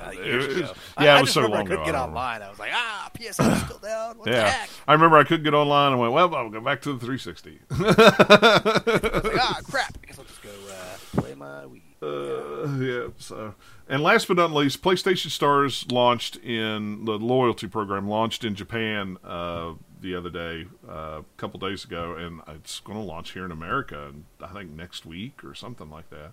[0.00, 0.60] Uh, It years It ago.
[0.62, 2.08] was- I- yeah, I it was so remember long I couldn't ago, get I don't
[2.10, 2.42] online.
[2.42, 4.16] I was like, ah, PS4 is still down.
[4.18, 4.70] What the Yeah, heck?
[4.86, 7.58] I remember I couldn't get online and went, well, I'll go back to the 360.
[7.70, 9.98] I was like, ah, crap.
[10.02, 11.82] I guess I'll just go uh, play my Wii.
[12.00, 13.08] Uh, yeah.
[13.18, 13.54] So,
[13.88, 19.18] and last but not least, PlayStation Stars launched in the loyalty program launched in Japan
[19.24, 23.44] uh, the other day, uh, a couple days ago, and it's going to launch here
[23.44, 24.12] in America.
[24.40, 26.32] I think next week or something like that.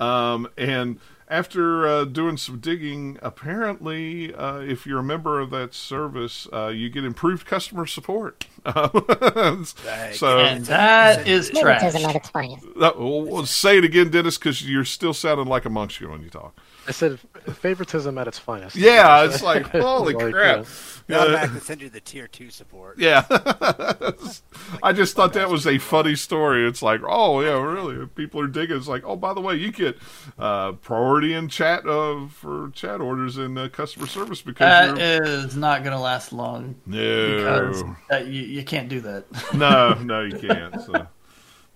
[0.00, 5.74] Um, and after uh, doing some digging, apparently, uh, if you're a member of that
[5.74, 8.46] service, uh, you get improved customer support.
[8.64, 11.80] so, And that is trash.
[11.82, 12.64] Favoritism at its finest.
[12.64, 16.22] uh, well, well, say it again, Dennis, because you're still sounding like a monster when
[16.22, 16.56] you talk.
[16.88, 18.74] I said favoritism at its finest.
[18.74, 20.60] Yeah, it's like holy Like, crap.
[20.60, 20.64] uh,
[21.06, 22.98] Now I'm back to send you the tier two support.
[22.98, 23.24] yeah,
[24.82, 26.66] I just thought that was a funny story.
[26.66, 28.76] It's like, oh yeah, really, people are digging.
[28.76, 29.98] It's like, oh, by the way, you get
[30.38, 35.24] uh, priority in chat uh, for chat orders in uh, customer service because That you're
[35.24, 39.24] is not going to last long no, that, you, you can't do that.
[39.54, 40.80] no, no, you can't.
[40.82, 41.06] So.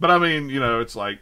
[0.01, 1.19] But I mean, you know, it's like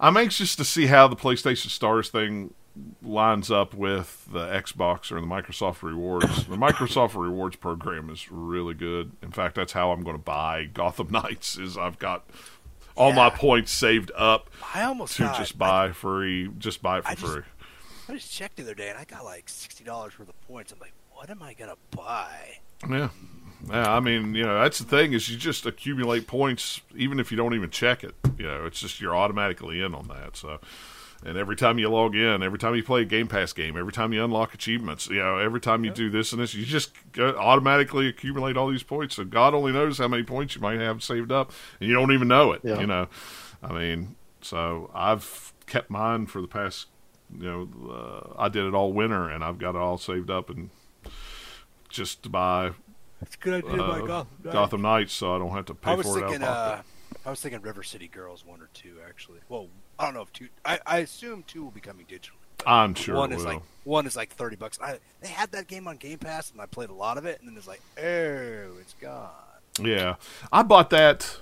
[0.00, 2.54] I'm anxious to see how the PlayStation Stars thing
[3.02, 6.44] lines up with the Xbox or the Microsoft Rewards.
[6.46, 9.12] The Microsoft Rewards program is really good.
[9.22, 11.56] In fact, that's how I'm going to buy Gotham Knights.
[11.58, 12.24] Is I've got
[12.96, 17.10] all my points saved up I almost to just buy free, just buy it for
[17.10, 17.42] I just- free.
[18.08, 20.40] I, I just checked the other day and I got like sixty dollars worth of
[20.42, 20.72] points.
[20.72, 22.58] I'm like, what am I gonna buy?
[22.88, 23.08] Yeah.
[23.70, 27.30] Yeah, I mean, you know, that's the thing is you just accumulate points even if
[27.30, 28.14] you don't even check it.
[28.36, 30.36] You know, it's just you're automatically in on that.
[30.36, 30.58] So,
[31.24, 33.92] and every time you log in, every time you play a Game Pass game, every
[33.92, 36.92] time you unlock achievements, you know, every time you do this and this, you just
[37.18, 39.16] automatically accumulate all these points.
[39.16, 42.12] So God only knows how many points you might have saved up, and you don't
[42.12, 42.60] even know it.
[42.62, 42.78] Yeah.
[42.78, 43.08] You know,
[43.62, 46.88] I mean, so I've kept mine for the past.
[47.36, 50.50] You know, uh, I did it all winter, and I've got it all saved up
[50.50, 50.70] and
[51.88, 52.72] just to buy
[53.22, 54.50] It's a good idea, uh, my Gotham.
[54.52, 56.46] Gotham Knights, so I don't have to pay I was for it out of thinking,
[56.46, 56.84] pocket.
[57.24, 59.38] uh, I was thinking River City Girls one or two actually.
[59.48, 59.68] Well,
[59.98, 60.48] I don't know if two.
[60.64, 62.38] I, I assume two will be coming digital.
[62.66, 64.78] I'm sure one is like one is like thirty bucks.
[64.82, 67.40] I, they had that game on Game Pass, and I played a lot of it,
[67.40, 69.30] and then it's like, oh, it's gone.
[69.80, 70.14] yeah,
[70.52, 71.38] I bought that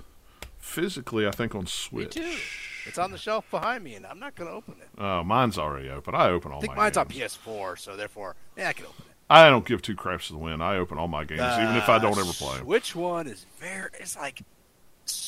[0.57, 1.27] physically.
[1.27, 2.15] I think on Switch.
[2.17, 2.37] Me too.
[2.85, 4.89] It's on the shelf behind me, and I'm not going to open it.
[4.97, 6.13] Oh, mine's already open.
[6.15, 7.07] I open all I think my mine's on.
[7.07, 9.13] PS4, so therefore, yeah, I can open it.
[9.29, 10.61] I don't give two craps to the win.
[10.61, 12.61] I open all my games, even if I don't ever play 'em.
[12.63, 13.89] Uh, Which one is very?
[13.99, 14.41] It's like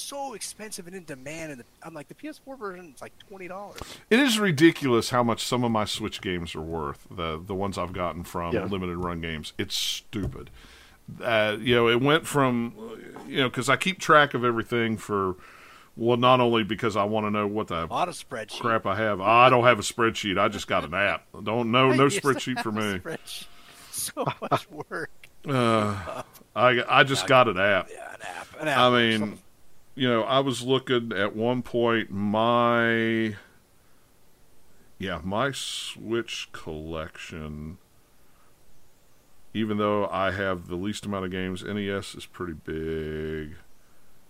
[0.05, 3.47] so expensive and in demand, and the, I'm like the PS4 version is like twenty
[3.47, 3.79] dollars.
[4.09, 7.07] It is ridiculous how much some of my Switch games are worth.
[7.09, 8.65] The the ones I've gotten from Yeah.
[8.65, 9.53] limited run games.
[9.57, 10.49] It's stupid.
[11.21, 12.73] Uh, you know, it went from
[13.27, 15.35] you know because I keep track of everything for
[15.97, 18.59] well, not only because I want to know what the A lot of spreadsheet.
[18.59, 19.21] crap I have.
[19.21, 20.37] I don't have a spreadsheet.
[20.37, 21.25] I just got an app.
[21.43, 22.99] Don't no I no spreadsheet for me.
[22.99, 23.45] spreadsheet.
[23.91, 25.09] So much work.
[25.47, 26.23] Uh,
[26.55, 27.87] I I just got an app.
[27.93, 28.47] Yeah, an app.
[28.61, 28.77] An app.
[28.79, 29.39] I mean, something.
[29.95, 33.35] You know, I was looking at one point my
[34.99, 37.77] yeah, my Switch collection
[39.53, 43.55] even though I have the least amount of games, NES is pretty big.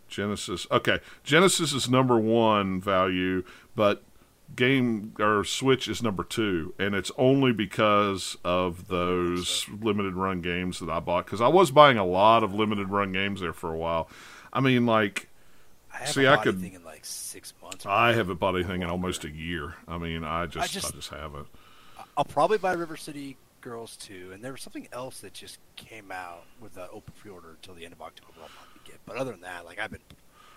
[0.08, 3.44] Genesis Okay, Genesis is number 1 value,
[3.76, 4.04] but
[4.56, 10.80] game or Switch is number 2, and it's only because of those limited run games
[10.80, 13.74] that I bought cuz I was buying a lot of limited run games there for
[13.74, 14.08] a while.
[14.54, 15.28] I mean like
[16.02, 17.86] I see, I could- anything in like six months.
[17.86, 19.76] or I haven't bought anything in almost a year.
[19.88, 21.48] I mean, I just I just- just, haven't.
[22.18, 26.12] I'll probably buy River City Girls too, and there was something else that just came
[26.12, 28.32] out with the open pre-order until the end of October.
[28.42, 30.02] I'll probably get, but other than that, like I've been,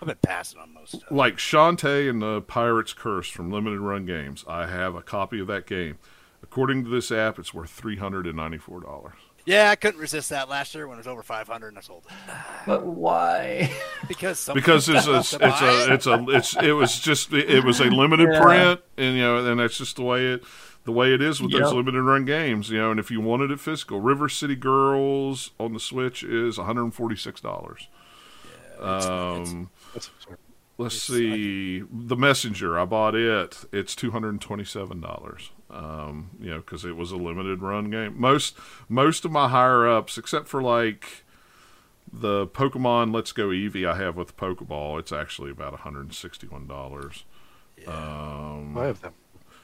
[0.01, 1.11] I've been passing on most stuff.
[1.11, 4.45] Like Shantae and the Pirate's Curse from Limited Run Games.
[4.47, 5.97] I have a copy of that game.
[6.43, 9.15] According to this app, it's worth three hundred and ninety-four dollars.
[9.45, 12.05] Yeah, I couldn't resist that last year when it was over 500, and I sold
[12.07, 12.13] it
[12.67, 13.71] But why?
[14.07, 17.79] because some Because it's a it's a it's a it's it was just it was
[17.79, 18.41] a limited Yeah.
[18.41, 20.43] print, and you know, and that's just the way it
[20.85, 22.69] the way it is with those limited run games.
[22.69, 26.57] You know, and if you wanted it physical, River City Girls on the Switch is
[26.57, 27.87] one hundred and forty-six dollars.
[28.79, 29.69] Um.
[29.93, 30.09] That's,
[30.77, 31.83] Let's It's- see.
[31.91, 33.65] The Messenger, I bought it.
[33.73, 35.51] It's two hundred and twenty-seven dollars.
[35.71, 38.19] Um, you know, because it was a limited run game.
[38.19, 41.23] Most most of my higher ups, except for like
[42.11, 44.99] the Pokemon Let's Go Eevee, I have with Pokeball.
[44.99, 47.23] It's actually about one hundred and sixty-one dollars.
[47.87, 49.13] Um, I have them.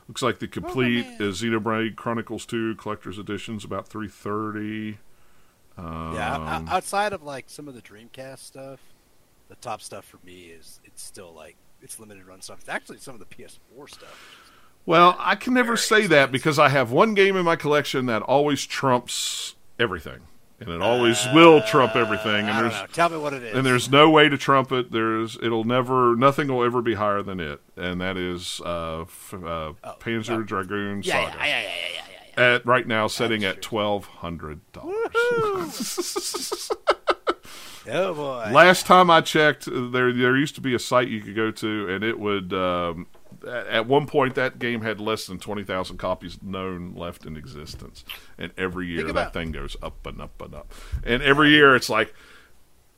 [0.08, 1.16] looks like the complete man.
[1.22, 5.00] uh, Xenoblade Chronicles Two Collector's Edition's about three thirty.
[5.78, 6.64] Um, yeah.
[6.70, 8.80] outside of like some of the Dreamcast stuff,
[9.50, 12.60] the top stuff for me is it's still like it's limited run stuff.
[12.60, 14.45] It's actually some of the PS4 stuff.
[14.86, 18.22] Well, I can never say that because I have one game in my collection that
[18.22, 20.20] always trumps everything,
[20.60, 22.48] and it always will trump everything.
[22.48, 22.92] And Uh, there's.
[22.94, 23.56] Tell me what it is.
[23.58, 24.92] and there's no way to trump it.
[24.92, 29.34] There's it'll never nothing will ever be higher than it, and that is uh, f-
[29.34, 30.44] uh, Panzer oh.
[30.44, 31.38] Dragoon yeah, Saga.
[31.40, 32.56] yeah, yeah, yeah, yeah, yeah, yeah.
[32.56, 36.70] At right now, setting at twelve hundred dollars.
[37.88, 38.50] Oh boy.
[38.52, 41.88] Last time I checked, there there used to be a site you could go to,
[41.90, 42.52] and it would.
[42.52, 43.06] Um,
[43.46, 48.04] at one point, that game had less than twenty thousand copies known left in existence,
[48.38, 50.74] and every year that thing goes up and up and up.
[51.04, 52.14] And every year, it's like,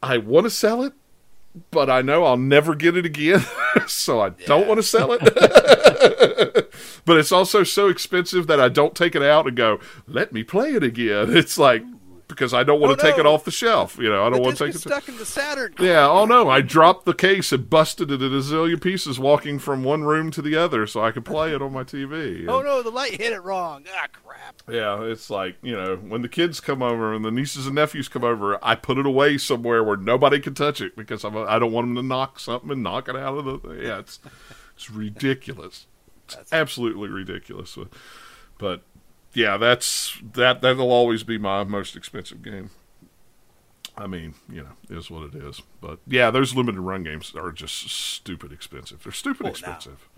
[0.02, 0.94] I want to sell it,
[1.72, 3.44] but I know I'll never get it again,
[3.88, 5.22] so I don't want to sell it.
[7.06, 10.44] but it's also so expensive that I don't take it out and go, "Let me
[10.44, 11.84] play it again." It's like
[12.28, 13.98] because I don't want Oh, to take it off the shelf.
[13.98, 14.80] You know, I don't the want to take it.
[14.80, 15.74] stuck in the Saturn.
[15.80, 19.60] Yeah, oh no, I dropped the case and busted it in a zillion pieces walking
[19.60, 22.46] from one room to the other so I could play it on my TV.
[22.50, 23.86] Oh no, the light hit it wrong.
[23.94, 24.62] Ah, crap.
[24.70, 28.08] Yeah, it's like, you know, when the kids come over and the nieces and nephews
[28.10, 31.60] come over, I put it away somewhere where nobody can touch it because I'm, I
[31.60, 33.80] don't want them to knock something and knock it out of the.
[33.82, 34.20] Yeah, it's,
[34.76, 35.86] it's ridiculous.
[36.26, 37.78] It's That's- absolutely ridiculous.
[38.58, 38.82] But
[39.38, 40.62] yeah, that's that.
[40.62, 42.72] That'll always be my most expensive game.
[43.96, 45.62] I mean, you know, is what it is.
[45.80, 49.04] But yeah, those limited run games are just stupid expensive.
[49.04, 49.52] They're stupid Oh, now.
[49.52, 50.10] expensive.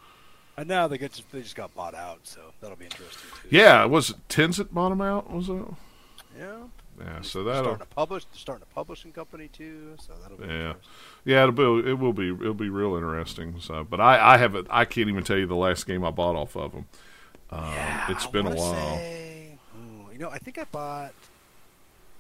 [0.58, 3.48] And now they get just, they just got bought out, so that'll be interesting too.
[3.50, 5.32] Yeah, was it tens at bottom out?
[5.32, 5.64] Was it?
[6.38, 6.58] Yeah.
[7.00, 8.26] Yeah, so that'll starting to publish.
[8.26, 10.74] They're starting a publishing company too, so that'll be Yeah.
[11.24, 13.56] Yeah, it'll be it will be it'll be real interesting.
[13.62, 16.36] So, but I I haven't I can't even tell you the last game I bought
[16.36, 16.88] off of them.
[17.52, 18.96] Um, Yeah, it's I been a while.
[18.98, 21.14] say- ooh, you know, I think I bought.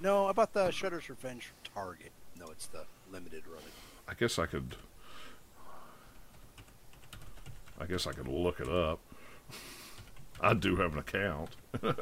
[0.01, 2.11] No, I bought the Shredder's Revenge from Target.
[2.39, 3.61] No, it's the limited run.
[4.07, 4.75] I guess I could.
[7.81, 8.99] I guess I could look it up.
[10.41, 11.49] I do have an account.
[11.83, 11.93] I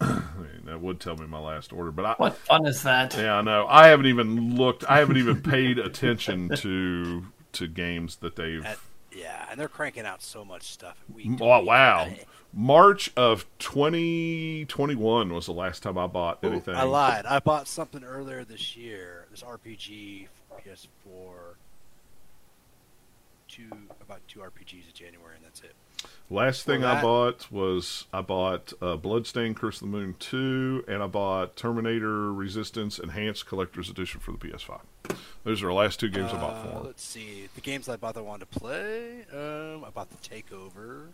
[0.00, 3.14] mean, that would tell me my last order, but I, What fun is that?
[3.16, 3.66] Yeah, I know.
[3.68, 4.84] I haven't even looked.
[4.88, 8.64] I haven't even paid attention to to games that they've.
[8.64, 8.78] At,
[9.16, 10.96] yeah, and they're cranking out so much stuff.
[11.12, 11.66] Week Oh, week.
[11.68, 12.08] wow.
[12.54, 16.74] March of 2021 was the last time I bought Ooh, anything.
[16.74, 17.24] I lied.
[17.26, 19.26] I bought something earlier this year.
[19.30, 20.28] This RPG
[20.58, 21.56] PS4.
[23.48, 23.68] Two
[24.00, 25.74] about two RPGs in January, and that's it.
[26.30, 31.02] Last thing I bought was I bought uh, Bloodstained Curse of the Moon 2, and
[31.02, 34.80] I bought Terminator Resistance Enhanced Collector's Edition for the PS5.
[35.44, 36.84] Those are the last two games I bought Uh, for 'em.
[36.84, 37.48] Let's see.
[37.54, 39.26] The games I bought that I wanted to play.
[39.30, 41.08] Um, I bought the Takeover,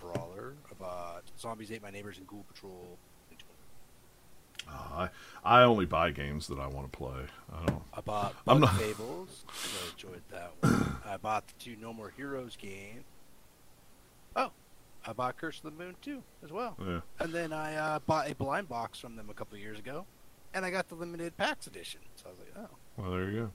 [0.00, 0.54] Brawler.
[0.68, 2.98] I bought Zombies Ate My Neighbors and Ghoul Patrol.
[4.68, 4.72] Uh,
[5.44, 7.26] I I only buy games that I want to play.
[7.52, 7.82] I don't.
[7.94, 9.44] I bought I'm not- Fables.
[9.48, 10.96] I enjoyed that one.
[11.06, 13.04] I bought the two No More Heroes game.
[14.36, 14.50] Oh,
[15.06, 16.76] I bought Curse of the Moon too, as well.
[16.84, 17.00] Yeah.
[17.18, 20.06] And then I uh, bought a blind box from them a couple years ago,
[20.54, 22.00] and I got the limited packs edition.
[22.16, 23.50] So I was like, oh, Well, there you go.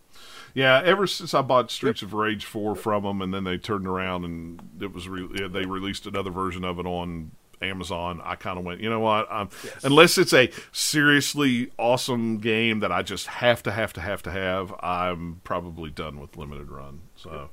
[0.53, 3.87] Yeah, ever since I bought Streets of Rage four from them, and then they turned
[3.87, 7.31] around and it was re- they released another version of it on
[7.61, 8.21] Amazon.
[8.23, 9.27] I kind of went, you know what?
[9.31, 9.83] Yes.
[9.83, 14.31] Unless it's a seriously awesome game that I just have to have to have to
[14.31, 17.01] have, I'm probably done with limited run.
[17.15, 17.49] So,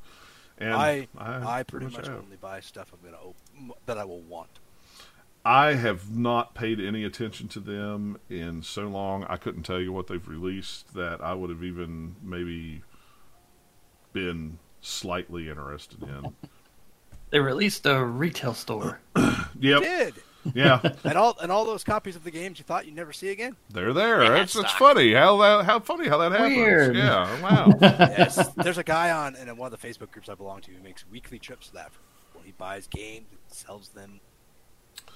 [0.62, 4.20] and I I, pretty much much only buy stuff I'm gonna op- that I will
[4.22, 4.58] want.
[5.44, 9.24] I have not paid any attention to them in so long.
[9.24, 12.82] I couldn't tell you what they've released that I would have even maybe
[14.12, 16.34] been slightly interested in.
[17.30, 19.00] They released a retail store.
[19.58, 19.82] Yep.
[19.82, 20.14] Did
[20.54, 20.80] Yeah.
[21.04, 23.56] and all and all those copies of the games you thought you'd never see again.
[23.70, 24.22] They're there.
[24.22, 24.78] Yeah, That's, that's stock.
[24.78, 25.12] funny.
[25.14, 26.56] How that how funny how that happens.
[26.56, 26.96] Weird.
[26.96, 27.40] Yeah.
[27.42, 27.68] Wow.
[27.80, 30.82] yes, there's a guy on in one of the Facebook groups I belong to who
[30.82, 31.90] makes weekly trips to that.
[32.34, 34.20] Well, he buys games, and sells them,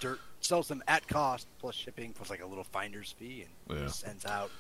[0.01, 3.89] dirt sells them at cost plus shipping plus like a little finder's fee, and Yeah.
[3.89, 4.51] sends out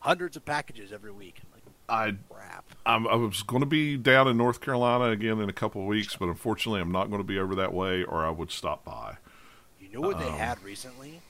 [0.00, 1.40] hundreds of packages every week.
[1.42, 2.64] I'm like, I crap.
[2.86, 5.86] I'm, I was going to be down in North Carolina again in a couple of
[5.88, 8.84] weeks, but unfortunately I'm not going to be over that way, or I would stop
[8.84, 9.16] by.
[9.90, 11.20] You know what they Um, had recently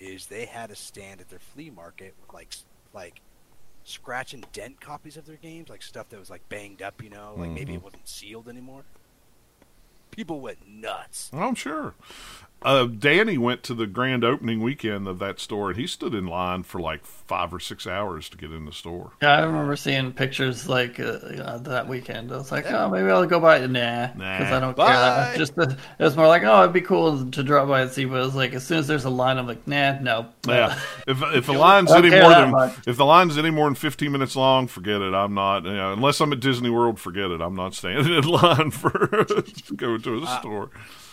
[0.00, 2.54] is they had a stand at their flea market with like
[2.92, 3.20] like
[3.84, 7.10] scratch and dent copies of their games, like stuff that was like banged up, you
[7.10, 7.76] know, like maybe Mhm.
[7.76, 8.84] it wasn't sealed anymore.
[10.12, 11.28] people went nuts.
[11.34, 11.92] I'm sure.
[12.62, 16.26] Uh, Danny went to the grand opening weekend of that store, and he stood in
[16.26, 19.12] line for like five or six hours to get in the store.
[19.22, 22.32] Yeah, I remember seeing pictures like uh, uh, that weekend.
[22.32, 23.58] I was like, oh, maybe I'll go by.
[23.66, 24.16] Nah, because
[24.50, 24.56] Nah.
[24.56, 24.86] I don't care.
[24.86, 25.28] that Bye.
[25.30, 25.38] much.
[25.38, 28.04] Just the, it was more like, oh, it'd be cool to drop by and see.
[28.04, 30.26] But it was like, as soon as there's a line, I'm like, nah, no.
[30.48, 30.76] Yeah,
[31.06, 32.74] if if the line's any more than much.
[32.88, 35.14] if the line's any more than 15 minutes long, forget it.
[35.14, 35.64] I'm not.
[35.64, 37.40] You know, unless I'm at Disney World, forget it.
[37.40, 38.90] I'm not standing in line for
[39.24, 40.70] to go to a Uh, store.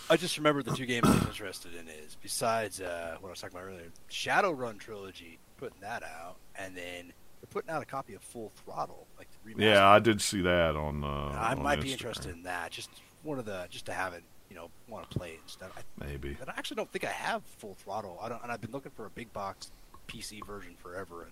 [0.10, 3.42] I just remember the two games I'm interested in is besides uh, what I was
[3.42, 8.14] talking about earlier, Shadowrun trilogy, putting that out, and then they're putting out a copy
[8.14, 9.28] of Full Throttle, like.
[9.58, 11.04] Yeah, I did see that on.
[11.04, 12.72] Uh, I on might be interested in that.
[12.72, 12.90] Just
[13.24, 15.72] one of the just to have it, you know, want to play it and stuff.
[15.78, 16.36] I, Maybe.
[16.40, 18.20] but I actually don't think I have Full Throttle.
[18.22, 19.72] I don't, and I've been looking for a big box
[20.08, 21.32] PC version forever, and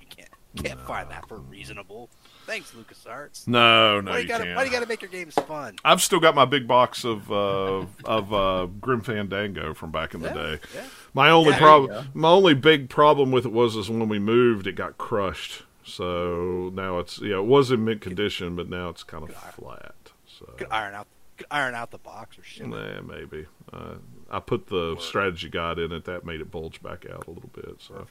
[0.00, 2.10] you can't can't find that for reasonable.
[2.46, 3.48] Thanks, LucasArts.
[3.48, 4.56] No, no, why you, you gotta can't.
[4.56, 5.76] why do you gotta make your games fun?
[5.84, 10.20] I've still got my big box of uh, of uh, Grim Fandango from back in
[10.20, 10.60] the Yeah, day.
[10.74, 10.84] yeah.
[11.14, 14.66] My only Yeah, problem, my only big problem with it was is when we moved,
[14.66, 15.62] it got crushed.
[15.84, 19.94] So now it's yeah, it was in mint condition, but now it's kind of flat.
[20.26, 21.06] So Could iron out
[21.36, 22.68] could iron out the box or shit.
[22.68, 23.94] nah, maybe uh,
[24.30, 26.04] I put the strategy guide in it.
[26.04, 27.76] That made it bulge back out a little bit.
[27.80, 28.06] So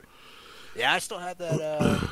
[0.76, 2.08] Yeah, I still have that uh,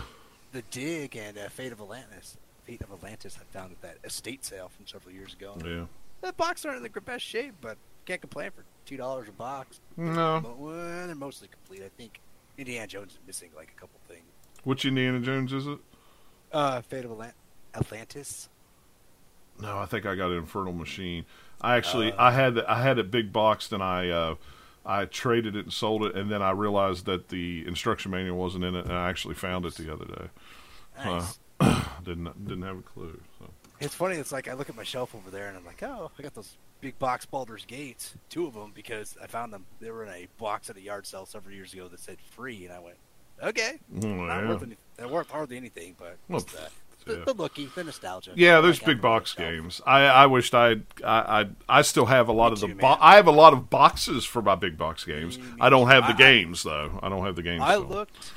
[0.52, 2.38] the dig and uh, Fate of Atlantis.
[2.66, 5.56] Fate of Atlantis I found at that estate sale from several years ago.
[5.66, 5.86] yeah,
[6.22, 9.80] The box aren't in the best shape, but can't complain for two dollars a box.
[9.98, 10.42] no.
[10.42, 11.84] Mo- Well, they're mostly complete.
[11.86, 12.20] I think
[12.58, 14.24] Indiana Jones is missing like a couple things.
[14.64, 15.80] Which Indiana Jones is it?
[16.52, 17.34] Uh, Fate of Atlant-
[17.74, 18.50] Atlantis.
[19.60, 21.26] No, I think I got an Infernal Machine.
[21.62, 22.24] I actually Uh.
[22.24, 24.36] I had I had it big boxed and I uh,
[24.86, 28.64] I traded it and sold it and then I realized that the instruction manual wasn't
[28.64, 30.28] in it and I actually found it the other day.
[31.06, 31.40] Nice.
[31.60, 33.20] I didn't didn't have a clue.
[33.40, 33.50] So.
[33.80, 34.16] It's funny.
[34.16, 36.34] It's like I look at my shelf over there and I'm like, oh, I got
[36.34, 39.66] those big box Baldur's Gates, two of them because I found them.
[39.80, 42.66] They were in a box at a yard sale several years ago that said free,
[42.66, 42.98] and I went,
[43.44, 44.50] okay, Oh, not yeah.
[44.50, 44.66] worth
[44.98, 46.70] they're worth hardly anything, but Well, just, uh,
[47.08, 47.16] yeah.
[47.16, 48.32] the, the looky, the nostalgia.
[48.36, 49.54] Yeah, there's like big box myself.
[49.54, 49.82] games.
[49.86, 52.76] I I wished I'd, I I I still have a lot Me of the too,
[52.76, 55.38] bo- I have a lot of boxes for my big box games.
[55.38, 57.00] Me- I don't have the I- games though.
[57.02, 57.62] I don't have the games.
[57.64, 57.88] I still.
[57.88, 58.32] looked,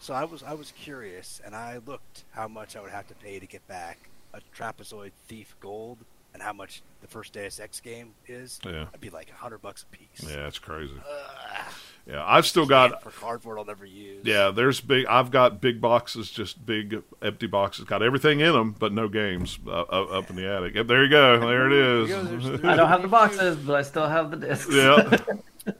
[0.00, 3.14] so I was I was curious, and I looked how much I would have to
[3.14, 3.98] pay to get back
[4.34, 5.98] a Trapezoid Thief Gold,
[6.34, 8.58] and how much the first Deus Ex game is.
[8.64, 8.86] Yeah.
[8.92, 10.28] I'd be like a hundred bucks a piece.
[10.30, 10.92] Yeah, it's crazy.
[10.98, 11.72] Ugh.
[12.08, 14.24] Yeah, I've still got for cardboard I'll never use.
[14.24, 15.04] Yeah, there's big.
[15.06, 17.84] I've got big boxes, just big empty boxes.
[17.84, 20.74] Got everything in them, but no games uh, up up in the attic.
[20.74, 21.38] Yep, there you go.
[21.38, 24.08] There it There you go, there's- there's- I don't have the boxes, but I still
[24.08, 24.72] have the discs.
[24.74, 25.18] yeah,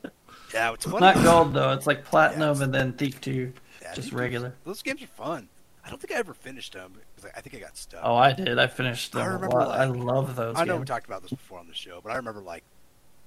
[0.52, 1.00] yeah, it's It's funny.
[1.00, 1.72] not gold though.
[1.72, 4.50] It's like platinum Yeah, and then Thief Two, Yeah, just regular.
[4.50, 5.48] Games, those games are fun.
[5.84, 6.92] I don't think I ever finished them
[7.24, 8.00] I, I think I got stuck.
[8.04, 8.58] Oh, I did.
[8.58, 9.78] I finished them I a remember, lot.
[9.80, 10.56] I love those.
[10.58, 12.64] I know we talked about this before on the show, but I remember like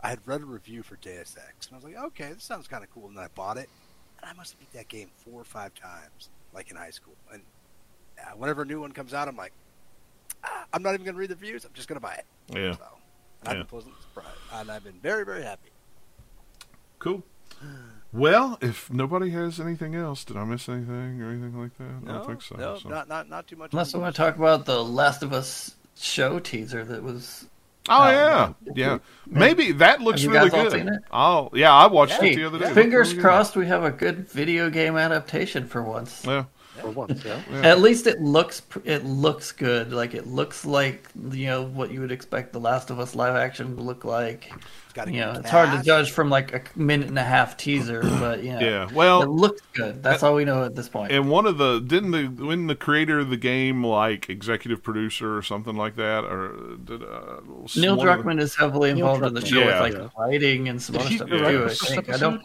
[0.03, 2.67] I had read a review for Deus Ex, and I was like, okay, this sounds
[2.67, 3.69] kind of cool, and then I bought it,
[4.21, 7.13] and I must have beat that game four or five times, like in high school.
[7.31, 7.43] And
[8.19, 9.53] uh, whenever a new one comes out, I'm like,
[10.43, 11.65] ah, I'm not even gonna read the reviews.
[11.65, 12.25] I'm just gonna buy it.
[12.49, 12.83] yeah, So,
[13.41, 13.59] and I've Yeah.
[13.59, 15.69] been pleasantly surprised, and I've been very, very happy.
[16.99, 17.23] cool.
[18.13, 22.03] Well, if nobody has anything else, did I miss anything or anything like that?
[22.03, 22.55] No, I don't think so.
[22.55, 22.89] No, so.
[22.89, 23.71] not not not too much.
[23.71, 27.45] Unless I want to talk about the Last of Us show teaser that was.
[27.89, 28.73] Oh Oh, yeah, yeah.
[28.75, 28.97] yeah.
[29.27, 30.73] Maybe that looks you really guys all good.
[30.73, 31.01] seen it?
[31.11, 32.29] Oh yeah, I watched Yeah.
[32.29, 32.73] it the other day.
[32.73, 33.21] Fingers really good.
[33.27, 36.23] crossed, we have a good video game adaptation for once.
[36.25, 36.45] Yeah,
[36.81, 37.41] For once, yeah.
[37.51, 37.61] yeah.
[37.61, 39.93] At least it looks it looks good.
[39.93, 43.35] Like it looks like you know what you would expect the Last of Us live
[43.35, 44.51] action to look like.
[44.85, 47.23] It's got You know, good it's hard to judge from like a minute and a
[47.23, 50.03] half teaser, but you know, Yeah, well- it looks good.
[50.03, 51.11] That's all we know at this point.
[51.13, 55.37] And one of the didn't the when the creator of the game like executive producer
[55.37, 57.39] or something like that or did uh,
[57.77, 59.81] Neil one the- Druckmann is heavily involved in the show Yeah.
[59.83, 61.85] with like writing and some other stuff direct too.
[61.85, 62.41] I think I don't.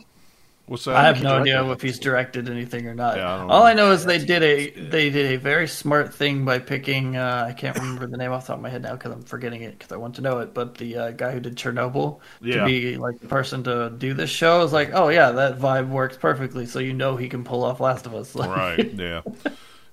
[0.66, 0.96] What's that?
[0.96, 1.70] I have no idea it.
[1.70, 3.16] if he's directed anything or not.
[3.16, 3.66] Yeah, I don't All know.
[3.66, 7.16] I know is they did a they did a very smart thing by picking.
[7.16, 9.22] Uh, I can't remember the name off the top of my head now because I'm
[9.22, 10.54] forgetting it because I want to know it.
[10.54, 12.56] But the uh, guy who did Chernobyl Yeah.
[12.56, 15.88] to be like the person to do this show is like, oh yeah, that vibe
[15.88, 16.66] works perfectly.
[16.66, 18.34] So you know he can pull off Last of Us.
[18.34, 19.22] right yeah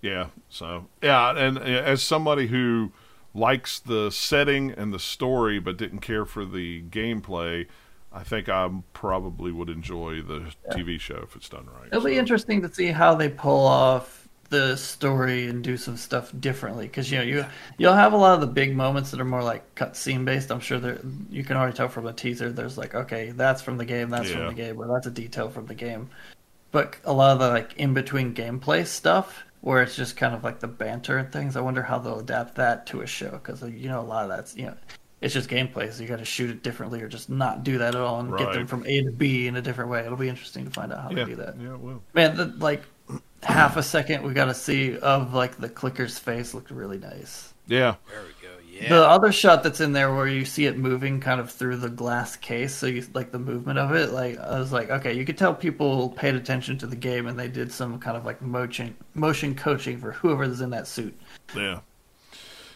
[0.01, 2.91] yeah so yeah and uh, as somebody who
[3.33, 7.65] likes the setting and the story but didn't care for the gameplay
[8.13, 12.17] i think i probably would enjoy the tv show if it's done right It'll be
[12.17, 17.11] interesting to see how they pull off the story and do some stuff differently because
[17.11, 17.43] you know you
[17.79, 20.51] you'll have a lot of the big moments that are more like cutscene based.
[20.51, 20.99] I'm sure there
[21.31, 22.51] you can already tell from the teaser.
[22.51, 24.35] There's like okay, that's from the game, that's Yeah.
[24.35, 26.09] from the game, or that's a detail from the game.
[26.71, 30.43] But a lot of the like in between gameplay stuff where it's just kind of
[30.43, 31.55] like the banter and things.
[31.55, 34.29] I wonder how they'll adapt that to a show because you know a lot of
[34.29, 34.75] that's you know
[35.23, 37.95] It's just gameplay, so you got to shoot it differently, or just not do that
[37.95, 40.01] at all, and get them from A to B in a different way.
[40.05, 41.55] It'll be interesting to find out how Yeah, to do that.
[41.59, 42.83] yeah, well, Man, the, like
[43.41, 47.53] half a second we got to see of like the clicker's face looked really nice.
[47.67, 48.53] yeah, There we go.
[48.81, 48.89] Yeah.
[48.89, 51.89] The other shot that's in there where you see it moving kind of through the
[51.91, 54.09] glass case, so you like the movement of it.
[54.11, 57.37] Like I was like, okay, you could tell people paid attention to the game and
[57.39, 61.15] they did some kind of like motion motion coaching for whoever's in that suit.
[61.55, 61.79] yeah,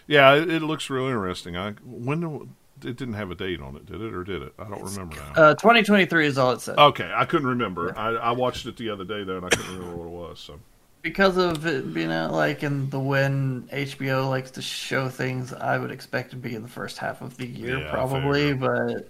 [0.07, 0.33] yeah.
[0.35, 1.55] It, it looks really interesting.
[1.55, 2.49] I when
[2.83, 4.53] it didn't have a date on it, did it, or did it?
[4.59, 5.33] I don't remember now.
[5.35, 6.77] Uh, 2023 is all it said.
[6.77, 7.97] Okay, I couldn't remember.
[7.97, 10.39] I, I watched it the other day though, and I couldn't remember what it was.
[10.39, 10.59] So
[11.01, 15.77] because of it being out like in the when HBO likes to show things, I
[15.77, 19.09] would expect to be in the first half of the year Yeah, probably, but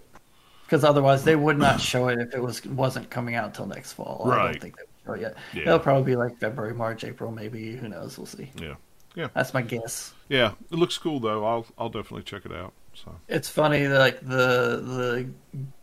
[0.65, 3.93] because otherwise they would not show it if it was wasn't coming out until next
[3.93, 4.23] fall.
[4.25, 4.39] Right.
[4.39, 5.35] I don't think they would show it yet.
[5.53, 5.61] Yeah.
[5.61, 7.75] It'll probably be like February, March, April, maybe.
[7.75, 8.17] Who knows?
[8.17, 8.51] We'll see.
[8.59, 8.75] yeah,
[9.17, 10.13] yeah, That's my guess.
[10.29, 10.51] yeah.
[10.71, 11.43] It looks cool though.
[11.43, 12.71] I'll I'll definitely check it out.
[12.93, 15.29] So It's funny, like the the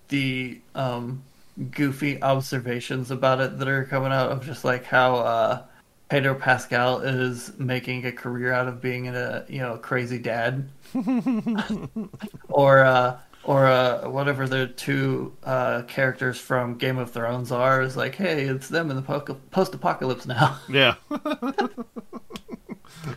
[0.09, 1.23] the um
[1.70, 5.62] goofy observations about it that are coming out of just like how uh
[6.09, 10.69] Pedro Pascal is making a career out of being a you know crazy dad,
[12.48, 17.97] or uh, or uh, whatever the two uh, characters from Game of Thrones are is
[17.97, 20.59] like, hey, it's them in the post apocalypse now.
[20.69, 20.94] yeah.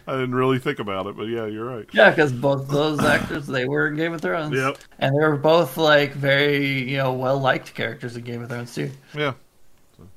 [0.07, 1.85] I didn't really think about it, but yeah, you're right.
[1.93, 4.77] yeah, because both those actors they were in Game of Thrones, Yep.
[4.99, 8.73] and they were both like very you know well liked characters in Game of Thrones
[8.75, 8.91] too.
[9.15, 9.33] Yeah.
[9.97, 10.07] So.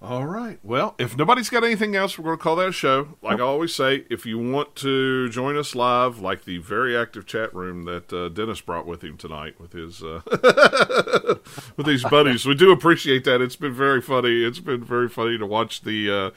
[0.00, 0.58] All right.
[0.64, 3.16] Well, if nobody's got anything else, we're going to call that a show.
[3.22, 7.24] Like I always say, if you want to join us live, like the very active
[7.24, 10.22] chat room that uh, Dennis brought with him tonight with his uh,
[11.76, 13.40] with these buddies, we do appreciate that.
[13.40, 14.44] It's been very funny.
[14.44, 16.10] It's been very funny to watch the.
[16.10, 16.30] Uh,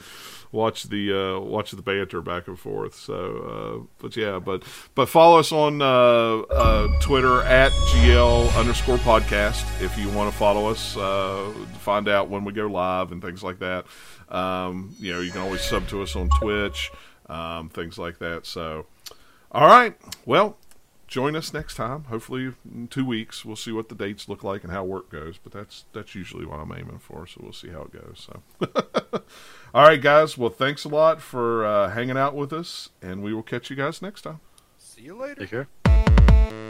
[0.52, 2.94] watch the uh, watch the banter back and forth.
[2.94, 4.62] So, uh, but yeah, but
[4.94, 10.36] but follow us on uh, uh, Twitter at GL underscore podcast if you want to
[10.36, 13.86] follow us uh, find out when we go live and things like that.
[14.28, 16.90] Um, you know, you can always sub to us on Twitch,
[17.28, 18.46] um, things like that.
[18.46, 18.86] So,
[19.52, 20.58] all right, well.
[21.16, 22.04] Join us next time.
[22.10, 25.38] Hopefully, in two weeks, we'll see what the dates look like and how work goes.
[25.42, 27.26] But that's that's usually what I'm aiming for.
[27.26, 28.28] So we'll see how it goes.
[28.60, 29.22] So.
[29.74, 30.36] All right, guys.
[30.36, 33.76] Well, thanks a lot for uh, hanging out with us, and we will catch you
[33.76, 34.40] guys next time.
[34.76, 35.46] See you later.
[35.46, 36.65] Take care.